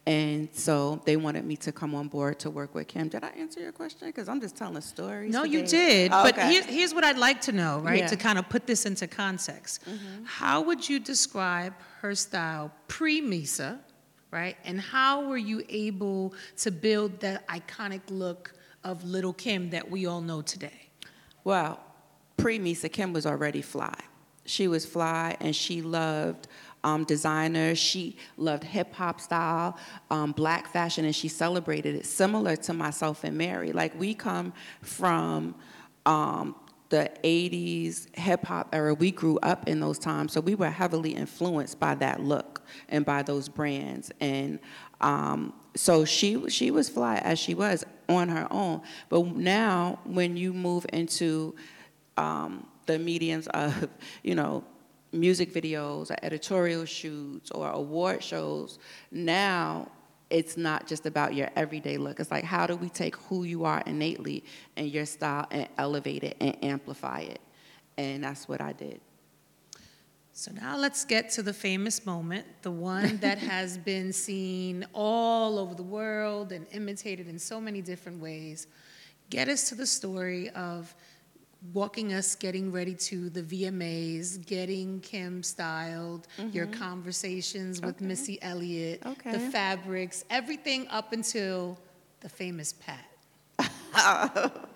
And 0.06 0.48
so 0.52 1.00
they 1.04 1.16
wanted 1.16 1.44
me 1.44 1.56
to 1.58 1.72
come 1.72 1.94
on 1.94 2.08
board 2.08 2.38
to 2.40 2.50
work 2.50 2.74
with 2.74 2.88
Kim. 2.88 3.08
Did 3.08 3.22
I 3.22 3.28
answer 3.28 3.60
your 3.60 3.72
question? 3.72 4.08
Because 4.08 4.28
I'm 4.28 4.40
just 4.40 4.56
telling 4.56 4.80
stories. 4.80 5.32
No, 5.32 5.44
today. 5.44 5.58
you 5.58 5.66
did. 5.66 6.10
Oh, 6.12 6.22
But 6.22 6.38
okay. 6.38 6.50
here, 6.50 6.62
here's 6.64 6.94
what 6.94 7.04
I'd 7.04 7.18
like 7.18 7.40
to 7.42 7.52
know, 7.52 7.80
right? 7.80 8.00
Yeah. 8.00 8.06
To 8.06 8.16
kind 8.16 8.38
of 8.38 8.48
put 8.48 8.66
this 8.66 8.86
into 8.86 9.06
context. 9.06 9.84
Mm-hmm. 9.84 10.24
How 10.24 10.62
would 10.62 10.88
you 10.88 11.00
describe 11.00 11.74
her 12.00 12.14
style 12.14 12.72
pre 12.88 13.20
Misa, 13.20 13.78
right? 14.30 14.56
And 14.64 14.80
how 14.80 15.26
were 15.28 15.36
you 15.36 15.62
able 15.68 16.34
to 16.58 16.70
build 16.70 17.20
that 17.20 17.46
iconic 17.48 18.00
look 18.08 18.54
of 18.84 19.04
Lil' 19.04 19.34
Kim 19.34 19.68
that 19.70 19.90
we 19.90 20.06
all 20.06 20.22
know 20.22 20.40
today? 20.40 20.88
Well, 21.44 21.78
pre 22.38 22.58
Misa, 22.58 22.90
Kim 22.90 23.12
was 23.12 23.26
already 23.26 23.60
fly. 23.60 23.94
She 24.46 24.66
was 24.66 24.86
fly 24.86 25.36
and 25.40 25.54
she 25.54 25.82
loved 25.82 26.48
um, 26.84 27.04
designer. 27.04 27.74
She 27.74 28.16
loved 28.36 28.64
hip 28.64 28.94
hop 28.94 29.20
style, 29.20 29.78
um, 30.10 30.32
black 30.32 30.72
fashion, 30.72 31.04
and 31.04 31.14
she 31.14 31.28
celebrated 31.28 31.94
it 31.94 32.06
similar 32.06 32.56
to 32.56 32.72
myself 32.72 33.24
and 33.24 33.36
Mary. 33.36 33.72
Like 33.72 33.98
we 33.98 34.14
come 34.14 34.52
from 34.82 35.54
um, 36.06 36.54
the 36.90 37.10
80s 37.24 38.14
hip 38.16 38.44
hop 38.44 38.68
era. 38.72 38.94
We 38.94 39.10
grew 39.10 39.38
up 39.42 39.68
in 39.68 39.80
those 39.80 39.98
times, 39.98 40.32
so 40.32 40.40
we 40.40 40.54
were 40.54 40.70
heavily 40.70 41.14
influenced 41.14 41.78
by 41.80 41.94
that 41.96 42.20
look 42.20 42.62
and 42.88 43.04
by 43.04 43.22
those 43.22 43.48
brands. 43.48 44.10
And 44.20 44.58
um, 45.00 45.54
so 45.74 46.04
she 46.04 46.48
she 46.50 46.70
was 46.70 46.88
fly 46.88 47.16
as 47.16 47.38
she 47.38 47.54
was 47.54 47.84
on 48.08 48.28
her 48.28 48.46
own. 48.50 48.82
But 49.08 49.36
now, 49.36 50.00
when 50.04 50.36
you 50.36 50.52
move 50.52 50.84
into 50.92 51.54
um, 52.16 52.66
the 52.86 52.98
mediums 52.98 53.46
of, 53.48 53.88
you 54.22 54.34
know, 54.34 54.64
music 55.12 55.52
videos 55.52 56.10
or 56.10 56.16
editorial 56.22 56.84
shoots 56.84 57.50
or 57.50 57.70
award 57.70 58.22
shows, 58.22 58.78
now 59.10 59.88
it's 60.30 60.56
not 60.56 60.86
just 60.86 61.06
about 61.06 61.34
your 61.34 61.50
everyday 61.56 61.98
look. 61.98 62.20
It's 62.20 62.30
like, 62.30 62.44
how 62.44 62.66
do 62.66 62.76
we 62.76 62.88
take 62.88 63.16
who 63.16 63.44
you 63.44 63.64
are 63.64 63.82
innately 63.84 64.44
and 64.76 64.88
your 64.88 65.04
style 65.04 65.46
and 65.50 65.68
elevate 65.76 66.22
it 66.22 66.36
and 66.40 66.56
amplify 66.64 67.20
it? 67.20 67.40
And 67.98 68.22
that's 68.22 68.48
what 68.48 68.60
I 68.60 68.72
did. 68.72 69.00
So 70.32 70.52
now 70.52 70.78
let's 70.78 71.04
get 71.04 71.30
to 71.32 71.42
the 71.42 71.52
famous 71.52 72.06
moment, 72.06 72.46
the 72.62 72.70
one 72.70 73.16
that 73.20 73.38
has 73.38 73.76
been 73.76 74.12
seen 74.12 74.86
all 74.94 75.58
over 75.58 75.74
the 75.74 75.82
world 75.82 76.52
and 76.52 76.66
imitated 76.72 77.28
in 77.28 77.38
so 77.38 77.60
many 77.60 77.82
different 77.82 78.22
ways. 78.22 78.68
Get 79.28 79.48
us 79.48 79.68
to 79.68 79.74
the 79.74 79.86
story 79.86 80.48
of 80.50 80.94
walking 81.72 82.12
us 82.12 82.34
getting 82.34 82.72
ready 82.72 82.94
to 82.94 83.28
the 83.30 83.42
VMAs, 83.42 84.44
getting 84.46 85.00
Kim 85.00 85.42
styled, 85.42 86.26
your 86.52 86.66
conversations 86.66 87.80
with 87.82 88.00
Missy 88.00 88.40
Elliott, 88.42 89.02
the 89.24 89.38
fabrics, 89.38 90.24
everything 90.30 90.88
up 90.88 91.12
until 91.12 91.78
the 92.20 92.28
famous 92.28 92.72
Pat. 92.72 93.06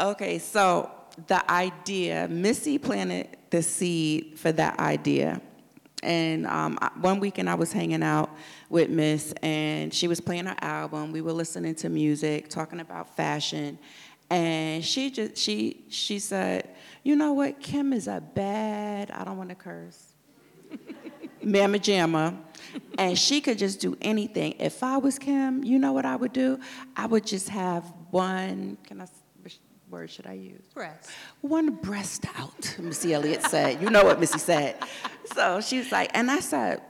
Okay, 0.00 0.38
so 0.38 0.92
the 1.26 1.50
idea, 1.50 2.28
Missy 2.28 2.78
planted 2.78 3.36
the 3.50 3.62
seed 3.64 4.38
for 4.38 4.52
that 4.52 4.78
idea. 4.78 5.40
And 6.04 6.46
um, 6.46 6.78
one 7.00 7.18
weekend 7.18 7.50
I 7.50 7.56
was 7.56 7.72
hanging 7.72 8.04
out 8.04 8.30
with 8.68 8.90
Miss, 8.90 9.32
and 9.42 9.92
she 9.92 10.06
was 10.06 10.20
playing 10.20 10.46
her 10.46 10.54
album. 10.60 11.10
We 11.10 11.20
were 11.20 11.32
listening 11.32 11.74
to 11.76 11.88
music, 11.88 12.48
talking 12.48 12.78
about 12.78 13.16
fashion, 13.16 13.76
and 14.30 14.84
she 14.84 15.10
just 15.10 15.36
she 15.36 15.84
she 15.88 16.18
said, 16.18 16.70
"You 17.02 17.16
know 17.16 17.32
what? 17.32 17.60
Kim 17.60 17.92
is 17.92 18.08
a 18.08 18.20
bad. 18.20 19.10
I 19.10 19.24
don't 19.24 19.36
want 19.36 19.50
to 19.50 19.54
curse." 19.54 20.14
Mamma 21.42 21.78
Jamma, 21.78 22.36
and 22.98 23.18
she 23.18 23.40
could 23.40 23.58
just 23.58 23.80
do 23.80 23.96
anything. 24.02 24.54
If 24.58 24.82
I 24.82 24.98
was 24.98 25.18
Kim, 25.18 25.64
you 25.64 25.78
know 25.78 25.92
what 25.92 26.04
I 26.04 26.16
would 26.16 26.32
do? 26.32 26.58
I 26.96 27.06
would 27.06 27.26
just 27.26 27.48
have 27.48 27.84
one. 28.10 28.76
Can 28.84 29.00
I? 29.00 29.06
Which 29.42 29.58
word 29.88 30.10
should 30.10 30.26
I 30.26 30.34
use? 30.34 30.66
Press. 30.74 31.08
One 31.40 31.70
breast 31.70 32.26
out. 32.38 32.76
Missy 32.78 33.14
Elliott 33.14 33.42
said. 33.44 33.80
You 33.80 33.88
know 33.88 34.04
what 34.04 34.20
Missy 34.20 34.38
said. 34.38 34.76
So 35.34 35.60
she 35.60 35.78
was 35.78 35.90
like, 35.92 36.10
and 36.14 36.30
I 36.30 36.40
said, 36.40 36.82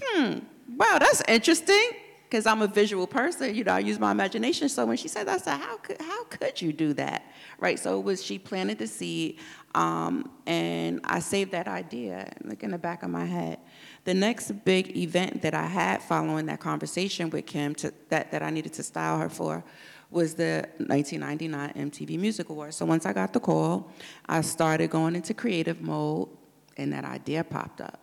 hmm, 0.00 0.38
wow, 0.76 0.98
that's 0.98 1.22
interesting. 1.28 1.90
Because 2.36 2.46
I'm 2.46 2.60
a 2.60 2.66
visual 2.66 3.06
person, 3.06 3.54
you 3.54 3.64
know, 3.64 3.72
I 3.72 3.78
use 3.78 3.98
my 3.98 4.10
imagination. 4.10 4.68
So 4.68 4.84
when 4.84 4.98
she 4.98 5.08
said 5.08 5.26
that, 5.26 5.36
I 5.36 5.38
said, 5.38 5.56
how 5.56 5.78
could, 5.78 5.98
how 5.98 6.24
could 6.24 6.60
you 6.60 6.70
do 6.70 6.92
that? 6.92 7.32
Right, 7.58 7.78
so 7.78 7.98
it 7.98 8.04
was, 8.04 8.22
she 8.22 8.38
planted 8.38 8.76
the 8.76 8.86
seed, 8.86 9.38
um, 9.74 10.30
and 10.44 11.00
I 11.04 11.20
saved 11.20 11.52
that 11.52 11.66
idea, 11.66 12.30
like 12.44 12.62
in 12.62 12.72
the 12.72 12.76
back 12.76 13.02
of 13.02 13.08
my 13.08 13.24
head. 13.24 13.58
The 14.04 14.12
next 14.12 14.52
big 14.66 14.94
event 14.98 15.40
that 15.40 15.54
I 15.54 15.64
had 15.64 16.02
following 16.02 16.44
that 16.44 16.60
conversation 16.60 17.30
with 17.30 17.46
Kim 17.46 17.74
to, 17.76 17.94
that, 18.10 18.30
that 18.32 18.42
I 18.42 18.50
needed 18.50 18.74
to 18.74 18.82
style 18.82 19.18
her 19.18 19.30
for 19.30 19.64
was 20.10 20.34
the 20.34 20.68
1999 20.76 21.90
MTV 21.90 22.18
Music 22.18 22.50
Awards. 22.50 22.76
So 22.76 22.84
once 22.84 23.06
I 23.06 23.14
got 23.14 23.32
the 23.32 23.40
call, 23.40 23.90
I 24.28 24.42
started 24.42 24.90
going 24.90 25.16
into 25.16 25.32
creative 25.32 25.80
mode, 25.80 26.28
and 26.76 26.92
that 26.92 27.06
idea 27.06 27.42
popped 27.44 27.80
up. 27.80 27.98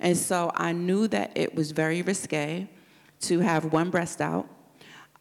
And 0.00 0.16
so 0.16 0.50
I 0.54 0.72
knew 0.72 1.06
that 1.08 1.32
it 1.34 1.54
was 1.54 1.72
very 1.72 2.00
risque 2.00 2.66
to 3.28 3.40
have 3.40 3.72
one 3.72 3.90
breast 3.90 4.20
out. 4.20 4.48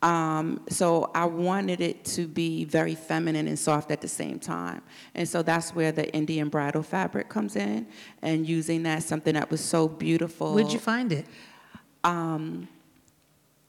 Um, 0.01 0.62
so 0.68 1.12
I 1.16 1.26
wanted 1.26 1.80
it 1.80 2.04
to 2.06 2.28
be 2.28 2.66
very 2.66 2.93
feminine 2.93 3.47
and 3.47 3.58
soft 3.58 3.89
at 3.89 4.01
the 4.01 4.08
same 4.10 4.38
time. 4.38 4.82
And 5.16 5.28
so 5.28 5.41
that's 5.41 5.74
where 5.74 5.93
the 5.93 6.14
Indian 6.14 6.49
bridal 6.49 6.84
fabric 6.84 7.30
comes 7.30 7.56
in, 7.56 7.88
and 8.22 8.45
using 8.47 8.84
that, 8.84 9.04
something 9.04 9.34
that 9.36 9.49
was 9.49 9.62
so 9.62 9.88
beautiful. 9.88 10.54
Where'd 10.54 10.74
you 10.74 10.80
find 10.80 11.14
it? 11.14 11.26
Um, 12.04 12.68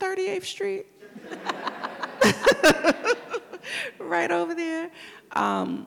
38th 0.00 0.44
Street. 0.44 0.86
right 4.00 4.30
over 4.30 4.54
there. 4.54 4.90
Um, 5.32 5.86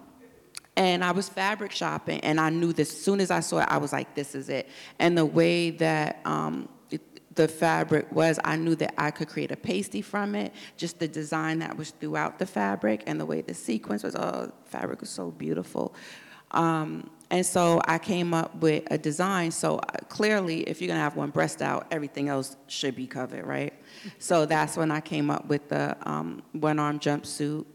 and 0.78 1.04
I 1.04 1.12
was 1.12 1.28
fabric 1.28 1.72
shopping, 1.72 2.20
and 2.22 2.40
I 2.40 2.50
knew 2.52 2.72
this. 2.72 2.92
As 2.92 3.02
soon 3.02 3.20
as 3.20 3.32
I 3.32 3.40
saw 3.40 3.60
it, 3.60 3.68
I 3.68 3.78
was 3.78 3.92
like, 3.92 4.14
"This 4.14 4.36
is 4.36 4.48
it." 4.48 4.70
And 5.00 5.18
the 5.18 5.26
way 5.26 5.72
that 5.72 6.22
um, 6.24 6.70
the 7.38 7.48
fabric 7.48 8.12
was, 8.12 8.40
I 8.44 8.58
knew 8.58 8.76
that 8.76 8.94
I 8.98 9.12
could 9.12 9.30
create 9.30 9.52
a 9.52 9.56
pasty 9.56 10.02
from 10.02 10.36
it. 10.36 10.54
Just 10.76 11.00
the 11.00 11.08
design 11.08 11.60
that 11.60 11.78
was 11.78 11.92
throughout 11.92 12.38
the 12.40 12.46
fabric, 12.46 13.04
and 13.08 13.20
the 13.20 13.26
way 13.26 13.42
the 13.42 13.54
sequence 13.54 14.04
was. 14.04 14.16
Oh, 14.16 14.52
fabric 14.66 15.00
was 15.00 15.10
so 15.10 15.32
beautiful. 15.32 15.96
Um, 16.52 17.10
and 17.30 17.46
so 17.46 17.82
I 17.86 17.98
came 17.98 18.34
up 18.34 18.56
with 18.56 18.84
a 18.92 18.98
design. 18.98 19.52
So 19.52 19.78
uh, 19.78 19.84
clearly, 20.10 20.62
if 20.62 20.82
you're 20.82 20.88
gonna 20.88 21.00
have 21.00 21.16
one 21.16 21.30
breast 21.30 21.62
out, 21.62 21.88
everything 21.92 22.30
else 22.30 22.58
should 22.68 22.96
be 22.96 23.08
covered, 23.08 23.46
right? 23.46 23.74
So 24.20 24.46
that's 24.46 24.76
when 24.78 24.92
I 24.92 25.02
came 25.02 25.30
up 25.30 25.46
with 25.48 25.70
the 25.70 25.96
um, 26.10 26.42
one-arm 26.54 27.00
jumpsuit. 27.00 27.66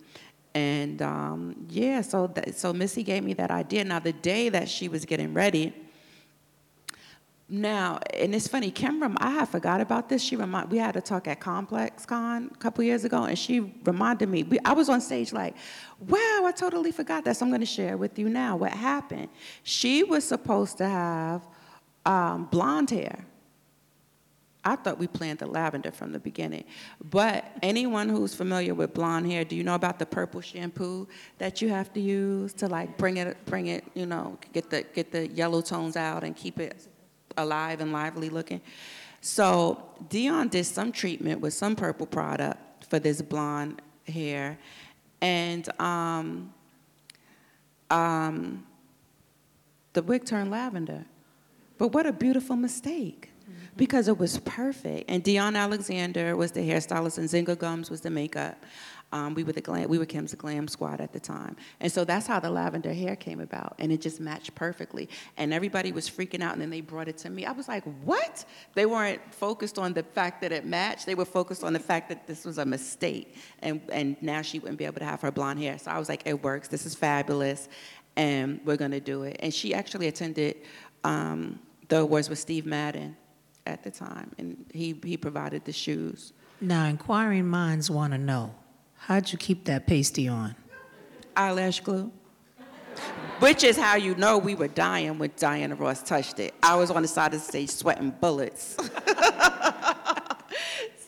And 0.55 1.01
um, 1.01 1.67
yeah, 1.69 2.03
so 2.03 2.27
that, 2.29 2.55
so 2.55 2.73
Missy 2.73 3.03
gave 3.03 3.25
me 3.25 3.35
that 3.35 3.51
idea. 3.51 3.85
Now 3.85 4.01
the 4.01 4.13
day 4.13 4.49
that 4.51 4.69
she 4.69 4.89
was 4.89 5.05
getting 5.05 5.33
ready, 5.33 5.73
now 7.53 8.01
and 8.15 8.35
it's 8.35 8.49
funny, 8.49 8.71
Kim, 8.71 9.17
I 9.19 9.31
had 9.31 9.49
forgot 9.49 9.81
about 9.81 10.09
this. 10.09 10.23
She 10.23 10.37
remind 10.37 10.71
we 10.71 10.79
had 10.79 10.97
a 10.97 11.01
talk 11.01 11.29
at 11.29 11.39
Complex 11.39 12.07
Con 12.07 12.51
a 12.53 12.57
couple 12.57 12.83
years 12.83 13.05
ago, 13.05 13.25
and 13.25 13.39
she 13.39 13.75
reminded 13.85 14.29
me. 14.29 14.43
We, 14.43 14.59
I 14.65 14.73
was 14.73 14.89
on 14.89 15.01
stage 15.01 15.33
like, 15.33 15.55
wow, 16.01 16.43
I 16.45 16.53
totally 16.57 16.93
forgot 16.93 17.25
that. 17.25 17.37
So 17.37 17.45
I'm 17.45 17.51
going 17.51 17.61
to 17.61 17.67
share 17.67 17.97
with 17.97 18.19
you 18.19 18.29
now 18.29 18.57
what 18.57 18.73
happened. 18.73 19.29
She 19.65 20.03
was 20.03 20.25
supposed 20.25 20.79
to 20.79 20.89
have 20.89 21.47
um, 22.07 22.47
blonde 22.47 22.91
hair. 22.91 23.27
I 24.65 24.77
thought 24.77 24.99
we 24.99 25.09
planned 25.09 25.41
the 25.41 25.47
lavender 25.47 25.91
from 25.91 26.13
the 26.13 26.21
beginning. 26.21 26.65
But 27.11 27.45
anyone 27.63 28.09
who's 28.09 28.35
familiar 28.35 28.75
with 28.75 28.95
blonde 28.95 29.31
hair, 29.31 29.45
do 29.45 29.57
you 29.57 29.65
know 29.65 29.75
about 29.75 29.99
the 29.99 30.07
purple 30.07 30.41
shampoo 30.41 31.09
that 31.39 31.61
you 31.61 31.69
have 31.69 31.93
to 31.95 32.01
use 32.01 32.53
to 32.55 32.69
like 32.69 32.97
bring 32.97 33.17
it, 33.17 33.37
bring 33.45 33.67
it, 33.67 33.85
you 33.95 34.07
know, 34.07 34.39
get 34.53 34.71
the 34.71 34.85
get 34.95 35.11
the 35.11 35.29
yellow 35.29 35.61
tones 35.61 35.97
out 35.97 36.23
and 36.25 36.37
keep 36.37 36.61
it 36.61 36.87
alive 37.37 37.81
and 37.81 37.93
lively 37.93 38.29
looking? 38.29 38.61
So 39.21 39.83
Dion 40.09 40.49
did 40.49 40.65
some 40.65 40.93
treatment 40.93 41.41
with 41.41 41.55
some 41.55 41.77
purple 41.77 42.07
product 42.07 42.87
for 42.87 42.99
this 42.99 43.23
blonde 43.23 43.81
hair, 44.07 44.59
and 45.21 45.69
um, 45.81 46.53
um, 47.91 48.67
the 49.93 50.03
wig 50.03 50.25
turned 50.25 50.51
lavender. 50.51 51.05
But 51.79 51.89
what 51.89 52.07
a 52.07 52.13
beautiful 52.13 52.57
mistake 52.57 53.33
because 53.77 54.09
it 54.09 54.19
was 54.19 54.39
perfect. 54.41 55.11
And 55.11 55.23
Dion 55.23 55.57
Alexander 55.57 56.37
was 56.37 56.53
the 56.53 56.61
hairstylist, 56.61 57.19
and 57.19 57.29
Zinga 57.29 57.59
Gums 57.59 57.91
was 57.91 58.01
the 58.01 58.11
makeup. 58.11 58.63
Um, 59.13 59.35
we 59.35 59.45
were 59.45 59.53
the 59.53 59.61
glam, 59.61 59.89
we 59.89 59.99
were 59.99 60.07
Kim's 60.07 60.35
Glam 60.35 60.67
Squad 60.67 61.01
at 61.01 61.13
the 61.13 61.21
time, 61.21 61.57
and 61.81 61.93
so 61.93 62.03
that's 62.05 62.27
how 62.27 62.41
the 62.41 62.49
lavender 62.49 62.95
hair 62.95 63.15
came 63.15 63.41
about, 63.41 63.75
and 63.79 63.93
it 63.93 64.01
just 64.01 64.21
matched 64.21 64.55
perfectly. 64.55 65.09
And 65.37 65.53
everybody 65.53 65.93
was 65.93 66.09
freaking 66.09 66.43
out, 66.43 66.55
and 66.55 66.63
then 66.63 66.71
they 66.71 66.81
brought 66.81 67.09
it 67.09 67.19
to 67.19 67.31
me. 67.31 67.45
I 67.45 67.53
was 67.53 67.69
like, 67.69 67.85
"What?" 68.05 68.47
They 68.75 68.87
weren't 68.87 69.21
focused 69.35 69.79
on 69.79 69.93
the 69.93 70.03
fact 70.03 70.41
that 70.41 70.51
it 70.51 70.65
matched; 70.65 71.05
they 71.05 71.15
were 71.15 71.27
focused 71.27 71.63
on 71.63 71.75
the 71.75 71.79
fact 71.79 72.09
that 72.09 72.27
this 72.27 72.47
was 72.47 72.57
a 72.57 72.65
mistake, 72.65 73.37
and 73.61 73.83
and 73.93 74.17
now 74.23 74.41
she 74.41 74.59
wouldn't 74.59 74.79
be 74.79 74.87
able 74.87 75.01
to 75.01 75.05
have 75.05 75.21
her 75.21 75.31
blonde 75.31 75.61
hair. 75.61 75.79
So 75.79 75.91
I 75.91 75.99
was 75.99 76.09
like, 76.09 76.23
"It 76.25 76.43
works. 76.43 76.69
This 76.69 76.87
is 76.87 76.95
fabulous, 76.95 77.69
and 78.17 78.61
we're 78.65 78.79
gonna 78.79 79.01
do 79.01 79.25
it." 79.25 79.37
And 79.41 79.53
she 79.53 79.75
actually 79.75 80.09
attended 80.09 80.57
um, 81.05 81.59
the 81.89 81.99
awards 81.99 82.31
with 82.31 82.39
Steve 82.39 82.65
Madden 82.65 83.15
at 83.67 83.83
the 83.83 83.91
time, 83.91 84.31
and 84.39 84.65
he 84.73 84.99
he 85.05 85.19
provided 85.19 85.67
the 85.67 85.73
shoes. 85.73 86.33
Now, 86.63 86.87
inquiring 86.87 87.47
minds 87.47 87.91
want 87.91 88.13
to 88.13 88.19
know 88.19 88.55
how'd 89.07 89.33
you 89.33 89.39
keep 89.39 89.65
that 89.65 89.87
pasty 89.87 90.29
on? 90.29 90.55
eyelash 91.37 91.81
glue. 91.81 92.11
Which 93.41 93.65
is 93.65 93.77
how 93.77 93.97
you 93.97 94.15
know 94.15 94.39
we 94.39 94.55
were 94.55 94.69
dying 94.69 95.19
when 95.19 95.33
Diana 95.37 95.75
Ross 95.75 96.03
touched 96.03 96.39
it. 96.39 96.55
I 96.63 96.77
was 96.77 96.91
on 96.91 97.03
the 97.03 97.09
side 97.09 97.35
of 97.35 97.41
the 97.41 97.47
stage 97.47 97.71
sweating 97.71 98.11
bullets. 98.11 98.77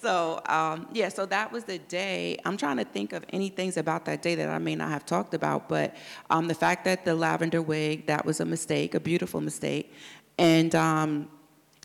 so, 0.03 0.41
um, 0.47 0.89
yeah, 0.93 1.11
so 1.11 1.27
that 1.27 1.53
was 1.53 1.65
the 1.65 1.79
day. 1.79 2.39
I'm 2.45 2.57
trying 2.57 2.79
to 2.79 2.85
think 2.85 3.13
of 3.13 3.25
any 3.33 3.51
things 3.51 3.77
about 3.77 4.05
that 4.07 4.23
day 4.23 4.35
that 4.35 4.49
I 4.49 4.59
may 4.59 4.75
not 4.75 4.89
have 4.89 5.07
talked 5.07 5.35
about, 5.35 5.69
but 5.69 5.95
um, 6.31 6.49
the 6.49 6.55
fact 6.55 6.85
that 6.87 7.05
the 7.05 7.15
lavender 7.15 7.63
wig, 7.63 8.07
that 8.07 8.27
was 8.27 8.41
a 8.41 8.45
mistake, 8.45 8.95
a 8.95 9.01
beautiful 9.01 9.41
mistake. 9.41 9.93
And 10.37 10.75
um, 10.75 11.29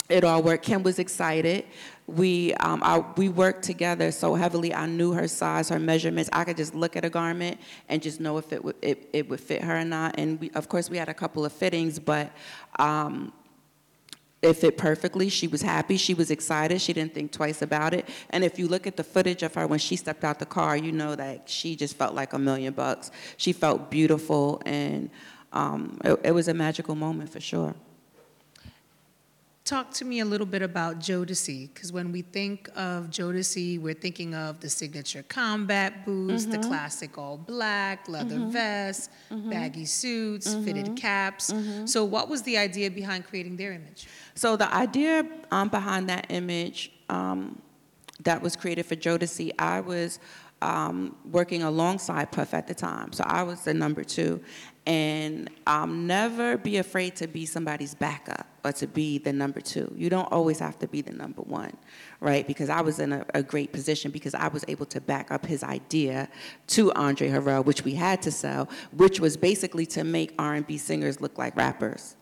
it 0.09 0.23
all 0.23 0.41
worked. 0.41 0.65
Kim 0.65 0.81
was 0.81 0.97
excited. 0.97 1.65
We, 2.09 2.53
um, 2.55 2.81
I, 2.83 3.03
we 3.17 3.29
worked 3.29 3.63
together 3.63 4.11
so 4.11 4.35
heavily. 4.35 4.73
I 4.73 4.85
knew 4.85 5.11
her 5.13 5.27
size, 5.27 5.69
her 5.69 5.79
measurements. 5.79 6.29
I 6.33 6.43
could 6.43 6.57
just 6.57 6.73
look 6.75 6.95
at 6.95 7.05
a 7.05 7.09
garment 7.09 7.59
and 7.87 8.01
just 8.01 8.19
know 8.19 8.37
if 8.37 8.51
it 8.51 8.63
would, 8.63 8.75
it, 8.81 9.09
it 9.13 9.29
would 9.29 9.39
fit 9.39 9.63
her 9.63 9.77
or 9.77 9.85
not. 9.85 10.15
And 10.17 10.39
we, 10.39 10.51
of 10.51 10.69
course, 10.69 10.89
we 10.89 10.97
had 10.97 11.09
a 11.09 11.13
couple 11.13 11.45
of 11.45 11.53
fittings, 11.53 11.99
but 11.99 12.31
um, 12.77 13.31
it 14.41 14.53
fit 14.53 14.77
perfectly. 14.77 15.29
She 15.29 15.47
was 15.47 15.61
happy. 15.61 15.97
She 15.97 16.13
was 16.13 16.31
excited. 16.31 16.81
She 16.81 16.93
didn't 16.93 17.13
think 17.13 17.31
twice 17.31 17.61
about 17.61 17.93
it. 17.93 18.07
And 18.29 18.43
if 18.43 18.57
you 18.57 18.67
look 18.67 18.87
at 18.87 18.95
the 18.95 19.03
footage 19.03 19.43
of 19.43 19.53
her 19.55 19.67
when 19.67 19.79
she 19.79 19.95
stepped 19.95 20.23
out 20.23 20.39
the 20.39 20.45
car, 20.45 20.77
you 20.77 20.91
know 20.91 21.15
that 21.15 21.49
she 21.49 21.75
just 21.75 21.97
felt 21.97 22.15
like 22.15 22.33
a 22.33 22.39
million 22.39 22.73
bucks. 22.73 23.11
She 23.37 23.51
felt 23.51 23.91
beautiful, 23.91 24.61
and 24.65 25.09
um, 25.51 25.99
it, 26.05 26.19
it 26.23 26.31
was 26.31 26.47
a 26.47 26.53
magical 26.53 26.95
moment 26.95 27.29
for 27.29 27.41
sure. 27.41 27.75
Talk 29.69 29.91
to 29.91 30.05
me 30.05 30.19
a 30.19 30.25
little 30.25 30.47
bit 30.47 30.63
about 30.63 30.97
Jodeci, 30.97 31.71
because 31.71 31.93
when 31.93 32.11
we 32.11 32.23
think 32.23 32.69
of 32.69 33.11
Jodeci, 33.11 33.79
we're 33.79 33.93
thinking 33.93 34.33
of 34.33 34.59
the 34.61 34.67
signature 34.67 35.21
combat 35.21 36.07
boots, 36.07 36.45
the 36.45 36.57
classic 36.57 37.19
all 37.19 37.37
black, 37.37 38.09
leather 38.09 38.39
vests, 38.47 39.09
baggy 39.29 39.85
suits, 39.85 40.55
fitted 40.55 40.95
caps. 40.95 41.53
So, 41.85 42.03
what 42.03 42.29
was 42.29 42.41
the 42.41 42.57
idea 42.57 42.89
behind 42.89 43.27
creating 43.27 43.57
their 43.57 43.71
image? 43.73 44.07
So 44.33 44.55
the 44.55 44.73
idea 44.73 45.23
um, 45.51 45.69
behind 45.69 46.09
that 46.09 46.25
image 46.29 46.91
um, 47.07 47.61
that 48.21 48.41
was 48.41 48.55
created 48.55 48.87
for 48.87 48.95
Jodeci, 48.95 49.51
I 49.59 49.81
was 49.81 50.19
um, 50.63 51.15
working 51.31 51.61
alongside 51.61 52.31
Puff 52.31 52.55
at 52.55 52.65
the 52.65 52.73
time. 52.73 53.13
So 53.13 53.23
I 53.27 53.43
was 53.43 53.61
the 53.61 53.75
number 53.75 54.03
two. 54.03 54.41
And 54.89 55.51
um, 55.67 56.07
never 56.07 56.57
be 56.57 56.77
afraid 56.77 57.15
to 57.17 57.27
be 57.27 57.45
somebody's 57.45 57.93
backup 57.93 58.47
or 58.65 58.71
to 58.71 58.87
be 58.87 59.19
the 59.19 59.31
number 59.31 59.61
two. 59.61 59.93
You 59.95 60.09
don't 60.09 60.29
always 60.31 60.57
have 60.57 60.79
to 60.79 60.87
be 60.87 61.01
the 61.01 61.13
number 61.13 61.43
one, 61.43 61.77
right? 62.21 62.47
Because 62.47 62.69
I 62.69 62.81
was 62.81 62.99
in 62.99 63.13
a, 63.13 63.23
a 63.35 63.43
great 63.43 63.71
position 63.71 64.09
because 64.09 64.33
I 64.33 64.47
was 64.47 64.65
able 64.67 64.87
to 64.87 64.99
back 64.99 65.29
up 65.29 65.45
his 65.45 65.63
idea 65.63 66.27
to 66.69 66.91
Andre 66.93 67.29
Harrell, 67.29 67.63
which 67.63 67.83
we 67.83 67.93
had 67.93 68.23
to 68.23 68.31
sell, 68.31 68.67
which 68.91 69.19
was 69.19 69.37
basically 69.37 69.85
to 69.85 70.03
make 70.03 70.33
R&B 70.39 70.79
singers 70.79 71.21
look 71.21 71.37
like 71.37 71.55
rappers 71.55 72.15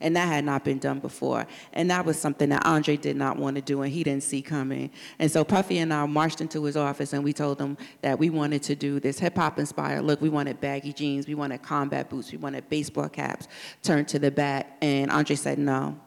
and 0.00 0.16
that 0.16 0.26
had 0.26 0.44
not 0.44 0.64
been 0.64 0.78
done 0.78 0.98
before. 0.98 1.46
And 1.72 1.90
that 1.90 2.04
was 2.04 2.18
something 2.18 2.48
that 2.50 2.64
Andre 2.66 2.96
did 2.96 3.16
not 3.16 3.36
want 3.36 3.56
to 3.56 3.62
do, 3.62 3.82
and 3.82 3.92
he 3.92 4.02
didn't 4.02 4.22
see 4.22 4.42
coming. 4.42 4.90
And 5.18 5.30
so 5.30 5.44
Puffy 5.44 5.78
and 5.78 5.92
I 5.92 6.06
marched 6.06 6.40
into 6.40 6.64
his 6.64 6.76
office, 6.76 7.12
and 7.12 7.22
we 7.22 7.32
told 7.32 7.60
him 7.60 7.76
that 8.02 8.18
we 8.18 8.30
wanted 8.30 8.62
to 8.64 8.74
do 8.74 9.00
this 9.00 9.18
hip 9.18 9.36
hop 9.36 9.58
inspired 9.58 10.02
look. 10.02 10.20
We 10.20 10.28
wanted 10.28 10.60
baggy 10.60 10.92
jeans, 10.92 11.26
we 11.26 11.34
wanted 11.34 11.62
combat 11.62 12.08
boots, 12.10 12.32
we 12.32 12.38
wanted 12.38 12.68
baseball 12.68 13.08
caps 13.08 13.48
turned 13.82 14.08
to 14.08 14.18
the 14.18 14.30
back. 14.30 14.76
And 14.80 15.10
Andre 15.10 15.36
said 15.36 15.58
no. 15.58 15.98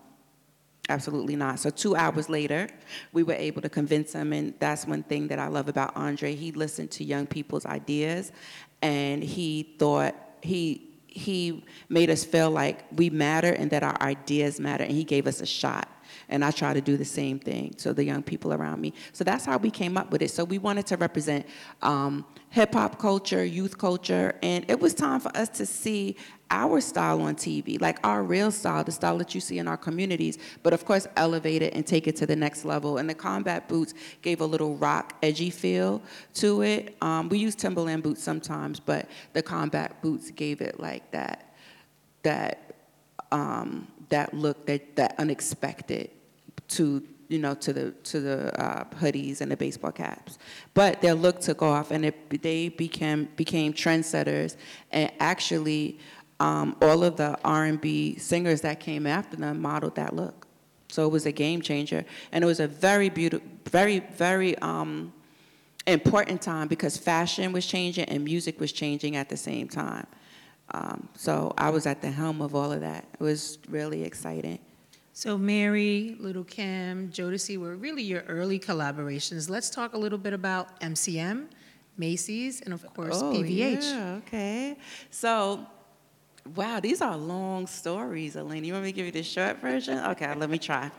Absolutely 0.89 1.37
not. 1.37 1.59
So 1.59 1.69
two 1.69 1.95
hours 1.95 2.27
later, 2.27 2.67
we 3.13 3.23
were 3.23 3.33
able 3.33 3.61
to 3.61 3.69
convince 3.69 4.11
him, 4.11 4.33
and 4.33 4.53
that's 4.59 4.85
one 4.85 5.03
thing 5.03 5.29
that 5.29 5.39
I 5.39 5.47
love 5.47 5.69
about 5.69 5.95
Andre. 5.95 6.35
He 6.35 6.51
listened 6.51 6.91
to 6.91 7.05
young 7.05 7.25
people's 7.25 7.65
ideas, 7.65 8.33
and 8.81 9.23
he 9.23 9.75
thought 9.79 10.13
he 10.41 10.92
he 11.13 11.63
made 11.89 12.09
us 12.09 12.23
feel 12.23 12.49
like 12.49 12.85
we 12.95 13.11
matter 13.11 13.51
and 13.51 13.69
that 13.69 13.83
our 13.83 13.95
ideas 14.01 14.59
matter, 14.59 14.83
and 14.83 14.93
he 14.93 15.03
gave 15.03 15.27
us 15.27 15.41
a 15.41 15.45
shot. 15.45 15.87
And 16.27 16.43
I 16.43 16.49
try 16.49 16.73
to 16.73 16.81
do 16.81 16.97
the 16.97 17.05
same 17.05 17.37
thing 17.37 17.71
to 17.75 17.93
the 17.93 18.03
young 18.03 18.23
people 18.23 18.51
around 18.51 18.81
me. 18.81 18.93
So 19.11 19.23
that's 19.23 19.45
how 19.45 19.57
we 19.57 19.69
came 19.69 19.95
up 19.95 20.11
with 20.11 20.23
it. 20.23 20.31
So 20.31 20.43
we 20.43 20.57
wanted 20.57 20.87
to 20.87 20.97
represent 20.97 21.45
um, 21.83 22.25
hip 22.49 22.73
hop 22.73 22.97
culture, 22.97 23.45
youth 23.45 23.77
culture, 23.77 24.35
and 24.41 24.65
it 24.67 24.79
was 24.79 24.95
time 24.95 25.19
for 25.19 25.35
us 25.37 25.49
to 25.49 25.67
see 25.67 26.15
our 26.53 26.79
style 26.79 27.19
on 27.23 27.35
TV, 27.35 27.81
like 27.81 27.97
our 28.03 28.23
real 28.23 28.51
style, 28.51 28.83
the 28.83 28.91
style 28.91 29.17
that 29.17 29.33
you 29.33 29.41
see 29.41 29.57
in 29.57 29.67
our 29.67 29.75
communities, 29.75 30.37
but 30.61 30.71
of 30.71 30.85
course 30.85 31.07
elevate 31.17 31.63
it 31.63 31.73
and 31.73 31.85
take 31.85 32.07
it 32.07 32.15
to 32.17 32.27
the 32.27 32.35
next 32.35 32.63
level. 32.63 32.99
And 32.99 33.09
the 33.09 33.15
combat 33.15 33.67
boots 33.67 33.95
gave 34.21 34.39
a 34.39 34.45
little 34.45 34.75
rock, 34.75 35.15
edgy 35.23 35.49
feel 35.49 36.01
to 36.35 36.61
it. 36.61 36.95
Um, 37.01 37.27
we 37.27 37.39
use 37.39 37.55
Timberland 37.55 38.03
boots 38.03 38.21
sometimes, 38.21 38.79
but 38.79 39.09
the 39.33 39.41
combat 39.41 39.99
boots 40.03 40.29
gave 40.29 40.61
it 40.61 40.79
like 40.79 41.09
that, 41.11 41.55
that, 42.21 42.75
um, 43.31 43.87
that 44.09 44.35
look, 44.35 44.67
that, 44.67 44.95
that 44.95 45.15
unexpected 45.17 46.11
to 46.69 47.03
you 47.29 47.39
know, 47.39 47.55
to 47.55 47.73
the 47.73 47.91
to 48.03 48.19
the 48.19 48.61
uh, 48.61 48.83
hoodies 48.99 49.41
and 49.41 49.51
the 49.51 49.57
baseball 49.57 49.91
caps. 49.91 50.37
But 50.75 51.01
their 51.01 51.15
look 51.15 51.39
took 51.39 51.63
off, 51.63 51.89
and 51.89 52.05
it, 52.05 52.43
they 52.43 52.69
became 52.69 53.27
became 53.35 53.73
trendsetters. 53.73 54.55
And 54.91 55.11
actually, 55.19 55.97
um, 56.39 56.75
all 56.81 57.03
of 57.03 57.17
the 57.17 57.37
R&B 57.43 58.17
singers 58.17 58.61
that 58.61 58.79
came 58.79 59.05
after 59.07 59.37
them 59.37 59.61
modeled 59.61 59.95
that 59.95 60.15
look. 60.15 60.47
So 60.89 61.05
it 61.05 61.11
was 61.11 61.25
a 61.25 61.31
game 61.31 61.61
changer, 61.61 62.05
and 62.31 62.43
it 62.43 62.47
was 62.47 62.59
a 62.59 62.67
very 62.67 63.09
beautiful, 63.09 63.47
very 63.69 63.99
very 63.99 64.55
um, 64.59 65.11
important 65.87 66.41
time 66.41 66.67
because 66.67 66.97
fashion 66.97 67.51
was 67.51 67.65
changing 67.65 68.05
and 68.05 68.23
music 68.23 68.59
was 68.59 68.71
changing 68.71 69.15
at 69.15 69.27
the 69.29 69.37
same 69.37 69.67
time. 69.67 70.05
Um, 70.71 71.09
so 71.15 71.53
I 71.57 71.69
was 71.69 71.85
at 71.85 72.01
the 72.01 72.11
helm 72.11 72.41
of 72.41 72.55
all 72.55 72.71
of 72.71 72.81
that. 72.81 73.05
It 73.13 73.19
was 73.19 73.57
really 73.69 74.03
exciting. 74.03 74.59
So, 75.15 75.37
Mary, 75.37 76.15
Lil' 76.19 76.43
Kim, 76.43 77.09
Jodeci 77.09 77.57
were 77.57 77.75
really 77.75 78.01
your 78.01 78.21
early 78.21 78.59
collaborations. 78.59 79.47
Let's 79.47 79.69
talk 79.69 79.93
a 79.93 79.97
little 79.97 80.17
bit 80.17 80.33
about 80.33 80.79
MCM, 80.81 81.49
Macy's, 81.97 82.61
and 82.61 82.73
of 82.73 82.83
course, 82.95 83.21
oh, 83.21 83.31
PVH. 83.31 83.83
Yeah, 83.83 84.19
okay. 84.25 84.75
So, 85.11 85.67
wow, 86.55 86.79
these 86.79 87.01
are 87.01 87.17
long 87.17 87.67
stories, 87.67 88.35
Elena. 88.35 88.65
You 88.65 88.73
want 88.73 88.85
me 88.85 88.91
to 88.91 88.95
give 88.95 89.05
you 89.05 89.11
the 89.11 89.23
short 89.23 89.59
version? 89.59 89.97
Okay, 89.99 90.33
let 90.35 90.49
me 90.49 90.57
try. 90.57 90.91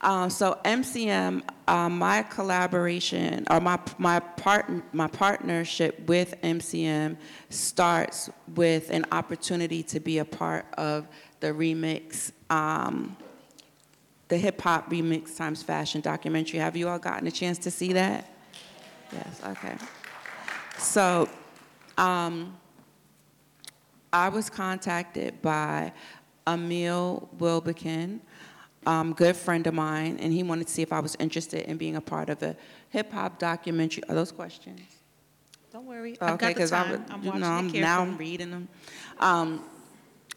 Um, 0.00 0.30
so 0.30 0.58
MCM, 0.64 1.42
uh, 1.66 1.88
my 1.88 2.22
collaboration 2.22 3.44
or 3.50 3.60
my 3.60 3.80
my 3.98 4.20
part 4.20 4.70
my 4.94 5.08
partnership 5.08 5.98
with 6.06 6.40
MCM 6.42 7.16
starts 7.50 8.30
with 8.54 8.90
an 8.90 9.06
opportunity 9.10 9.82
to 9.84 9.98
be 9.98 10.18
a 10.18 10.24
part 10.24 10.66
of 10.74 11.08
the 11.40 11.48
remix, 11.48 12.30
um, 12.48 13.16
the 14.28 14.36
hip 14.36 14.60
hop 14.60 14.88
remix 14.88 15.36
times 15.36 15.64
fashion 15.64 16.00
documentary. 16.00 16.60
Have 16.60 16.76
you 16.76 16.88
all 16.88 17.00
gotten 17.00 17.26
a 17.26 17.32
chance 17.32 17.58
to 17.58 17.70
see 17.70 17.92
that? 17.94 18.30
Yes. 19.12 19.40
Okay. 19.44 19.76
So. 20.78 21.28
Um, 21.96 22.56
I 24.12 24.28
was 24.28 24.48
contacted 24.48 25.40
by 25.42 25.92
Emil 26.46 27.28
Wilbekin, 27.38 28.20
um, 28.86 29.12
good 29.12 29.36
friend 29.36 29.66
of 29.66 29.74
mine, 29.74 30.18
and 30.20 30.32
he 30.32 30.42
wanted 30.42 30.66
to 30.66 30.72
see 30.72 30.82
if 30.82 30.92
I 30.92 31.00
was 31.00 31.16
interested 31.18 31.68
in 31.68 31.76
being 31.76 31.96
a 31.96 32.00
part 32.00 32.30
of 32.30 32.42
a 32.42 32.56
hip 32.90 33.12
hop 33.12 33.38
documentary. 33.38 34.02
Are 34.08 34.14
those 34.14 34.32
questions? 34.32 34.80
Don't 35.72 35.86
worry, 35.86 36.16
I've 36.20 36.34
okay, 36.34 36.54
got 36.54 36.62
the 36.62 36.68
time. 36.68 37.04
I, 37.10 37.14
am 37.14 37.24
watching 37.24 37.40
know, 37.40 37.46
I'm, 37.48 37.72
now 37.72 38.00
I'm 38.00 38.16
reading 38.16 38.50
them. 38.50 38.68
Um, 39.18 39.64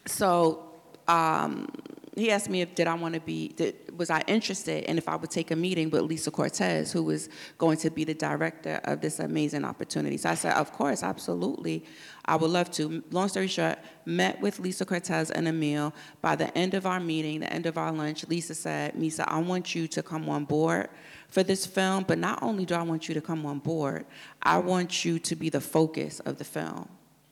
so 0.06 0.72
um, 1.08 1.68
he 2.14 2.30
asked 2.30 2.50
me 2.50 2.60
if 2.60 2.74
did 2.74 2.86
I 2.86 2.94
want 2.94 3.14
to 3.14 3.20
be 3.20 3.48
did, 3.48 3.81
was 4.02 4.10
I 4.10 4.22
interested 4.26 4.82
in 4.90 4.98
if 4.98 5.08
I 5.08 5.14
would 5.14 5.30
take 5.30 5.52
a 5.52 5.56
meeting 5.56 5.88
with 5.88 6.02
Lisa 6.02 6.32
Cortez, 6.32 6.90
who 6.90 7.04
was 7.04 7.28
going 7.56 7.76
to 7.78 7.88
be 7.88 8.02
the 8.02 8.14
director 8.14 8.80
of 8.82 9.00
this 9.00 9.20
amazing 9.20 9.64
opportunity. 9.64 10.16
So 10.16 10.30
I 10.30 10.34
said, 10.34 10.54
of 10.54 10.72
course, 10.72 11.04
absolutely, 11.04 11.84
I 12.24 12.34
would 12.34 12.50
love 12.50 12.68
to. 12.72 13.04
Long 13.12 13.28
story 13.28 13.46
short, 13.46 13.78
met 14.04 14.40
with 14.40 14.58
Lisa 14.58 14.84
Cortez 14.84 15.30
and 15.30 15.46
Emil. 15.46 15.94
By 16.20 16.34
the 16.34 16.48
end 16.58 16.74
of 16.74 16.84
our 16.84 16.98
meeting, 16.98 17.38
the 17.38 17.52
end 17.52 17.66
of 17.66 17.78
our 17.78 17.92
lunch, 17.92 18.26
Lisa 18.26 18.56
said, 18.56 18.94
Misa, 18.94 19.22
I 19.28 19.38
want 19.38 19.72
you 19.76 19.86
to 19.86 20.02
come 20.02 20.28
on 20.28 20.46
board 20.46 20.88
for 21.28 21.44
this 21.44 21.64
film, 21.64 22.02
but 22.08 22.18
not 22.18 22.42
only 22.42 22.64
do 22.66 22.74
I 22.74 22.82
want 22.82 23.06
you 23.06 23.14
to 23.14 23.20
come 23.20 23.46
on 23.46 23.60
board, 23.60 24.04
I 24.42 24.58
want 24.58 25.04
you 25.04 25.20
to 25.20 25.36
be 25.36 25.48
the 25.48 25.60
focus 25.60 26.18
of 26.20 26.38
the 26.38 26.44
film. 26.44 26.88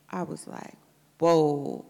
I 0.09 0.23
was 0.23 0.47
like, 0.47 0.77
whoa, 1.19 1.85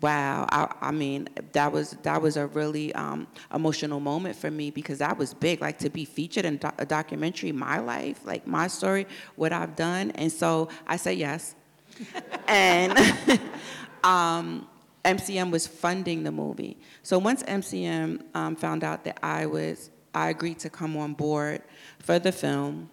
wow 0.00 0.46
I, 0.50 0.74
I, 0.80 0.90
mean 0.90 1.28
that 1.52 1.72
was 1.72 1.92
that 2.02 2.20
was 2.20 2.36
a 2.36 2.46
really 2.48 2.92
um, 2.94 3.26
emotional 3.54 4.00
moment 4.00 4.36
for 4.36 4.50
me 4.50 4.70
because 4.70 4.98
that 4.98 5.16
was 5.16 5.32
big 5.32 5.60
like 5.60 5.78
to 5.78 5.90
be 5.90 6.04
featured 6.04 6.44
in 6.44 6.56
do- 6.56 6.70
a 6.78 6.84
documentary 6.84 7.52
my 7.52 7.78
life 7.78 8.20
like 8.24 8.46
my 8.46 8.66
story 8.66 9.06
what 9.36 9.52
i've 9.52 9.76
done. 9.76 10.10
And 10.12 10.30
so 10.30 10.68
i 10.86 10.96
said 10.96 11.18
yes. 11.18 11.54
And 12.48 12.98
um, 14.04 14.68
mcm 15.04 15.50
was 15.50 15.66
funding 15.66 16.24
the 16.24 16.32
movie. 16.32 16.76
So 17.02 17.18
once 17.18 17.42
mcm 17.44 18.22
um, 18.34 18.56
found 18.56 18.82
out 18.82 19.04
that 19.04 19.18
i 19.22 19.46
was 19.46 19.90
i 20.14 20.30
agreed 20.30 20.58
to 20.60 20.70
come 20.70 20.96
on 20.96 21.14
board 21.14 21.62
for 22.00 22.18
the 22.18 22.32
film 22.32 22.90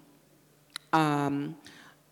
um, 0.93 1.55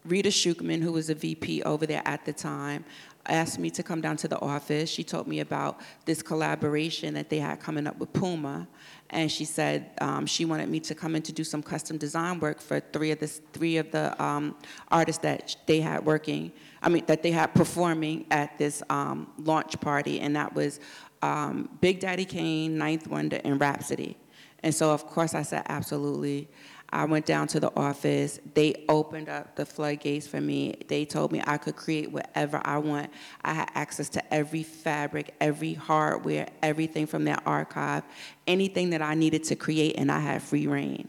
Rita 0.03 0.29
Shukman, 0.29 0.81
who 0.81 0.91
was 0.91 1.09
a 1.09 1.15
VP 1.15 1.63
over 1.63 1.85
there 1.85 2.01
at 2.05 2.25
the 2.25 2.33
time, 2.33 2.83
asked 3.27 3.59
me 3.59 3.69
to 3.71 3.83
come 3.83 4.01
down 4.01 4.17
to 4.17 4.27
the 4.27 4.39
office. 4.39 4.89
She 4.89 5.03
told 5.03 5.27
me 5.27 5.39
about 5.39 5.79
this 6.05 6.21
collaboration 6.21 7.13
that 7.13 7.29
they 7.29 7.39
had 7.39 7.59
coming 7.59 7.87
up 7.87 7.97
with 7.97 8.11
Puma, 8.13 8.67
and 9.09 9.31
she 9.31 9.45
said 9.45 9.91
um, 9.99 10.25
she 10.25 10.45
wanted 10.45 10.69
me 10.69 10.79
to 10.81 10.95
come 10.95 11.15
in 11.15 11.21
to 11.23 11.31
do 11.31 11.43
some 11.43 11.61
custom 11.61 11.97
design 11.97 12.39
work 12.39 12.59
for 12.59 12.79
three 12.79 13.11
of 13.11 13.19
the 13.19 13.27
three 13.27 13.77
of 13.77 13.91
the 13.91 14.21
um, 14.23 14.55
artists 14.89 15.21
that 15.21 15.55
they 15.65 15.81
had 15.81 16.05
working. 16.05 16.51
I 16.81 16.89
mean 16.89 17.05
that 17.05 17.21
they 17.23 17.31
had 17.31 17.53
performing 17.53 18.25
at 18.31 18.57
this 18.57 18.81
um, 18.89 19.31
launch 19.37 19.79
party, 19.81 20.19
and 20.19 20.35
that 20.35 20.53
was 20.53 20.79
um, 21.21 21.69
Big 21.81 21.99
Daddy 21.99 22.25
Kane, 22.25 22.77
Ninth 22.77 23.07
Wonder, 23.07 23.39
and 23.43 23.59
Rapsody. 23.59 24.17
And 24.63 24.73
so 24.73 24.91
of 24.91 25.05
course 25.05 25.33
I 25.33 25.41
said 25.41 25.63
absolutely. 25.67 26.47
I 26.93 27.05
went 27.05 27.25
down 27.25 27.47
to 27.49 27.59
the 27.59 27.71
office. 27.75 28.39
They 28.53 28.83
opened 28.89 29.29
up 29.29 29.55
the 29.55 29.65
floodgates 29.65 30.27
for 30.27 30.41
me. 30.41 30.75
They 30.87 31.05
told 31.05 31.31
me 31.31 31.41
I 31.45 31.57
could 31.57 31.75
create 31.75 32.11
whatever 32.11 32.61
I 32.65 32.79
want. 32.79 33.11
I 33.43 33.53
had 33.53 33.71
access 33.75 34.09
to 34.09 34.33
every 34.33 34.63
fabric, 34.63 35.33
every 35.39 35.73
hardware, 35.73 36.49
everything 36.61 37.07
from 37.07 37.23
their 37.23 37.39
archive, 37.45 38.03
anything 38.45 38.89
that 38.89 39.01
I 39.01 39.13
needed 39.13 39.43
to 39.45 39.55
create, 39.55 39.95
and 39.97 40.11
I 40.11 40.19
had 40.19 40.41
free 40.41 40.67
reign. 40.67 41.07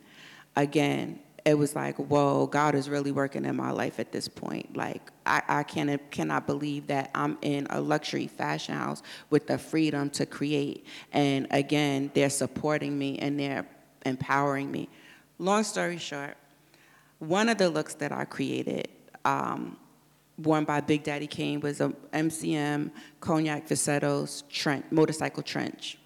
Again, 0.55 1.18
it 1.45 1.55
was 1.55 1.74
like, 1.74 1.97
whoa, 1.97 2.47
God 2.47 2.74
is 2.76 2.89
really 2.89 3.11
working 3.11 3.45
in 3.45 3.57
my 3.57 3.72
life 3.72 3.99
at 3.99 4.12
this 4.12 4.28
point. 4.28 4.76
Like, 4.76 5.11
I, 5.26 5.43
I 5.49 5.62
can, 5.64 5.99
cannot 6.11 6.47
believe 6.47 6.87
that 6.87 7.11
I'm 7.14 7.37
in 7.43 7.66
a 7.70 7.80
luxury 7.80 8.28
fashion 8.28 8.76
house 8.76 9.03
with 9.30 9.49
the 9.49 9.59
freedom 9.59 10.11
to 10.11 10.26
create. 10.26 10.87
And 11.12 11.49
again, 11.51 12.12
they're 12.14 12.30
supporting 12.30 12.97
me 12.97 13.18
and 13.18 13.41
they're 13.41 13.66
empowering 14.07 14.70
me. 14.70 14.89
Long 15.39 15.64
story 15.64 15.99
short, 15.99 16.37
one 17.18 17.49
of 17.49 17.59
the 17.59 17.68
looks 17.70 17.95
that 17.95 18.12
I 18.12 18.24
created, 18.24 18.89
um, 19.24 19.76
worn 20.39 20.64
by 20.64 20.80
Big 20.80 21.03
Daddy 21.03 21.26
Kane, 21.26 21.61
was 21.61 21.80
a 21.80 21.89
MCM 22.12 22.91
Cognac 23.20 23.68
Visetos 23.68 24.43
trench, 24.49 24.85
motorcycle 24.91 25.43
trench. 25.43 25.99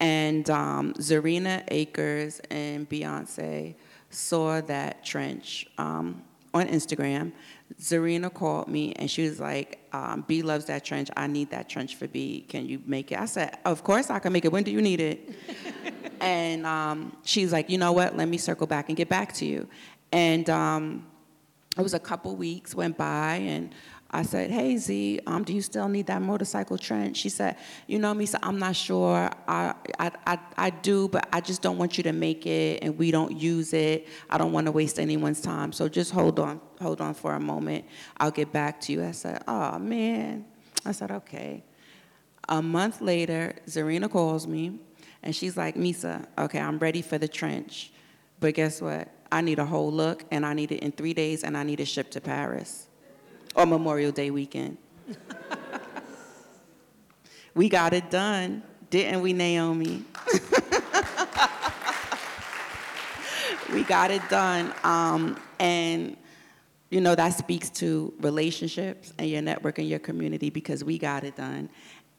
And 0.00 0.48
um, 0.50 0.94
Zerina 0.94 1.64
Akers 1.68 2.40
and 2.50 2.88
Beyonce 2.88 3.74
saw 4.10 4.60
that 4.62 5.04
trench 5.04 5.66
um, 5.76 6.22
on 6.54 6.66
Instagram. 6.68 7.32
Zerina 7.80 8.32
called 8.32 8.68
me 8.68 8.92
and 8.94 9.10
she 9.10 9.28
was 9.28 9.40
like, 9.40 9.78
um, 9.92 10.24
B 10.26 10.42
loves 10.42 10.66
that 10.66 10.84
trench. 10.84 11.10
I 11.16 11.26
need 11.26 11.50
that 11.50 11.68
trench 11.68 11.96
for 11.96 12.06
B. 12.06 12.44
Can 12.48 12.66
you 12.66 12.80
make 12.86 13.12
it? 13.12 13.18
I 13.18 13.26
said, 13.26 13.58
Of 13.64 13.84
course 13.84 14.10
I 14.10 14.18
can 14.18 14.32
make 14.32 14.44
it. 14.44 14.52
When 14.52 14.62
do 14.62 14.70
you 14.70 14.80
need 14.80 15.00
it? 15.00 15.28
And 16.20 16.66
um, 16.66 17.16
she's 17.24 17.52
like, 17.52 17.70
you 17.70 17.78
know 17.78 17.92
what? 17.92 18.16
Let 18.16 18.28
me 18.28 18.38
circle 18.38 18.66
back 18.66 18.88
and 18.88 18.96
get 18.96 19.08
back 19.08 19.32
to 19.34 19.46
you. 19.46 19.68
And 20.12 20.48
um, 20.50 21.06
it 21.76 21.82
was 21.82 21.94
a 21.94 21.98
couple 21.98 22.34
weeks 22.36 22.74
went 22.74 22.96
by, 22.96 23.36
and 23.36 23.74
I 24.10 24.22
said, 24.22 24.50
hey, 24.50 24.78
Z, 24.78 25.20
um, 25.26 25.44
do 25.44 25.52
you 25.52 25.60
still 25.60 25.86
need 25.86 26.06
that 26.06 26.22
motorcycle 26.22 26.78
trench? 26.78 27.18
She 27.18 27.28
said, 27.28 27.56
you 27.86 27.98
know 27.98 28.14
me, 28.14 28.24
so 28.24 28.38
I'm 28.42 28.58
not 28.58 28.74
sure. 28.74 29.30
I, 29.46 29.74
I, 29.98 30.10
I, 30.26 30.38
I 30.56 30.70
do, 30.70 31.08
but 31.08 31.28
I 31.30 31.42
just 31.42 31.60
don't 31.60 31.76
want 31.76 31.98
you 31.98 32.04
to 32.04 32.12
make 32.12 32.46
it, 32.46 32.82
and 32.82 32.96
we 32.96 33.10
don't 33.10 33.36
use 33.36 33.74
it. 33.74 34.08
I 34.30 34.38
don't 34.38 34.52
want 34.52 34.66
to 34.66 34.72
waste 34.72 34.98
anyone's 34.98 35.42
time, 35.42 35.72
so 35.72 35.88
just 35.88 36.10
hold 36.10 36.40
on, 36.40 36.60
hold 36.80 37.02
on 37.02 37.12
for 37.12 37.34
a 37.34 37.40
moment. 37.40 37.84
I'll 38.16 38.30
get 38.30 38.50
back 38.50 38.80
to 38.82 38.92
you. 38.92 39.04
I 39.04 39.12
said, 39.12 39.42
oh, 39.46 39.78
man. 39.78 40.46
I 40.86 40.92
said, 40.92 41.10
okay. 41.10 41.64
A 42.48 42.62
month 42.62 43.02
later, 43.02 43.54
Zerina 43.66 44.10
calls 44.10 44.46
me 44.46 44.80
and 45.28 45.36
she's 45.36 45.58
like, 45.58 45.74
Misa, 45.74 46.24
okay, 46.38 46.58
I'm 46.58 46.78
ready 46.78 47.02
for 47.02 47.18
the 47.18 47.28
trench. 47.28 47.92
But 48.40 48.54
guess 48.54 48.80
what? 48.80 49.08
I 49.30 49.42
need 49.42 49.58
a 49.58 49.66
whole 49.66 49.92
look, 49.92 50.24
and 50.30 50.46
I 50.46 50.54
need 50.54 50.72
it 50.72 50.80
in 50.80 50.90
three 50.90 51.12
days, 51.12 51.44
and 51.44 51.54
I 51.54 51.64
need 51.64 51.80
it 51.80 51.84
shipped 51.84 52.12
to 52.12 52.20
Paris 52.22 52.86
or 53.54 53.66
Memorial 53.66 54.10
Day 54.10 54.30
weekend. 54.30 54.78
we 57.54 57.68
got 57.68 57.92
it 57.92 58.08
done, 58.08 58.62
didn't 58.88 59.20
we, 59.20 59.34
Naomi? 59.34 60.02
we 63.74 63.84
got 63.84 64.10
it 64.10 64.26
done. 64.30 64.72
Um, 64.82 65.38
and, 65.58 66.16
you 66.88 67.02
know, 67.02 67.14
that 67.14 67.34
speaks 67.34 67.68
to 67.68 68.14
relationships 68.20 69.12
and 69.18 69.28
your 69.28 69.42
network 69.42 69.78
and 69.78 69.86
your 69.86 69.98
community 69.98 70.48
because 70.48 70.82
we 70.82 70.96
got 70.96 71.22
it 71.22 71.36
done. 71.36 71.68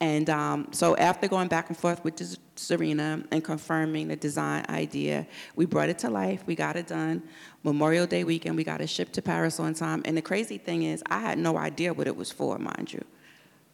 And 0.01 0.29
um, 0.29 0.67
so 0.71 0.95
after 0.95 1.27
going 1.27 1.49
back 1.49 1.67
and 1.67 1.77
forth 1.77 2.03
with 2.05 2.15
Zerina 2.55 3.25
and 3.31 3.43
confirming 3.43 4.07
the 4.07 4.15
design 4.15 4.65
idea, 4.69 5.27
we 5.55 5.65
brought 5.65 5.89
it 5.89 5.99
to 5.99 6.09
life. 6.09 6.43
We 6.45 6.55
got 6.55 6.77
it 6.77 6.87
done. 6.87 7.21
Memorial 7.63 8.07
Day 8.07 8.23
weekend, 8.23 8.55
we 8.55 8.63
got 8.63 8.79
it 8.79 8.87
shipped 8.87 9.13
to 9.13 9.21
Paris 9.21 9.59
on 9.59 9.73
time. 9.73 10.01
And 10.05 10.15
the 10.15 10.21
crazy 10.21 10.57
thing 10.57 10.83
is, 10.83 11.03
I 11.07 11.19
had 11.19 11.37
no 11.37 11.57
idea 11.57 11.93
what 11.93 12.07
it 12.07 12.15
was 12.15 12.31
for, 12.31 12.57
mind 12.57 12.93
you. 12.93 13.03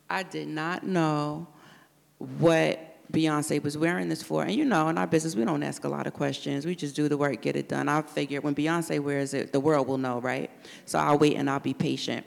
I 0.10 0.24
did 0.24 0.48
not 0.48 0.84
know 0.84 1.48
what 2.18 2.96
Beyonce 3.12 3.62
was 3.62 3.78
wearing 3.78 4.10
this 4.10 4.24
for. 4.24 4.44
And 4.44 4.54
you 4.54 4.66
know, 4.66 4.90
in 4.90 4.98
our 4.98 5.08
business, 5.08 5.36
we 5.36 5.46
don't 5.46 5.62
ask 5.62 5.84
a 5.84 5.90
lot 5.90 6.08
of 6.08 6.14
questions. 6.14 6.66
We 6.66 6.76
just 6.76 6.96
do 6.96 7.08
the 7.08 7.18
work, 7.18 7.42
get 7.42 7.56
it 7.56 7.70
done. 7.70 7.88
I 7.88 8.02
figure 8.02 8.42
when 8.42 8.56
Beyonce 8.56 9.00
wears 9.00 9.34
it, 9.34 9.52
the 9.52 9.60
world 9.60 9.88
will 9.88 9.98
know, 9.98 10.20
right? 10.22 10.50
So 10.86 10.98
I'll 10.98 11.18
wait 11.18 11.36
and 11.36 11.50
I'll 11.50 11.60
be 11.60 11.74
patient. 11.74 12.26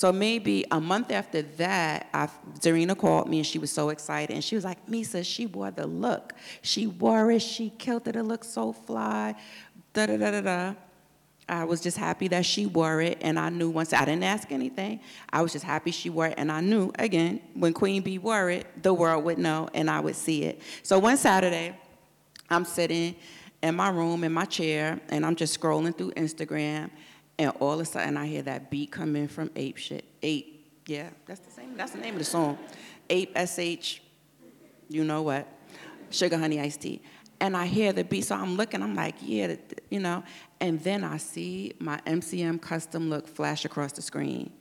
So 0.00 0.10
maybe 0.10 0.64
a 0.70 0.80
month 0.80 1.10
after 1.10 1.42
that, 1.42 2.08
I, 2.14 2.26
Zerina 2.58 2.96
called 2.96 3.28
me 3.28 3.36
and 3.36 3.46
she 3.46 3.58
was 3.58 3.70
so 3.70 3.90
excited. 3.90 4.32
And 4.32 4.42
she 4.42 4.54
was 4.54 4.64
like, 4.64 4.86
Misa, 4.86 5.22
she 5.22 5.44
wore 5.44 5.70
the 5.70 5.86
look. 5.86 6.32
She 6.62 6.86
wore 6.86 7.30
it, 7.30 7.42
she 7.42 7.68
killed 7.68 8.08
it, 8.08 8.16
it 8.16 8.22
looked 8.22 8.46
so 8.46 8.72
fly, 8.72 9.34
da 9.92 10.06
da 10.06 10.16
da 10.16 10.30
da 10.30 10.40
da. 10.40 10.74
I 11.50 11.64
was 11.64 11.82
just 11.82 11.98
happy 11.98 12.28
that 12.28 12.46
she 12.46 12.64
wore 12.64 13.02
it, 13.02 13.18
and 13.20 13.38
I 13.38 13.50
knew 13.50 13.68
once 13.68 13.92
I 13.92 14.06
didn't 14.06 14.24
ask 14.24 14.50
anything. 14.50 15.00
I 15.34 15.42
was 15.42 15.52
just 15.52 15.66
happy 15.66 15.90
she 15.90 16.08
wore 16.08 16.28
it, 16.28 16.34
and 16.38 16.50
I 16.50 16.62
knew 16.62 16.92
again 16.98 17.42
when 17.52 17.74
Queen 17.74 18.00
Bee 18.00 18.16
wore 18.16 18.48
it, 18.48 18.82
the 18.82 18.94
world 18.94 19.22
would 19.24 19.36
know, 19.36 19.68
and 19.74 19.90
I 19.90 20.00
would 20.00 20.16
see 20.16 20.44
it. 20.44 20.62
So 20.82 20.98
one 20.98 21.18
Saturday, 21.18 21.76
I'm 22.48 22.64
sitting 22.64 23.16
in 23.62 23.74
my 23.74 23.90
room 23.90 24.24
in 24.24 24.32
my 24.32 24.46
chair, 24.46 24.98
and 25.10 25.26
I'm 25.26 25.36
just 25.36 25.60
scrolling 25.60 25.94
through 25.94 26.12
Instagram, 26.12 26.88
and 27.40 27.52
all 27.58 27.72
of 27.72 27.80
a 27.80 27.84
sudden, 27.86 28.18
I 28.18 28.26
hear 28.26 28.42
that 28.42 28.70
beat 28.70 28.92
come 28.92 29.16
in 29.16 29.26
from 29.26 29.50
Ape 29.56 29.78
shit. 29.78 30.04
Ape, 30.22 30.70
yeah, 30.86 31.08
that's 31.24 31.40
the 31.40 31.50
same. 31.50 31.74
That's 31.74 31.92
the 31.92 31.98
name 31.98 32.12
of 32.12 32.18
the 32.18 32.24
song. 32.26 32.58
Ape 33.08 33.34
sh, 33.80 34.00
you 34.90 35.04
know 35.04 35.22
what? 35.22 35.48
Sugar 36.10 36.36
honey 36.36 36.60
iced 36.60 36.82
tea. 36.82 37.00
And 37.40 37.56
I 37.56 37.64
hear 37.64 37.94
the 37.94 38.04
beat, 38.04 38.26
so 38.26 38.36
I'm 38.36 38.58
looking. 38.58 38.82
I'm 38.82 38.94
like, 38.94 39.14
yeah, 39.22 39.56
you 39.88 40.00
know. 40.00 40.22
And 40.60 40.78
then 40.80 41.02
I 41.02 41.16
see 41.16 41.72
my 41.78 41.98
MCM 42.06 42.60
custom 42.60 43.08
look 43.08 43.26
flash 43.26 43.64
across 43.64 43.92
the 43.92 44.02
screen 44.02 44.52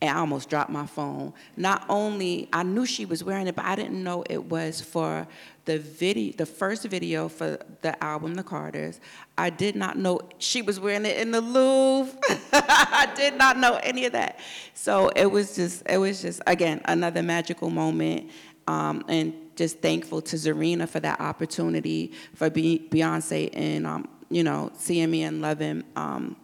and 0.00 0.10
I 0.10 0.20
almost 0.20 0.48
dropped 0.48 0.70
my 0.70 0.86
phone. 0.86 1.32
Not 1.56 1.84
only 1.88 2.48
I 2.52 2.62
knew 2.62 2.86
she 2.86 3.04
was 3.04 3.24
wearing 3.24 3.48
it, 3.48 3.56
but 3.56 3.64
I 3.64 3.74
didn't 3.74 4.02
know 4.02 4.24
it 4.30 4.44
was 4.44 4.80
for 4.80 5.26
the 5.64 5.78
video, 5.78 6.32
the 6.36 6.46
first 6.46 6.84
video 6.84 7.28
for 7.28 7.58
the 7.82 8.02
album, 8.02 8.34
The 8.34 8.44
Carters. 8.44 9.00
I 9.36 9.50
did 9.50 9.74
not 9.74 9.98
know 9.98 10.20
she 10.38 10.62
was 10.62 10.78
wearing 10.78 11.04
it 11.04 11.18
in 11.18 11.32
the 11.32 11.40
Louvre. 11.40 12.16
I 12.52 13.12
did 13.16 13.34
not 13.34 13.58
know 13.58 13.80
any 13.82 14.06
of 14.06 14.12
that. 14.12 14.38
So 14.72 15.10
it 15.16 15.26
was 15.26 15.56
just, 15.56 15.82
it 15.88 15.98
was 15.98 16.22
just 16.22 16.40
again 16.46 16.80
another 16.84 17.22
magical 17.22 17.68
moment, 17.68 18.30
um, 18.68 19.04
and 19.08 19.34
just 19.56 19.80
thankful 19.80 20.22
to 20.22 20.36
Zerina 20.36 20.88
for 20.88 21.00
that 21.00 21.20
opportunity, 21.20 22.12
for 22.34 22.48
Beyonce 22.48 23.50
and 23.52 23.86
um, 23.86 24.08
you 24.30 24.44
know 24.44 24.70
seeing 24.78 25.10
me 25.10 25.24
and 25.24 25.42
loving. 25.42 25.82
Um, 25.96 26.36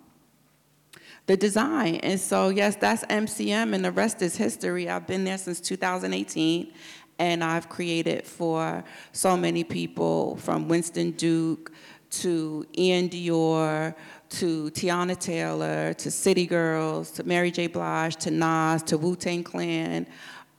the 1.26 1.36
design. 1.36 1.96
And 1.96 2.20
so, 2.20 2.48
yes, 2.48 2.76
that's 2.76 3.04
MCM, 3.04 3.74
and 3.74 3.84
the 3.84 3.92
rest 3.92 4.22
is 4.22 4.36
history. 4.36 4.88
I've 4.88 5.06
been 5.06 5.24
there 5.24 5.38
since 5.38 5.60
2018, 5.60 6.72
And 7.18 7.44
I've 7.44 7.68
created 7.68 8.26
for 8.26 8.84
so 9.12 9.36
many 9.36 9.64
people 9.64 10.36
from 10.36 10.68
Winston 10.68 11.12
Duke 11.12 11.72
to 12.10 12.66
iann 12.76 13.08
dior 13.10 13.94
to 14.30 14.70
Teyana 14.70 15.18
Taylor 15.18 15.94
to 15.94 16.10
City 16.10 16.46
Girls 16.46 17.10
to 17.12 17.24
Mary 17.24 17.50
J. 17.50 17.68
Blige 17.68 18.16
to 18.16 18.30
Nas 18.30 18.82
to 18.84 18.98
Wu 18.98 19.16
Tang 19.16 19.44
Clan. 19.44 20.06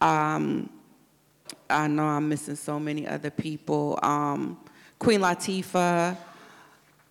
Um, 0.01 0.69
I 1.69 1.87
know 1.87 2.05
I'm 2.05 2.29
missing 2.29 2.55
so 2.55 2.79
many 2.79 3.07
other 3.07 3.29
people. 3.29 3.99
Um, 4.01 4.57
Queen 4.99 5.19
Latifah, 5.19 6.17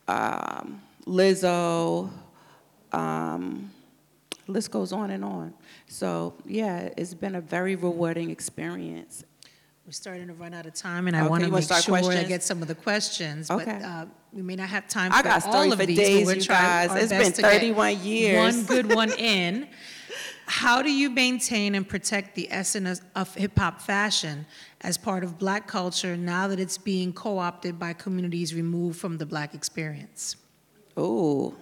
um, 0.09 0.81
Lizzo, 1.07 2.11
um, 2.95 3.71
list 4.47 4.71
goes 4.71 4.93
on 4.93 5.11
and 5.11 5.25
on. 5.25 5.55
So 5.87 6.35
yeah, 6.47 6.91
it's 6.97 7.15
been 7.15 7.35
a 7.35 7.41
very 7.41 7.77
rewarding 7.77 8.31
experience. 8.31 9.25
We're 9.87 9.93
starting 9.93 10.29
to 10.29 10.33
run 10.33 10.55
out 10.55 10.65
of 10.65 10.73
time, 10.73 11.09
and 11.09 11.17
I 11.17 11.21
Okay, 11.21 11.29
want 11.29 11.45
to 11.45 11.51
make 11.51 11.71
sure 11.83 12.13
I 12.13 12.25
get 12.25 12.43
some 12.43 12.63
of 12.63 12.69
the 12.69 12.75
questions. 12.75 13.51
Okay. 13.51 13.65
But 13.65 13.83
uh, 13.83 14.07
we 14.33 14.41
may 14.41 14.57
not 14.57 14.71
have 14.71 14.89
time 14.89 15.13
I 15.13 15.19
for 15.19 15.29
got 15.29 15.47
all 15.47 15.73
of 15.73 15.79
for 15.79 15.85
these, 15.85 15.99
days, 15.99 16.27
we're 16.27 16.41
trying 16.41 16.89
guys. 16.89 17.13
It's 17.13 17.39
been 17.39 17.45
31 17.45 18.01
years. 18.03 18.57
One 18.57 18.65
good 18.65 18.95
one 18.95 19.13
in. 19.13 19.69
How 20.47 20.83
do 20.83 20.91
you 20.91 21.11
maintain 21.11 21.75
and 21.75 21.87
protect 21.89 22.35
the 22.35 22.49
essence 22.51 23.01
of 23.15 23.35
hip 23.35 23.59
hop 23.59 23.81
fashion 23.81 24.47
as 24.81 24.99
part 24.99 25.23
of 25.25 25.39
black 25.39 25.67
culture 25.67 26.17
now 26.17 26.49
that 26.49 26.61
it's 26.61 26.79
being 26.79 27.13
co 27.13 27.39
opted 27.39 27.79
by 27.79 27.93
communities 27.93 28.55
removed 28.55 28.99
from 28.99 29.19
the 29.19 29.27
black 29.27 29.55
experience? 29.55 30.37
Ooh, 30.99 31.55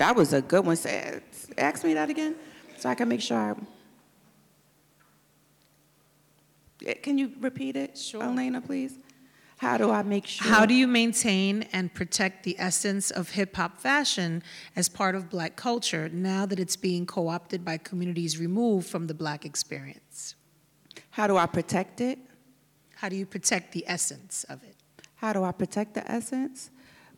that 0.00 0.16
was 0.16 0.32
a 0.32 0.40
good 0.40 0.64
one. 0.64 0.76
Say, 0.76 1.20
ask 1.58 1.84
me 1.84 1.92
that 1.94 2.08
again, 2.08 2.34
so 2.78 2.88
I 2.88 2.94
can 2.94 3.08
make 3.08 3.20
sure. 3.20 3.36
I, 3.36 3.54
Eh, 6.86 6.94
Can 6.94 7.18
you 7.18 7.32
repeat 7.40 7.76
it, 7.76 7.98
Sure. 7.98 8.22
Elena, 8.22 8.60
please? 8.62 8.94
How 9.58 9.76
do 9.76 9.90
I 9.90 10.02
make 10.02 10.26
sure? 10.26 10.48
How 10.48 10.64
do 10.64 10.72
you 10.72 10.86
maintain 10.86 11.64
and 11.74 11.92
protect 11.92 12.44
the 12.44 12.56
essence 12.58 13.10
of 13.10 13.28
hip 13.32 13.54
hop 13.56 13.78
fashion 13.78 14.42
as 14.74 14.88
part 14.88 15.14
of 15.14 15.28
black 15.28 15.56
culture 15.56 16.08
now 16.08 16.46
that 16.46 16.58
it's 16.58 16.76
being 16.76 17.04
co 17.04 17.28
opted 17.28 17.62
by 17.62 17.76
communities 17.76 18.38
removed 18.38 18.88
from 18.88 19.06
the 19.06 19.12
black 19.12 19.44
experience? 19.44 20.34
How 21.10 21.26
do 21.26 21.36
I 21.36 21.44
protect 21.44 22.00
it? 22.00 22.18
How 22.96 23.10
do 23.10 23.16
you 23.16 23.26
protect 23.26 23.72
the 23.72 23.84
essence 23.86 24.44
of 24.48 24.62
it? 24.62 24.76
How 25.16 25.34
do 25.34 25.44
I 25.44 25.52
protect 25.52 25.92
the 25.92 26.10
essence? 26.10 26.70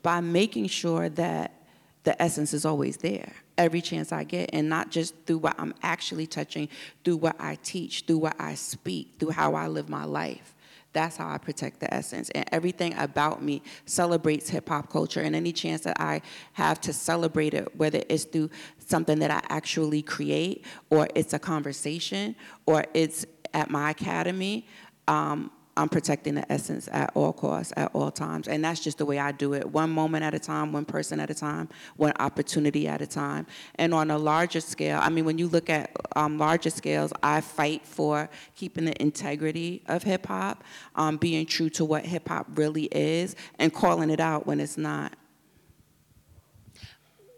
By 0.03 0.21
making 0.21 0.67
sure 0.67 1.09
that 1.11 1.62
the 2.05 2.21
essence 2.21 2.53
is 2.53 2.65
always 2.65 2.97
there 2.99 3.33
every 3.59 3.81
chance 3.81 4.13
I 4.13 4.25
get, 4.25 4.51
and 4.53 4.69
not 4.69 4.91
just 4.91 5.15
through 5.27 5.39
what 5.39 5.55
I'm 5.59 5.75
actually 5.83 6.27
touching, 6.27 6.69
through 7.05 7.19
what 7.19 7.37
I 7.39 7.59
teach, 7.63 8.05
through 8.07 8.19
what 8.19 8.35
I 8.39 8.55
speak, 8.55 9.15
through 9.19 9.31
how 9.31 9.55
I 9.55 9.69
live 9.69 9.89
my 9.89 10.05
life. 10.05 10.55
That's 10.93 11.17
how 11.17 11.31
I 11.31 11.39
protect 11.39 11.81
the 11.81 11.93
essence. 11.93 12.29
And 12.31 12.45
everything 12.53 12.95
about 12.99 13.43
me 13.43 13.63
celebrates 13.87 14.51
hip 14.51 14.69
hop 14.69 14.91
culture. 14.91 15.21
And 15.21 15.35
any 15.35 15.53
chance 15.53 15.83
that 15.83 15.99
I 16.01 16.21
have 16.53 16.81
to 16.83 16.93
celebrate 16.93 17.55
it, 17.55 17.75
whether 17.77 18.03
it's 18.09 18.25
through 18.25 18.51
something 18.79 19.19
that 19.21 19.31
I 19.31 19.41
actually 19.49 20.03
create, 20.03 20.67
or 20.91 21.09
it's 21.15 21.33
a 21.33 21.39
conversation, 21.39 22.37
or 22.67 22.85
it's 22.93 23.25
at 23.55 23.71
my 23.71 23.91
academy, 23.91 24.67
um, 25.09 25.51
I'm 25.77 25.89
protecting 25.89 26.35
the 26.35 26.53
essence 26.53 26.87
at 26.93 27.11
all 27.15 27.33
costs, 27.33 27.73
at 27.77 27.91
all 27.95 28.11
times. 28.11 28.47
And 28.47 28.63
that's 28.63 28.81
just 28.81 28.99
the 28.99 29.07
way 29.07 29.19
I 29.19 29.33
do 29.33 29.55
it 29.55 29.71
one 29.71 29.91
moment 29.91 30.23
at 30.23 30.35
a 30.35 30.39
time, 30.39 30.73
one 30.73 30.85
person 30.85 31.19
at 31.19 31.31
a 31.31 31.35
time, 31.35 31.69
one 31.97 32.13
opportunity 32.21 32.87
at 32.87 33.01
a 33.01 33.07
time. 33.07 33.47
And 33.77 33.95
on 33.95 34.11
a 34.11 34.19
larger 34.19 34.61
scale, 34.61 34.99
I 35.01 35.09
mean, 35.09 35.25
when 35.25 35.39
you 35.39 35.49
look 35.49 35.71
at 35.71 35.91
um, 36.15 36.39
larger 36.39 36.69
scales, 36.69 37.13
I 37.23 37.41
fight 37.41 37.87
for 37.87 38.29
keeping 38.55 38.85
the 38.85 39.01
integrity 39.01 39.83
of 39.87 40.03
hip 40.03 40.27
hop, 40.27 40.63
um, 40.95 41.17
being 41.17 41.47
true 41.47 41.71
to 41.71 41.85
what 41.87 42.05
hip 42.05 42.29
hop 42.29 42.47
really 42.55 42.85
is, 42.85 43.35
and 43.59 43.73
calling 43.73 44.11
it 44.11 44.21
out 44.21 44.47
when 44.47 44.61
it's 44.61 44.77
not. 44.77 45.15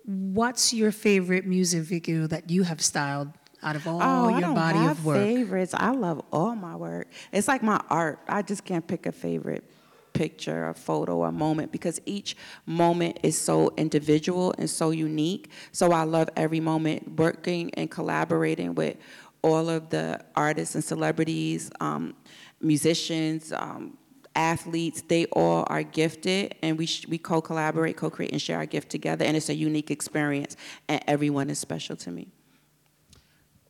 What's 0.06 0.74
your 0.74 0.90
favorite 0.90 1.46
music 1.46 1.82
video 1.82 2.26
that 2.26 2.50
you 2.50 2.64
have 2.64 2.82
styled 2.82 3.28
out 3.64 3.76
of 3.76 3.86
all 3.86 4.00
oh, 4.02 4.26
I 4.28 4.32
your 4.32 4.40
don't 4.40 4.54
body 4.54 4.78
have 4.78 4.98
of 4.98 5.06
work? 5.06 5.16
favorites. 5.16 5.74
I 5.74 5.90
love 5.90 6.22
all 6.32 6.54
my 6.54 6.76
work. 6.76 7.08
It's 7.32 7.48
like 7.48 7.62
my 7.62 7.80
art. 7.90 8.20
I 8.28 8.42
just 8.42 8.64
can't 8.64 8.86
pick 8.86 9.06
a 9.06 9.12
favorite 9.12 9.64
picture, 10.12 10.68
a 10.68 10.74
photo, 10.74 11.24
a 11.24 11.32
moment 11.32 11.72
because 11.72 12.00
each 12.06 12.36
moment 12.66 13.18
is 13.22 13.36
so 13.36 13.72
individual 13.76 14.54
and 14.58 14.70
so 14.70 14.90
unique. 14.90 15.50
So 15.72 15.92
I 15.92 16.04
love 16.04 16.28
every 16.36 16.60
moment 16.60 17.18
working 17.18 17.72
and 17.74 17.90
collaborating 17.90 18.74
with 18.74 18.96
all 19.42 19.68
of 19.68 19.90
the 19.90 20.24
artists 20.36 20.74
and 20.74 20.84
celebrities, 20.84 21.70
um, 21.80 22.14
musicians, 22.60 23.52
um, 23.52 23.96
athletes. 24.36 25.02
They 25.02 25.26
all 25.26 25.64
are 25.68 25.82
gifted, 25.82 26.54
and 26.62 26.78
we 26.78 26.86
sh- 26.86 27.06
we 27.08 27.18
co-collaborate, 27.18 27.96
co-create, 27.96 28.32
and 28.32 28.40
share 28.40 28.58
our 28.58 28.66
gift 28.66 28.90
together. 28.90 29.24
And 29.24 29.36
it's 29.36 29.48
a 29.48 29.54
unique 29.54 29.90
experience, 29.90 30.56
and 30.88 31.02
everyone 31.06 31.50
is 31.50 31.58
special 31.58 31.96
to 31.96 32.10
me. 32.10 32.28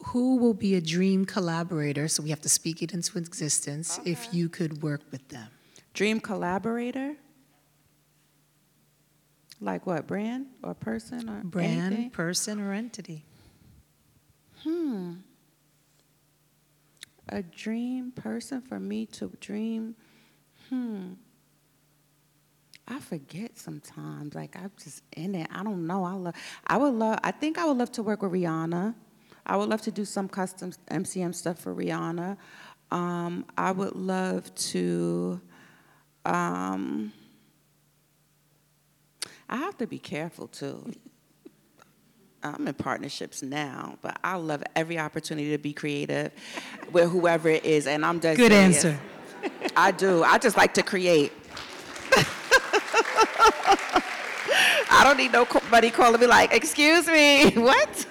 Who 0.08 0.36
will 0.36 0.54
be 0.54 0.74
a 0.74 0.80
dream 0.80 1.24
collaborator? 1.24 2.08
So 2.08 2.22
we 2.22 2.30
have 2.30 2.40
to 2.42 2.48
speak 2.48 2.82
it 2.82 2.92
into 2.92 3.18
existence 3.18 3.98
if 4.04 4.32
you 4.32 4.48
could 4.48 4.82
work 4.82 5.00
with 5.10 5.28
them. 5.28 5.48
Dream 5.94 6.20
collaborator? 6.20 7.16
Like 9.60 9.86
what, 9.86 10.06
brand 10.06 10.46
or 10.62 10.74
person 10.74 11.28
or 11.30 11.40
Brand, 11.42 11.80
anything? 11.94 12.10
person, 12.10 12.60
or 12.60 12.72
entity. 12.72 13.24
Hmm. 14.62 15.14
A 17.30 17.42
dream 17.42 18.12
person 18.12 18.60
for 18.60 18.78
me 18.78 19.06
to 19.06 19.32
dream. 19.40 19.94
Hmm. 20.68 21.12
I 22.86 23.00
forget 23.00 23.58
sometimes. 23.58 24.34
Like 24.34 24.54
I'm 24.56 24.70
just 24.82 25.02
in 25.16 25.34
it. 25.34 25.48
I 25.50 25.62
don't 25.62 25.86
know. 25.86 26.04
I 26.04 26.12
love. 26.12 26.34
I 26.66 26.76
would 26.76 26.92
love. 26.92 27.18
I 27.22 27.30
think 27.30 27.56
I 27.58 27.64
would 27.64 27.78
love 27.78 27.92
to 27.92 28.02
work 28.02 28.20
with 28.22 28.32
Rihanna. 28.32 28.94
I 29.46 29.56
would 29.56 29.68
love 29.68 29.82
to 29.82 29.90
do 29.90 30.04
some 30.04 30.28
custom 30.28 30.72
MCM 30.90 31.34
stuff 31.34 31.58
for 31.58 31.74
Rihanna. 31.74 32.36
Um, 32.90 33.44
I 33.58 33.72
would 33.72 33.94
love 33.94 34.54
to. 34.54 35.40
Um, 36.24 37.12
I 39.48 39.56
have 39.56 39.76
to 39.78 39.86
be 39.86 39.98
careful 39.98 40.48
too. 40.48 40.90
I'm 42.42 42.66
in 42.68 42.74
partnerships 42.74 43.42
now, 43.42 43.96
but 44.02 44.18
I 44.22 44.36
love 44.36 44.62
every 44.76 44.98
opportunity 44.98 45.50
to 45.52 45.58
be 45.58 45.72
creative 45.72 46.30
with 46.92 47.10
whoever 47.10 47.48
it 47.48 47.64
is, 47.64 47.86
and 47.86 48.04
I'm 48.04 48.20
just 48.20 48.36
Good 48.36 48.52
serious. 48.52 48.84
answer. 48.84 49.00
I 49.76 49.90
do. 49.90 50.22
I 50.22 50.38
just 50.38 50.56
like 50.56 50.74
to 50.74 50.82
create. 50.82 51.32
I 54.90 55.02
don't 55.02 55.16
need 55.16 55.32
nobody 55.32 55.90
calling 55.90 56.20
me 56.20 56.26
like, 56.26 56.52
"Excuse 56.54 57.06
me, 57.06 57.50
what?" 57.56 58.06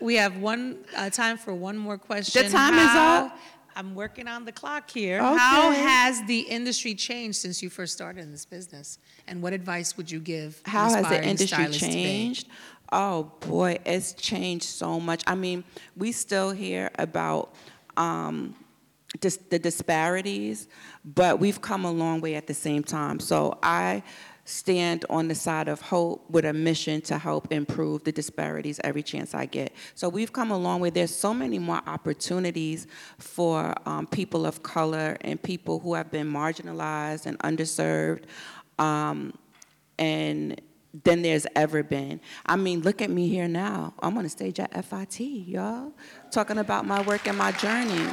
We 0.00 0.16
have 0.16 0.38
one 0.38 0.78
uh, 0.96 1.10
time 1.10 1.36
for 1.36 1.54
one 1.54 1.76
more 1.76 1.98
question. 1.98 2.44
The 2.44 2.50
time 2.50 2.74
is 2.74 2.88
up? 2.90 3.38
I'm 3.76 3.94
working 3.94 4.26
on 4.26 4.44
the 4.44 4.52
clock 4.52 4.90
here. 4.90 5.18
Okay. 5.18 5.38
How 5.38 5.70
has 5.70 6.22
the 6.24 6.40
industry 6.40 6.94
changed 6.94 7.38
since 7.38 7.62
you 7.62 7.70
first 7.70 7.92
started 7.92 8.20
in 8.22 8.32
this 8.32 8.44
business? 8.44 8.98
And 9.28 9.42
what 9.42 9.52
advice 9.52 9.96
would 9.96 10.10
you 10.10 10.20
give? 10.20 10.60
How 10.64 10.90
has 10.90 11.06
the 11.08 11.24
industry 11.24 11.68
changed? 11.68 12.48
Oh 12.92 13.32
boy, 13.40 13.78
it's 13.86 14.12
changed 14.14 14.64
so 14.64 14.98
much. 14.98 15.22
I 15.26 15.34
mean, 15.34 15.62
we 15.96 16.10
still 16.10 16.50
hear 16.50 16.90
about 16.98 17.54
um, 17.96 18.56
dis- 19.20 19.38
the 19.48 19.58
disparities, 19.58 20.66
but 21.04 21.38
we've 21.38 21.60
come 21.60 21.84
a 21.84 21.92
long 21.92 22.20
way 22.20 22.34
at 22.34 22.48
the 22.48 22.54
same 22.54 22.82
time. 22.82 23.20
So 23.20 23.58
I 23.62 24.02
stand 24.50 25.04
on 25.08 25.28
the 25.28 25.34
side 25.34 25.68
of 25.68 25.80
hope 25.80 26.28
with 26.28 26.44
a 26.44 26.52
mission 26.52 27.00
to 27.02 27.18
help 27.18 27.52
improve 27.52 28.02
the 28.04 28.12
disparities 28.12 28.80
every 28.82 29.02
chance 29.02 29.34
I 29.34 29.46
get. 29.46 29.72
So 29.94 30.08
we've 30.08 30.32
come 30.32 30.50
a 30.50 30.58
long 30.58 30.80
way. 30.80 30.90
There's 30.90 31.14
so 31.14 31.32
many 31.32 31.58
more 31.58 31.80
opportunities 31.86 32.86
for 33.18 33.74
um, 33.86 34.06
people 34.06 34.44
of 34.46 34.62
color 34.62 35.16
and 35.20 35.40
people 35.40 35.78
who 35.78 35.94
have 35.94 36.10
been 36.10 36.30
marginalized 36.30 37.26
and 37.26 37.38
underserved. 37.38 38.24
Um, 38.78 39.34
and 39.98 40.60
than 41.04 41.22
there's 41.22 41.46
ever 41.54 41.84
been. 41.84 42.20
I 42.46 42.56
mean, 42.56 42.80
look 42.80 43.00
at 43.00 43.10
me 43.10 43.28
here 43.28 43.46
now. 43.46 43.94
I'm 44.00 44.18
on 44.18 44.24
a 44.24 44.28
stage 44.28 44.58
at 44.58 44.84
FIT, 44.84 45.20
y'all, 45.20 45.92
talking 46.32 46.58
about 46.58 46.84
my 46.84 47.00
work 47.02 47.28
and 47.28 47.38
my 47.38 47.52
journey. 47.52 48.10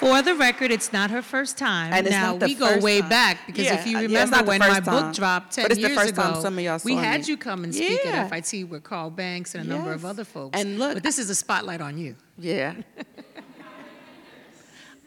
For 0.00 0.22
the 0.22 0.34
record, 0.34 0.70
it's 0.70 0.92
not 0.94 1.10
her 1.10 1.20
first 1.20 1.58
time. 1.58 1.92
And 1.92 2.06
it's 2.06 2.14
now 2.16 2.30
not 2.32 2.40
the 2.40 2.46
we 2.46 2.54
go 2.54 2.66
first 2.68 2.82
way 2.82 3.00
time. 3.00 3.10
back 3.10 3.46
because 3.46 3.66
Yeah, 3.66 3.74
if 3.80 3.86
you 3.86 3.92
yeah, 3.92 3.98
it's 4.04 4.08
remember 4.08 4.36
not 4.36 4.44
the 4.46 4.48
when 4.48 4.58
my 4.60 4.68
first 4.68 4.84
time. 4.84 5.04
book 5.06 5.14
dropped 5.14 5.52
ten 5.54 5.64
But 5.64 5.72
it's 5.72 5.80
the 5.82 5.88
years 5.88 6.00
first 6.00 6.12
ago, 6.14 6.22
time 6.22 6.40
some 6.40 6.56
of 6.58 6.64
y'all 6.64 6.80
we 6.84 6.94
saw 6.94 7.00
had 7.02 7.20
me. 7.20 7.26
you 7.26 7.36
come 7.36 7.64
and 7.64 7.74
speak 7.74 8.00
Yeah. 8.04 8.10
at 8.24 8.30
FIT 8.30 8.64
with 8.64 8.82
Carl 8.82 9.10
Banks 9.10 9.54
and 9.54 9.66
a 9.66 9.68
number 9.68 9.92
of 9.92 10.00
Yes. 10.02 10.10
other 10.10 10.24
folks. 10.24 10.58
And 10.58 10.78
look- 10.78 10.94
but 10.94 11.02
this 11.02 11.18
is 11.18 11.28
a 11.28 11.34
spotlight 11.34 11.82
on 11.82 11.98
you. 11.98 12.16
Yeah. 12.38 12.74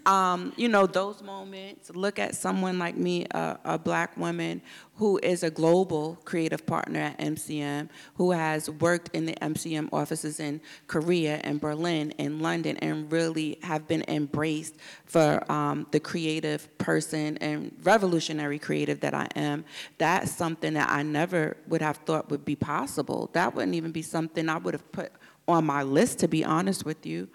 um, 0.06 0.52
you 0.58 0.68
know, 0.68 0.86
those 0.86 1.22
moments, 1.22 1.90
look 1.96 2.20
at 2.20 2.36
someone 2.36 2.78
like 2.78 2.98
me, 2.98 3.26
a, 3.32 3.58
a, 3.64 3.80
black 3.80 4.18
woman 4.18 4.62
who 4.96 5.18
is 5.24 5.44
a 5.44 5.50
global 5.50 6.20
creative 6.26 6.66
partner 6.66 7.00
at 7.00 7.20
MCM, 7.20 7.90
who 8.16 8.32
has 8.32 8.70
worked 8.70 9.10
in 9.14 9.26
the 9.26 9.34
MCM 9.36 9.90
offices 9.94 10.40
in 10.40 10.60
Korea 10.88 11.40
and 11.44 11.62
Berlin 11.62 12.14
and 12.20 12.42
London 12.42 12.78
and 12.78 13.12
really 13.12 13.60
have 13.64 13.88
been 13.88 14.04
embraced 14.10 14.76
for 15.06 15.50
um, 15.52 15.88
the 15.92 16.00
creative 16.00 16.78
person 16.78 17.38
and 17.38 17.72
revolutionary 17.84 18.60
creative 18.60 19.00
that 19.00 19.14
I 19.14 19.28
am. 19.36 19.64
That's 19.98 20.32
something 20.32 20.74
that 20.74 20.90
I 20.90 21.04
never 21.04 21.56
would 21.68 21.82
have 21.82 21.98
thought 21.98 22.30
would 22.30 22.44
be 22.44 22.56
possible. 22.56 23.30
That 23.34 23.56
wouldn't 23.56 23.76
even 23.76 23.92
be 23.92 24.02
something 24.02 24.50
I 24.50 24.58
would 24.58 24.74
have 24.74 24.92
put 24.92 25.14
on 25.48 25.66
my 25.66 25.84
list, 25.84 26.20
to 26.20 26.28
be 26.28 26.44
honest 26.44 26.86
with 26.86 27.06
you. 27.06 27.30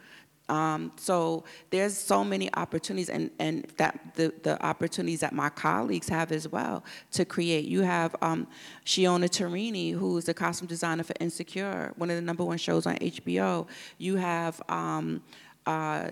Um, 0.49 0.93
so 0.97 1.45
there's 1.71 1.97
so 1.97 2.25
many 2.25 2.53
opportunities 2.55 3.09
and, 3.11 3.31
and 3.39 3.67
that 3.77 4.15
the, 4.15 4.33
the 4.43 4.65
opportunities 4.65 5.21
that 5.21 5.33
my 5.33 5.51
colleagues 5.51 6.09
have 6.09 6.33
as 6.33 6.49
well 6.49 6.85
to 7.13 7.25
create. 7.25 7.67
You 7.67 7.83
have 7.83 8.17
um, 8.23 8.47
Shiona 8.87 9.29
Turini, 9.29 9.93
who's 9.93 10.25
the 10.25 10.35
costume 10.35 10.69
designer 10.69 11.03
for 11.03 11.15
Insecure, 11.21 11.93
one 11.97 12.11
of 12.11 12.17
the 12.17 12.23
number 12.23 12.45
one 12.45 12.59
shows 12.59 12.87
on 12.87 12.97
HBO. 12.97 13.67
You 13.99 14.17
have 14.17 14.61
um, 14.69 15.23
uh, 15.67 16.11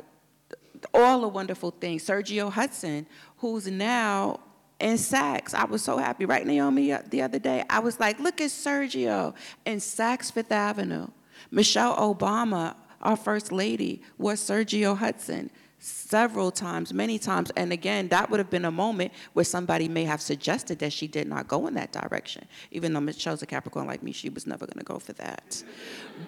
all 0.92 1.20
the 1.20 1.28
wonderful 1.28 1.70
things. 1.70 2.04
Sergio 2.04 2.50
Hudson, 2.50 3.06
who's 3.38 3.66
now 3.66 4.40
in 4.78 4.94
Saks. 4.96 5.54
I 5.54 5.64
was 5.64 5.82
so 5.82 5.96
happy, 5.96 6.26
right, 6.26 6.46
Naomi, 6.46 6.92
uh, 6.92 7.02
the 7.08 7.22
other 7.22 7.38
day? 7.38 7.64
I 7.70 7.78
was 7.78 7.98
like, 7.98 8.20
look 8.20 8.40
at 8.40 8.50
Sergio 8.50 9.34
in 9.64 9.78
Saks 9.78 10.30
Fifth 10.30 10.52
Avenue. 10.52 11.08
Michelle 11.50 11.96
Obama 11.96 12.74
our 13.06 13.16
First 13.16 13.52
Lady 13.52 14.02
was 14.18 14.40
Sergio 14.40 14.96
Hudson 14.96 15.50
several 15.78 16.50
times, 16.50 16.92
many 16.92 17.20
times. 17.20 17.52
And 17.56 17.72
again, 17.72 18.08
that 18.08 18.28
would 18.30 18.40
have 18.40 18.50
been 18.50 18.64
a 18.64 18.70
moment 18.70 19.12
where 19.32 19.44
somebody 19.44 19.88
may 19.88 20.02
have 20.04 20.20
suggested 20.20 20.80
that 20.80 20.92
she 20.92 21.06
did 21.06 21.28
not 21.28 21.46
go 21.46 21.68
in 21.68 21.74
that 21.74 21.92
direction. 21.92 22.44
Even 22.72 22.92
though 22.92 23.00
Michelle's 23.00 23.42
a 23.42 23.46
Capricorn 23.46 23.86
like 23.86 24.02
me, 24.02 24.10
she 24.10 24.28
was 24.28 24.44
never 24.44 24.66
going 24.66 24.78
to 24.78 24.84
go 24.84 24.98
for 24.98 25.12
that. 25.14 25.62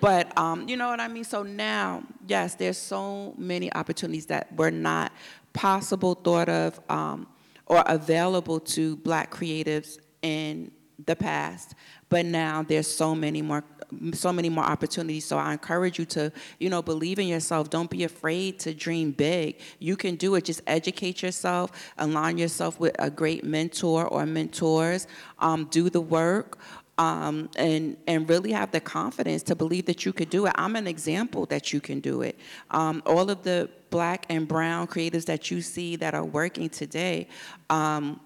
But 0.00 0.36
um, 0.38 0.68
you 0.68 0.76
know 0.76 0.88
what 0.88 1.00
I 1.00 1.08
mean? 1.08 1.24
So 1.24 1.42
now, 1.42 2.04
yes, 2.28 2.54
there's 2.54 2.78
so 2.78 3.34
many 3.36 3.72
opportunities 3.72 4.26
that 4.26 4.54
were 4.54 4.70
not 4.70 5.12
possible, 5.54 6.14
thought 6.14 6.48
of, 6.48 6.78
um, 6.88 7.26
or 7.66 7.82
available 7.86 8.60
to 8.60 8.96
black 8.98 9.32
creatives 9.32 9.98
in 10.22 10.70
the 11.06 11.16
past. 11.16 11.74
But 12.08 12.24
now 12.24 12.62
there's 12.62 12.86
so 12.86 13.16
many 13.16 13.42
more 13.42 13.64
so 14.12 14.32
many 14.32 14.48
more 14.48 14.64
opportunities. 14.64 15.24
So 15.24 15.38
I 15.38 15.52
encourage 15.52 15.98
you 15.98 16.04
to, 16.06 16.32
you 16.58 16.68
know, 16.70 16.82
believe 16.82 17.18
in 17.18 17.26
yourself. 17.26 17.70
Don't 17.70 17.90
be 17.90 18.04
afraid 18.04 18.58
to 18.60 18.74
dream 18.74 19.12
big. 19.12 19.60
You 19.78 19.96
can 19.96 20.16
do 20.16 20.34
it. 20.34 20.44
Just 20.44 20.62
educate 20.66 21.22
yourself, 21.22 21.92
align 21.98 22.38
yourself 22.38 22.78
with 22.80 22.94
a 22.98 23.10
great 23.10 23.44
mentor 23.44 24.06
or 24.06 24.26
mentors. 24.26 25.06
Um, 25.38 25.66
do 25.70 25.90
the 25.90 26.00
work. 26.00 26.58
Um, 26.98 27.48
and 27.54 27.96
and 28.08 28.28
really 28.28 28.50
have 28.50 28.72
the 28.72 28.80
confidence 28.80 29.44
to 29.44 29.54
believe 29.54 29.86
that 29.86 30.04
you 30.04 30.12
could 30.12 30.30
do 30.30 30.46
it. 30.46 30.52
I'm 30.56 30.74
an 30.74 30.88
example 30.88 31.46
that 31.46 31.72
you 31.72 31.80
can 31.80 32.00
do 32.00 32.22
it. 32.22 32.36
Um, 32.72 33.04
all 33.06 33.30
of 33.30 33.44
the 33.44 33.70
black 33.90 34.26
and 34.28 34.48
brown 34.48 34.88
creatives 34.88 35.24
that 35.26 35.48
you 35.48 35.62
see 35.62 35.94
that 35.94 36.14
are 36.14 36.24
working 36.24 36.68
today, 36.68 37.28
um, 37.70 38.18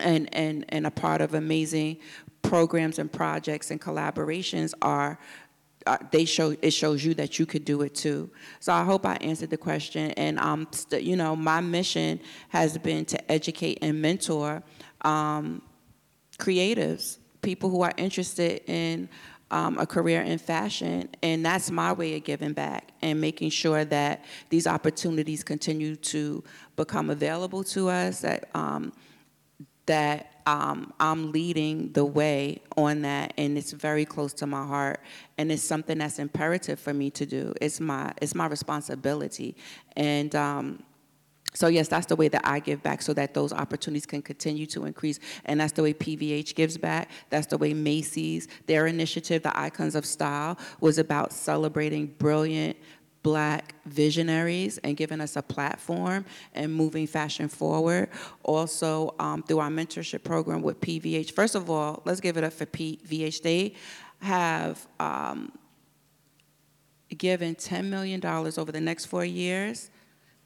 and 0.00 0.28
and 0.34 0.64
and 0.70 0.84
a 0.84 0.90
part 0.90 1.20
of 1.20 1.34
amazing 1.34 1.98
programs 2.48 2.98
and 2.98 3.12
projects 3.12 3.70
and 3.70 3.80
collaborations 3.80 4.72
are 4.82 5.18
uh, 5.86 5.98
they 6.10 6.24
show 6.24 6.54
it 6.62 6.72
shows 6.72 7.04
you 7.04 7.14
that 7.14 7.38
you 7.38 7.46
could 7.46 7.64
do 7.64 7.82
it 7.82 7.94
too. 7.94 8.28
So 8.58 8.72
I 8.72 8.82
hope 8.82 9.06
I 9.06 9.14
answered 9.16 9.50
the 9.50 9.56
question. 9.56 10.10
And 10.12 10.38
um, 10.40 10.66
you 10.90 11.16
know, 11.16 11.36
my 11.36 11.60
mission 11.60 12.20
has 12.48 12.76
been 12.76 13.04
to 13.06 13.30
educate 13.32 13.78
and 13.82 14.02
mentor 14.02 14.62
um, 15.02 15.62
creatives, 16.38 17.18
people 17.40 17.70
who 17.70 17.82
are 17.82 17.92
interested 17.96 18.62
in 18.68 19.08
um, 19.52 19.78
a 19.78 19.86
career 19.86 20.22
in 20.22 20.38
fashion, 20.38 21.08
and 21.22 21.46
that's 21.46 21.70
my 21.70 21.92
way 21.92 22.16
of 22.16 22.24
giving 22.24 22.52
back 22.52 22.90
and 23.00 23.20
making 23.20 23.50
sure 23.50 23.84
that 23.84 24.24
these 24.48 24.66
opportunities 24.66 25.44
continue 25.44 25.94
to 25.94 26.42
become 26.74 27.10
available 27.10 27.62
to 27.62 27.88
us. 27.88 28.22
That 28.22 28.48
um, 28.54 28.92
that 29.86 30.32
um, 30.46 30.92
I'm 31.00 31.32
leading 31.32 31.92
the 31.92 32.04
way 32.04 32.62
on 32.76 33.02
that, 33.02 33.32
and 33.36 33.58
it's 33.58 33.72
very 33.72 34.04
close 34.04 34.32
to 34.34 34.46
my 34.46 34.64
heart, 34.64 35.00
and 35.38 35.50
it's 35.50 35.62
something 35.62 35.98
that's 35.98 36.18
imperative 36.18 36.78
for 36.78 36.94
me 36.94 37.10
to 37.10 37.26
do. 37.26 37.52
It's 37.60 37.80
my 37.80 38.12
it's 38.20 38.34
my 38.34 38.46
responsibility, 38.46 39.56
and. 39.96 40.34
Um, 40.34 40.82
so 41.56 41.68
yes, 41.68 41.88
that's 41.88 42.04
the 42.04 42.16
way 42.16 42.28
that 42.28 42.42
I 42.44 42.58
give 42.58 42.82
back 42.82 43.00
so 43.00 43.14
that 43.14 43.32
those 43.32 43.50
opportunities 43.50 44.04
can 44.04 44.20
continue 44.20 44.66
to 44.66 44.84
increase. 44.84 45.18
And 45.46 45.58
that's 45.58 45.72
the 45.72 45.82
way 45.82 45.94
PVH 45.94 46.54
gives 46.54 46.76
back. 46.76 47.08
That's 47.30 47.46
the 47.46 47.56
way 47.56 47.72
Macy's, 47.72 48.46
their 48.66 48.86
initiative, 48.86 49.42
the 49.42 49.58
Icons 49.58 49.94
of 49.94 50.04
Style, 50.04 50.58
was 50.80 50.98
about 50.98 51.32
celebrating 51.32 52.08
brilliant 52.18 52.76
black 53.26 53.74
visionaries 53.86 54.78
and 54.84 54.96
giving 54.96 55.20
us 55.20 55.34
a 55.34 55.42
platform 55.42 56.24
and 56.54 56.72
moving 56.72 57.08
fashion 57.08 57.48
forward. 57.48 58.08
Also, 58.44 59.16
um, 59.18 59.42
through 59.42 59.58
our 59.58 59.68
mentorship 59.68 60.22
program 60.22 60.62
with 60.62 60.80
PVH. 60.80 61.32
First 61.32 61.56
of 61.56 61.68
all, 61.68 62.02
let's 62.04 62.20
give 62.20 62.36
it 62.36 62.44
up 62.44 62.52
for 62.52 62.66
PVH. 62.66 63.42
They 63.42 63.74
have 64.20 64.86
um, 65.00 65.50
given 67.18 67.56
$10 67.56 67.86
million 67.86 68.24
over 68.24 68.70
the 68.70 68.80
next 68.80 69.06
four 69.06 69.24
years 69.24 69.90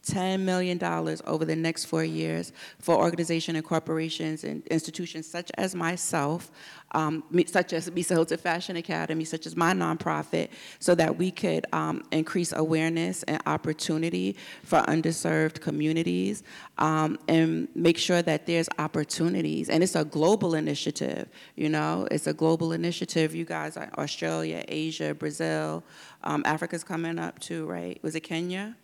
$10 0.07 0.41
million 0.41 0.83
over 1.27 1.45
the 1.45 1.57
next 1.57 1.85
four 1.85 2.05
years 2.05 2.53
for 2.79 2.97
organizations 2.97 3.57
and 3.57 3.65
corporations 3.65 4.45
and 4.45 4.67
institutions 4.69 5.27
such 5.27 5.51
as 5.59 5.75
myself, 5.75 6.51
um, 6.93 7.23
such 7.47 7.73
as 7.73 7.89
Misa 7.91 8.11
Hylton 8.11 8.39
Fashion 8.39 8.77
Academy, 8.77 9.25
such 9.25 9.47
as 9.47 9.57
my 9.57 9.73
nonprofit, 9.73 10.49
so 10.79 10.95
that 10.95 11.17
we 11.17 11.31
could 11.31 11.67
um, 11.73 12.03
increase 12.13 12.53
awareness 12.53 13.23
and 13.25 13.43
opportunity 13.47 14.37
for 14.65 14.81
underserved 14.83 15.61
communities 15.61 16.43
um, 16.79 17.19
and 17.29 17.69
make 17.75 17.99
sure 17.99 18.23
that 18.23 18.47
there's 18.47 18.69
opportunities. 18.79 19.69
And 19.69 19.83
it's 19.83 19.97
a 19.97 20.05
global 20.05 20.55
initiative, 20.55 21.29
you 21.57 21.69
know, 21.69 22.09
it's 22.11 22.27
a 22.27 22.33
global 22.33 22.73
initiative. 22.73 23.35
You 23.35 23.45
guys 23.45 23.77
are 23.77 23.91
Australia, 23.99 24.65
Asia, 24.67 25.15
Brazil, 25.15 25.85
um, 26.25 26.43
Africa's 26.47 26.85
coming 26.85 27.19
up 27.19 27.39
too, 27.39 27.67
right? 27.67 27.99
Was 28.03 28.15
it 28.15 28.21
Kenya? 28.21 28.77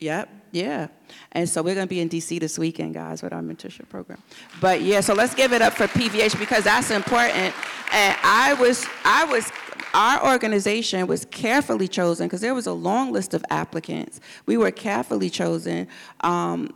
Yep, 0.00 0.28
yeah. 0.52 0.88
And 1.32 1.48
so 1.48 1.62
we're 1.62 1.74
going 1.74 1.86
to 1.86 1.90
be 1.90 2.00
in 2.00 2.08
DC 2.08 2.40
this 2.40 2.58
weekend, 2.58 2.94
guys, 2.94 3.22
with 3.22 3.32
our 3.32 3.40
mentorship 3.40 3.88
program. 3.88 4.22
But 4.60 4.82
yeah, 4.82 5.00
so 5.00 5.14
let's 5.14 5.34
give 5.34 5.52
it 5.52 5.62
up 5.62 5.72
for 5.72 5.86
PVH 5.86 6.38
because 6.38 6.64
that's 6.64 6.90
important. 6.90 7.54
And 7.92 8.16
I 8.22 8.54
was, 8.54 8.86
I 9.04 9.24
was, 9.24 9.50
our 9.94 10.32
organization 10.32 11.06
was 11.06 11.24
carefully 11.26 11.88
chosen 11.88 12.26
because 12.26 12.40
there 12.40 12.54
was 12.54 12.66
a 12.66 12.72
long 12.72 13.12
list 13.12 13.34
of 13.34 13.44
applicants. 13.50 14.20
We 14.46 14.56
were 14.56 14.72
carefully 14.72 15.30
chosen. 15.30 15.86
Um, 16.20 16.74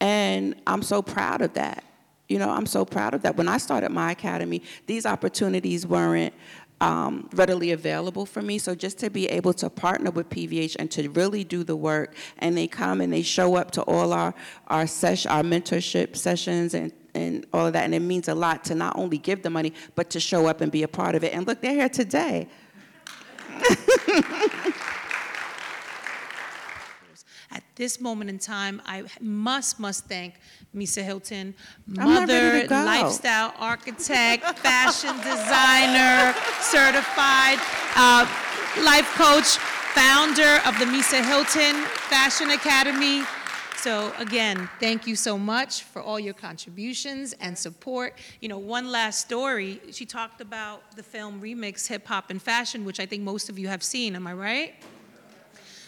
and 0.00 0.54
I'm 0.66 0.82
so 0.82 1.00
proud 1.02 1.40
of 1.40 1.54
that. 1.54 1.82
You 2.28 2.38
know, 2.38 2.50
I'm 2.50 2.66
so 2.66 2.84
proud 2.84 3.14
of 3.14 3.22
that. 3.22 3.36
When 3.36 3.48
I 3.48 3.58
started 3.58 3.90
my 3.90 4.10
academy, 4.10 4.62
these 4.86 5.06
opportunities 5.06 5.86
weren't 5.86 6.34
um, 6.80 7.28
readily 7.32 7.72
available 7.72 8.26
for 8.26 8.42
me. 8.42 8.58
So 8.58 8.74
just 8.74 8.98
to 8.98 9.10
be 9.10 9.26
able 9.28 9.54
to 9.54 9.70
partner 9.70 10.10
with 10.10 10.28
PVH 10.28 10.76
and 10.78 10.90
to 10.92 11.08
really 11.10 11.44
do 11.44 11.64
the 11.64 11.76
work, 11.76 12.14
and 12.38 12.56
they 12.56 12.66
come 12.68 13.00
and 13.00 13.12
they 13.12 13.22
show 13.22 13.56
up 13.56 13.70
to 13.72 13.82
all 13.82 14.12
our 14.12 14.34
our 14.68 14.86
session, 14.86 15.30
our 15.30 15.42
mentorship 15.42 16.16
sessions, 16.16 16.74
and 16.74 16.92
and 17.14 17.46
all 17.52 17.66
of 17.66 17.72
that, 17.72 17.84
and 17.84 17.94
it 17.94 18.00
means 18.00 18.28
a 18.28 18.34
lot 18.34 18.64
to 18.66 18.74
not 18.74 18.96
only 18.96 19.18
give 19.18 19.42
the 19.42 19.50
money, 19.50 19.72
but 19.94 20.10
to 20.10 20.20
show 20.20 20.46
up 20.46 20.60
and 20.60 20.70
be 20.70 20.82
a 20.82 20.88
part 20.88 21.14
of 21.14 21.24
it. 21.24 21.32
And 21.32 21.46
look, 21.46 21.60
they're 21.60 21.72
here 21.72 21.88
today. 21.88 22.48
This 27.76 28.00
moment 28.00 28.30
in 28.30 28.38
time, 28.38 28.80
I 28.86 29.04
must, 29.20 29.78
must 29.78 30.06
thank 30.06 30.34
Misa 30.74 31.02
Hylton, 31.02 31.54
mother, 31.86 32.66
lifestyle 32.68 33.52
architect, 33.58 34.58
fashion 34.60 35.14
designer, 35.18 36.34
certified 36.62 37.58
uh, 37.94 38.26
life 38.82 39.06
coach, 39.14 39.58
founder 39.94 40.60
of 40.64 40.78
the 40.78 40.86
Misa 40.86 41.22
Hylton 41.22 41.84
Fashion 42.08 42.50
Academy. 42.50 43.24
So 43.76 44.10
again, 44.18 44.70
thank 44.80 45.06
you 45.06 45.14
so 45.14 45.36
much 45.36 45.82
for 45.82 46.00
all 46.00 46.18
your 46.18 46.32
contributions 46.32 47.34
and 47.34 47.56
support. 47.58 48.18
You 48.40 48.48
know, 48.48 48.58
one 48.58 48.90
last 48.90 49.20
story. 49.20 49.82
She 49.92 50.06
talked 50.06 50.40
about 50.40 50.96
the 50.96 51.02
film 51.02 51.42
Remix 51.42 51.88
Hip 51.88 52.06
Hop 52.06 52.30
and 52.30 52.40
Fashion, 52.40 52.86
which 52.86 53.00
I 53.00 53.06
think 53.06 53.22
most 53.22 53.50
of 53.50 53.58
you 53.58 53.68
have 53.68 53.82
seen. 53.82 54.16
Am 54.16 54.26
I 54.26 54.32
right? 54.32 54.74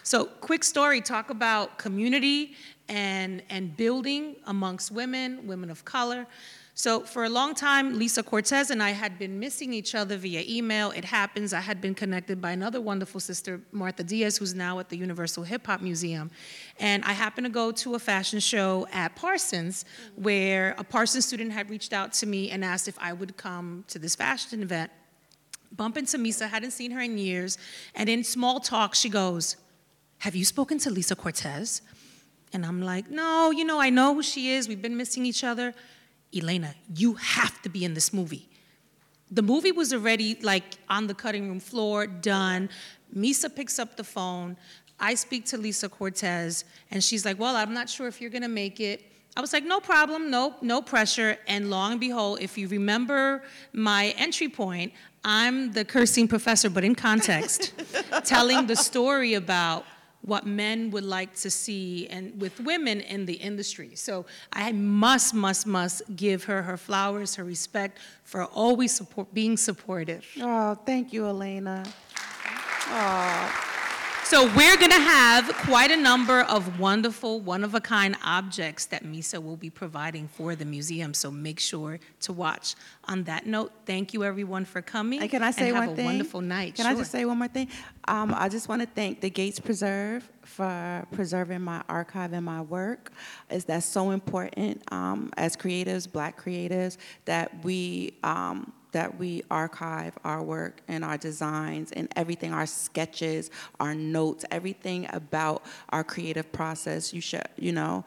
So, 0.08 0.24
quick 0.24 0.64
story 0.64 1.02
talk 1.02 1.28
about 1.28 1.76
community 1.76 2.54
and, 2.88 3.42
and 3.50 3.76
building 3.76 4.36
amongst 4.46 4.90
women, 4.90 5.46
women 5.46 5.68
of 5.68 5.84
color. 5.84 6.26
So 6.72 7.00
for 7.00 7.24
a 7.24 7.28
long 7.28 7.54
time, 7.54 7.98
Lisa 7.98 8.22
Cortez 8.22 8.70
and 8.70 8.82
I 8.82 8.92
had 8.92 9.18
been 9.18 9.38
missing 9.38 9.74
each 9.74 9.94
other 9.94 10.16
via 10.16 10.42
email. 10.48 10.92
It 10.92 11.04
happens. 11.04 11.52
I 11.52 11.60
had 11.60 11.82
been 11.82 11.94
connected 11.94 12.40
by 12.40 12.52
another 12.52 12.80
wonderful 12.80 13.20
sister, 13.20 13.60
Martha 13.70 14.02
Diaz, 14.02 14.38
who's 14.38 14.54
now 14.54 14.78
at 14.78 14.88
the 14.88 14.96
Universal 14.96 15.42
Hip 15.42 15.66
Hop 15.66 15.82
Museum. 15.82 16.30
And 16.80 17.04
I 17.04 17.12
happened 17.12 17.44
to 17.44 17.52
go 17.52 17.70
to 17.70 17.94
a 17.94 17.98
fashion 17.98 18.40
show 18.40 18.88
at 18.90 19.14
Parsons 19.14 19.84
where 20.16 20.74
a 20.78 20.84
Parsons 20.84 21.26
student 21.26 21.52
had 21.52 21.68
reached 21.68 21.92
out 21.92 22.14
to 22.14 22.26
me 22.26 22.50
and 22.50 22.64
asked 22.64 22.88
if 22.88 22.98
I 22.98 23.12
would 23.12 23.36
come 23.36 23.84
to 23.88 23.98
this 23.98 24.14
fashion 24.14 24.62
event. 24.62 24.90
Bump 25.76 25.98
into 25.98 26.16
Misa, 26.16 26.48
hadn't 26.48 26.70
seen 26.70 26.92
her 26.92 27.00
in 27.02 27.18
years. 27.18 27.58
And 27.94 28.08
in 28.08 28.24
small 28.24 28.58
talk, 28.58 28.94
she 28.94 29.10
goes, 29.10 29.56
Have 30.18 30.34
you 30.34 30.44
spoken 30.44 30.78
to 30.78 30.90
Lisa 30.90 31.14
Cortez? 31.14 31.82
And 32.52 32.64
I'm 32.64 32.82
like, 32.82 33.10
No, 33.10 33.50
you 33.50 33.64
know, 33.64 33.80
I 33.80 33.90
know 33.90 34.14
who 34.14 34.22
she 34.22 34.52
is. 34.52 34.68
We've 34.68 34.82
been 34.82 34.96
missing 34.96 35.24
each 35.26 35.44
other. 35.44 35.74
Elena, 36.36 36.74
you 36.94 37.14
have 37.14 37.60
to 37.62 37.68
be 37.68 37.84
in 37.84 37.94
this 37.94 38.12
movie. 38.12 38.48
The 39.30 39.42
movie 39.42 39.72
was 39.72 39.92
already 39.92 40.38
like 40.42 40.76
on 40.88 41.06
the 41.06 41.14
cutting 41.14 41.48
room 41.48 41.60
floor, 41.60 42.06
done. 42.06 42.68
Misa 43.14 43.54
picks 43.54 43.78
up 43.78 43.96
the 43.96 44.04
phone. 44.04 44.56
I 45.00 45.14
speak 45.14 45.44
to 45.46 45.58
Lisa 45.58 45.88
Cortez, 45.88 46.64
and 46.90 47.02
she's 47.04 47.24
like, 47.24 47.38
Well, 47.38 47.54
I'm 47.54 47.72
not 47.72 47.88
sure 47.88 48.08
if 48.08 48.20
you're 48.20 48.30
gonna 48.30 48.48
make 48.48 48.80
it. 48.80 49.04
I 49.36 49.40
was 49.40 49.52
like, 49.52 49.64
No 49.64 49.78
problem, 49.80 50.30
no, 50.30 50.54
no 50.62 50.82
pressure. 50.82 51.38
And 51.46 51.70
lo 51.70 51.78
and 51.90 52.00
behold, 52.00 52.40
if 52.40 52.58
you 52.58 52.66
remember 52.68 53.42
my 53.72 54.14
entry 54.18 54.48
point, 54.48 54.92
I'm 55.24 55.72
the 55.72 55.84
cursing 55.84 56.26
professor, 56.26 56.70
but 56.70 56.84
in 56.84 56.94
context, 56.94 57.72
telling 58.24 58.66
the 58.66 58.76
story 58.76 59.34
about 59.34 59.84
what 60.22 60.46
men 60.46 60.90
would 60.90 61.04
like 61.04 61.34
to 61.36 61.50
see 61.50 62.06
and 62.08 62.40
with 62.40 62.60
women 62.60 63.00
in 63.00 63.24
the 63.26 63.34
industry. 63.34 63.94
So 63.94 64.26
I 64.52 64.72
must, 64.72 65.34
must, 65.34 65.66
must 65.66 66.02
give 66.16 66.44
her 66.44 66.62
her 66.62 66.76
flowers, 66.76 67.36
her 67.36 67.44
respect 67.44 67.98
for 68.24 68.44
always 68.44 68.94
support, 68.94 69.32
being 69.32 69.56
supportive. 69.56 70.26
Oh, 70.40 70.74
thank 70.74 71.12
you, 71.12 71.26
Elena. 71.26 71.84
Oh. 72.90 73.74
So 74.28 74.44
we're 74.54 74.76
going 74.76 74.90
to 74.90 75.00
have 75.00 75.48
quite 75.54 75.90
a 75.90 75.96
number 75.96 76.42
of 76.42 76.78
wonderful, 76.78 77.40
one-of-a-kind 77.40 78.14
objects 78.22 78.84
that 78.84 79.02
MISA 79.02 79.40
will 79.40 79.56
be 79.56 79.70
providing 79.70 80.28
for 80.28 80.54
the 80.54 80.66
museum. 80.66 81.14
So 81.14 81.30
make 81.30 81.58
sure 81.58 81.98
to 82.20 82.34
watch. 82.34 82.74
On 83.04 83.24
that 83.24 83.46
note, 83.46 83.72
thank 83.86 84.12
you 84.12 84.24
everyone 84.24 84.66
for 84.66 84.82
coming. 84.82 85.22
And 85.22 85.30
can 85.30 85.42
I 85.42 85.50
say 85.50 85.68
and 85.70 85.78
one 85.78 85.88
have 85.88 85.96
thing? 85.96 86.04
a 86.04 86.08
wonderful 86.10 86.42
night. 86.42 86.74
Can 86.74 86.84
sure. 86.84 86.94
I 86.94 86.98
just 86.98 87.10
say 87.10 87.24
one 87.24 87.38
more 87.38 87.48
thing? 87.48 87.68
Um, 88.06 88.34
I 88.36 88.50
just 88.50 88.68
want 88.68 88.82
to 88.82 88.86
thank 88.86 89.22
the 89.22 89.30
Gates 89.30 89.60
Preserve 89.60 90.30
for 90.42 91.06
preserving 91.12 91.62
my 91.62 91.82
archive 91.88 92.34
and 92.34 92.44
my 92.44 92.60
work. 92.60 93.10
Is 93.50 93.64
that 93.64 93.82
so 93.82 94.10
important 94.10 94.82
um, 94.92 95.32
as 95.38 95.56
creatives, 95.56 96.10
Black 96.10 96.38
creatives, 96.38 96.98
that 97.24 97.64
we 97.64 98.12
um, 98.22 98.74
that 98.92 99.18
we 99.18 99.42
archive 99.50 100.18
our 100.24 100.42
work 100.42 100.80
and 100.88 101.04
our 101.04 101.18
designs 101.18 101.92
and 101.92 102.08
everything, 102.16 102.52
our 102.52 102.66
sketches, 102.66 103.50
our 103.80 103.94
notes, 103.94 104.44
everything 104.50 105.06
about 105.12 105.62
our 105.90 106.02
creative 106.02 106.50
process. 106.52 107.12
You 107.12 107.20
should, 107.20 107.46
you 107.56 107.72
know, 107.72 108.04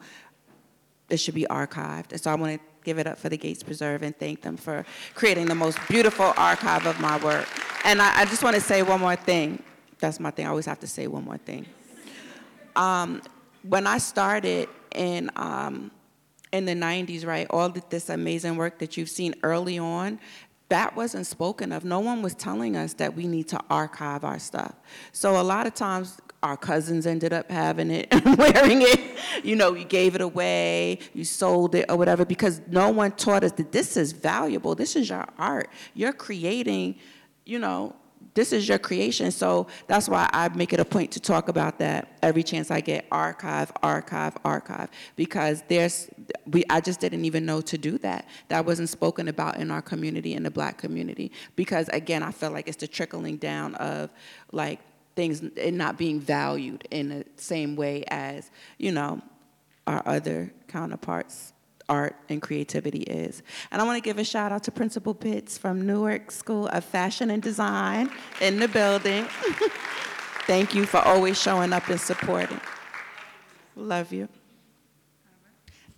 it 1.08 1.18
should 1.18 1.34
be 1.34 1.46
archived. 1.48 2.12
And 2.12 2.20
so 2.20 2.30
I 2.30 2.34
want 2.34 2.54
to 2.54 2.60
give 2.84 2.98
it 2.98 3.06
up 3.06 3.18
for 3.18 3.28
the 3.28 3.36
Gates 3.36 3.62
Preserve 3.62 4.02
and 4.02 4.16
thank 4.16 4.42
them 4.42 4.56
for 4.56 4.84
creating 5.14 5.46
the 5.46 5.54
most 5.54 5.78
beautiful 5.88 6.32
archive 6.36 6.86
of 6.86 6.98
my 7.00 7.22
work. 7.22 7.46
And 7.84 8.02
I, 8.02 8.22
I 8.22 8.24
just 8.24 8.42
want 8.42 8.56
to 8.56 8.62
say 8.62 8.82
one 8.82 9.00
more 9.00 9.16
thing. 9.16 9.62
That's 9.98 10.18
my 10.18 10.30
thing. 10.30 10.46
I 10.46 10.50
always 10.50 10.66
have 10.66 10.80
to 10.80 10.86
say 10.86 11.06
one 11.06 11.24
more 11.24 11.38
thing. 11.38 11.66
Um, 12.74 13.22
when 13.62 13.86
I 13.86 13.98
started 13.98 14.68
in 14.94 15.30
um, 15.36 15.90
in 16.52 16.66
the 16.66 16.74
90s, 16.74 17.26
right, 17.26 17.46
all 17.50 17.68
this 17.70 18.10
amazing 18.10 18.56
work 18.56 18.78
that 18.78 18.96
you've 18.96 19.08
seen 19.08 19.34
early 19.42 19.78
on, 19.78 20.20
that 20.72 20.96
wasn't 20.96 21.26
spoken 21.26 21.70
of. 21.70 21.84
No 21.84 22.00
one 22.00 22.22
was 22.22 22.34
telling 22.34 22.76
us 22.76 22.94
that 22.94 23.14
we 23.14 23.26
need 23.26 23.46
to 23.48 23.60
archive 23.68 24.24
our 24.24 24.38
stuff. 24.38 24.74
So 25.12 25.38
a 25.38 25.42
lot 25.42 25.66
of 25.66 25.74
times 25.74 26.18
our 26.42 26.56
cousins 26.56 27.06
ended 27.06 27.30
up 27.30 27.50
having 27.50 27.90
it 27.90 28.08
and 28.10 28.38
wearing 28.38 28.80
it. 28.80 29.18
You 29.44 29.54
know, 29.54 29.74
you 29.74 29.84
gave 29.84 30.14
it 30.14 30.22
away, 30.22 30.98
you 31.12 31.24
sold 31.24 31.74
it 31.74 31.84
or 31.90 31.98
whatever 31.98 32.24
because 32.24 32.62
no 32.68 32.88
one 32.88 33.12
taught 33.12 33.44
us 33.44 33.52
that 33.52 33.70
this 33.70 33.98
is 33.98 34.12
valuable. 34.12 34.74
This 34.74 34.96
is 34.96 35.10
your 35.10 35.26
art. 35.36 35.68
You're 35.92 36.14
creating, 36.14 36.94
you 37.44 37.58
know, 37.58 37.94
this 38.34 38.52
is 38.52 38.68
your 38.68 38.78
creation. 38.78 39.30
So 39.30 39.66
that's 39.86 40.08
why 40.08 40.28
I 40.32 40.48
make 40.50 40.72
it 40.72 40.80
a 40.80 40.84
point 40.84 41.10
to 41.12 41.20
talk 41.20 41.48
about 41.48 41.78
that 41.78 42.16
every 42.22 42.42
chance 42.42 42.70
I 42.70 42.80
get. 42.80 43.06
Archive, 43.12 43.70
archive, 43.82 44.36
archive. 44.44 44.88
Because 45.16 45.62
there's, 45.68 46.08
we, 46.46 46.64
I 46.70 46.80
just 46.80 47.00
didn't 47.00 47.24
even 47.24 47.44
know 47.44 47.60
to 47.60 47.76
do 47.76 47.98
that. 47.98 48.26
That 48.48 48.64
wasn't 48.64 48.88
spoken 48.88 49.28
about 49.28 49.58
in 49.58 49.70
our 49.70 49.82
community, 49.82 50.34
in 50.34 50.42
the 50.42 50.50
black 50.50 50.78
community. 50.78 51.30
Because 51.56 51.88
again, 51.88 52.22
I 52.22 52.30
feel 52.30 52.50
like 52.50 52.68
it's 52.68 52.78
the 52.78 52.88
trickling 52.88 53.36
down 53.36 53.74
of 53.74 54.10
like 54.50 54.80
things 55.14 55.42
and 55.58 55.76
not 55.76 55.98
being 55.98 56.18
valued 56.18 56.86
in 56.90 57.10
the 57.10 57.24
same 57.36 57.76
way 57.76 58.04
as, 58.08 58.50
you 58.78 58.92
know, 58.92 59.20
our 59.86 60.02
other 60.06 60.52
counterparts 60.68 61.51
art 61.92 62.16
and 62.30 62.40
creativity 62.40 63.00
is. 63.00 63.42
And 63.70 63.82
I 63.82 63.84
want 63.84 64.02
to 64.02 64.08
give 64.08 64.18
a 64.18 64.24
shout 64.24 64.50
out 64.50 64.62
to 64.64 64.72
Principal 64.72 65.14
Pitts 65.14 65.58
from 65.58 65.86
Newark 65.86 66.30
School 66.30 66.66
of 66.68 66.84
Fashion 66.84 67.30
and 67.30 67.42
Design 67.42 68.10
in 68.40 68.58
the 68.58 68.66
building. 68.66 69.24
Thank 70.46 70.74
you 70.74 70.86
for 70.86 71.00
always 71.00 71.40
showing 71.40 71.74
up 71.74 71.86
and 71.88 72.00
supporting. 72.00 72.60
Love 73.76 74.10
you. 74.10 74.26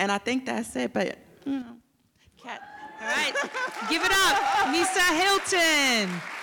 And 0.00 0.10
I 0.10 0.18
think 0.18 0.46
that's 0.46 0.74
it, 0.74 0.92
but 0.92 1.16
you 1.46 1.60
know. 1.60 1.76
All 2.44 3.10
right, 3.10 3.34
give 3.90 4.02
it 4.02 4.10
up, 4.10 4.36
Misa 4.72 5.04
Hylton. 5.20 6.33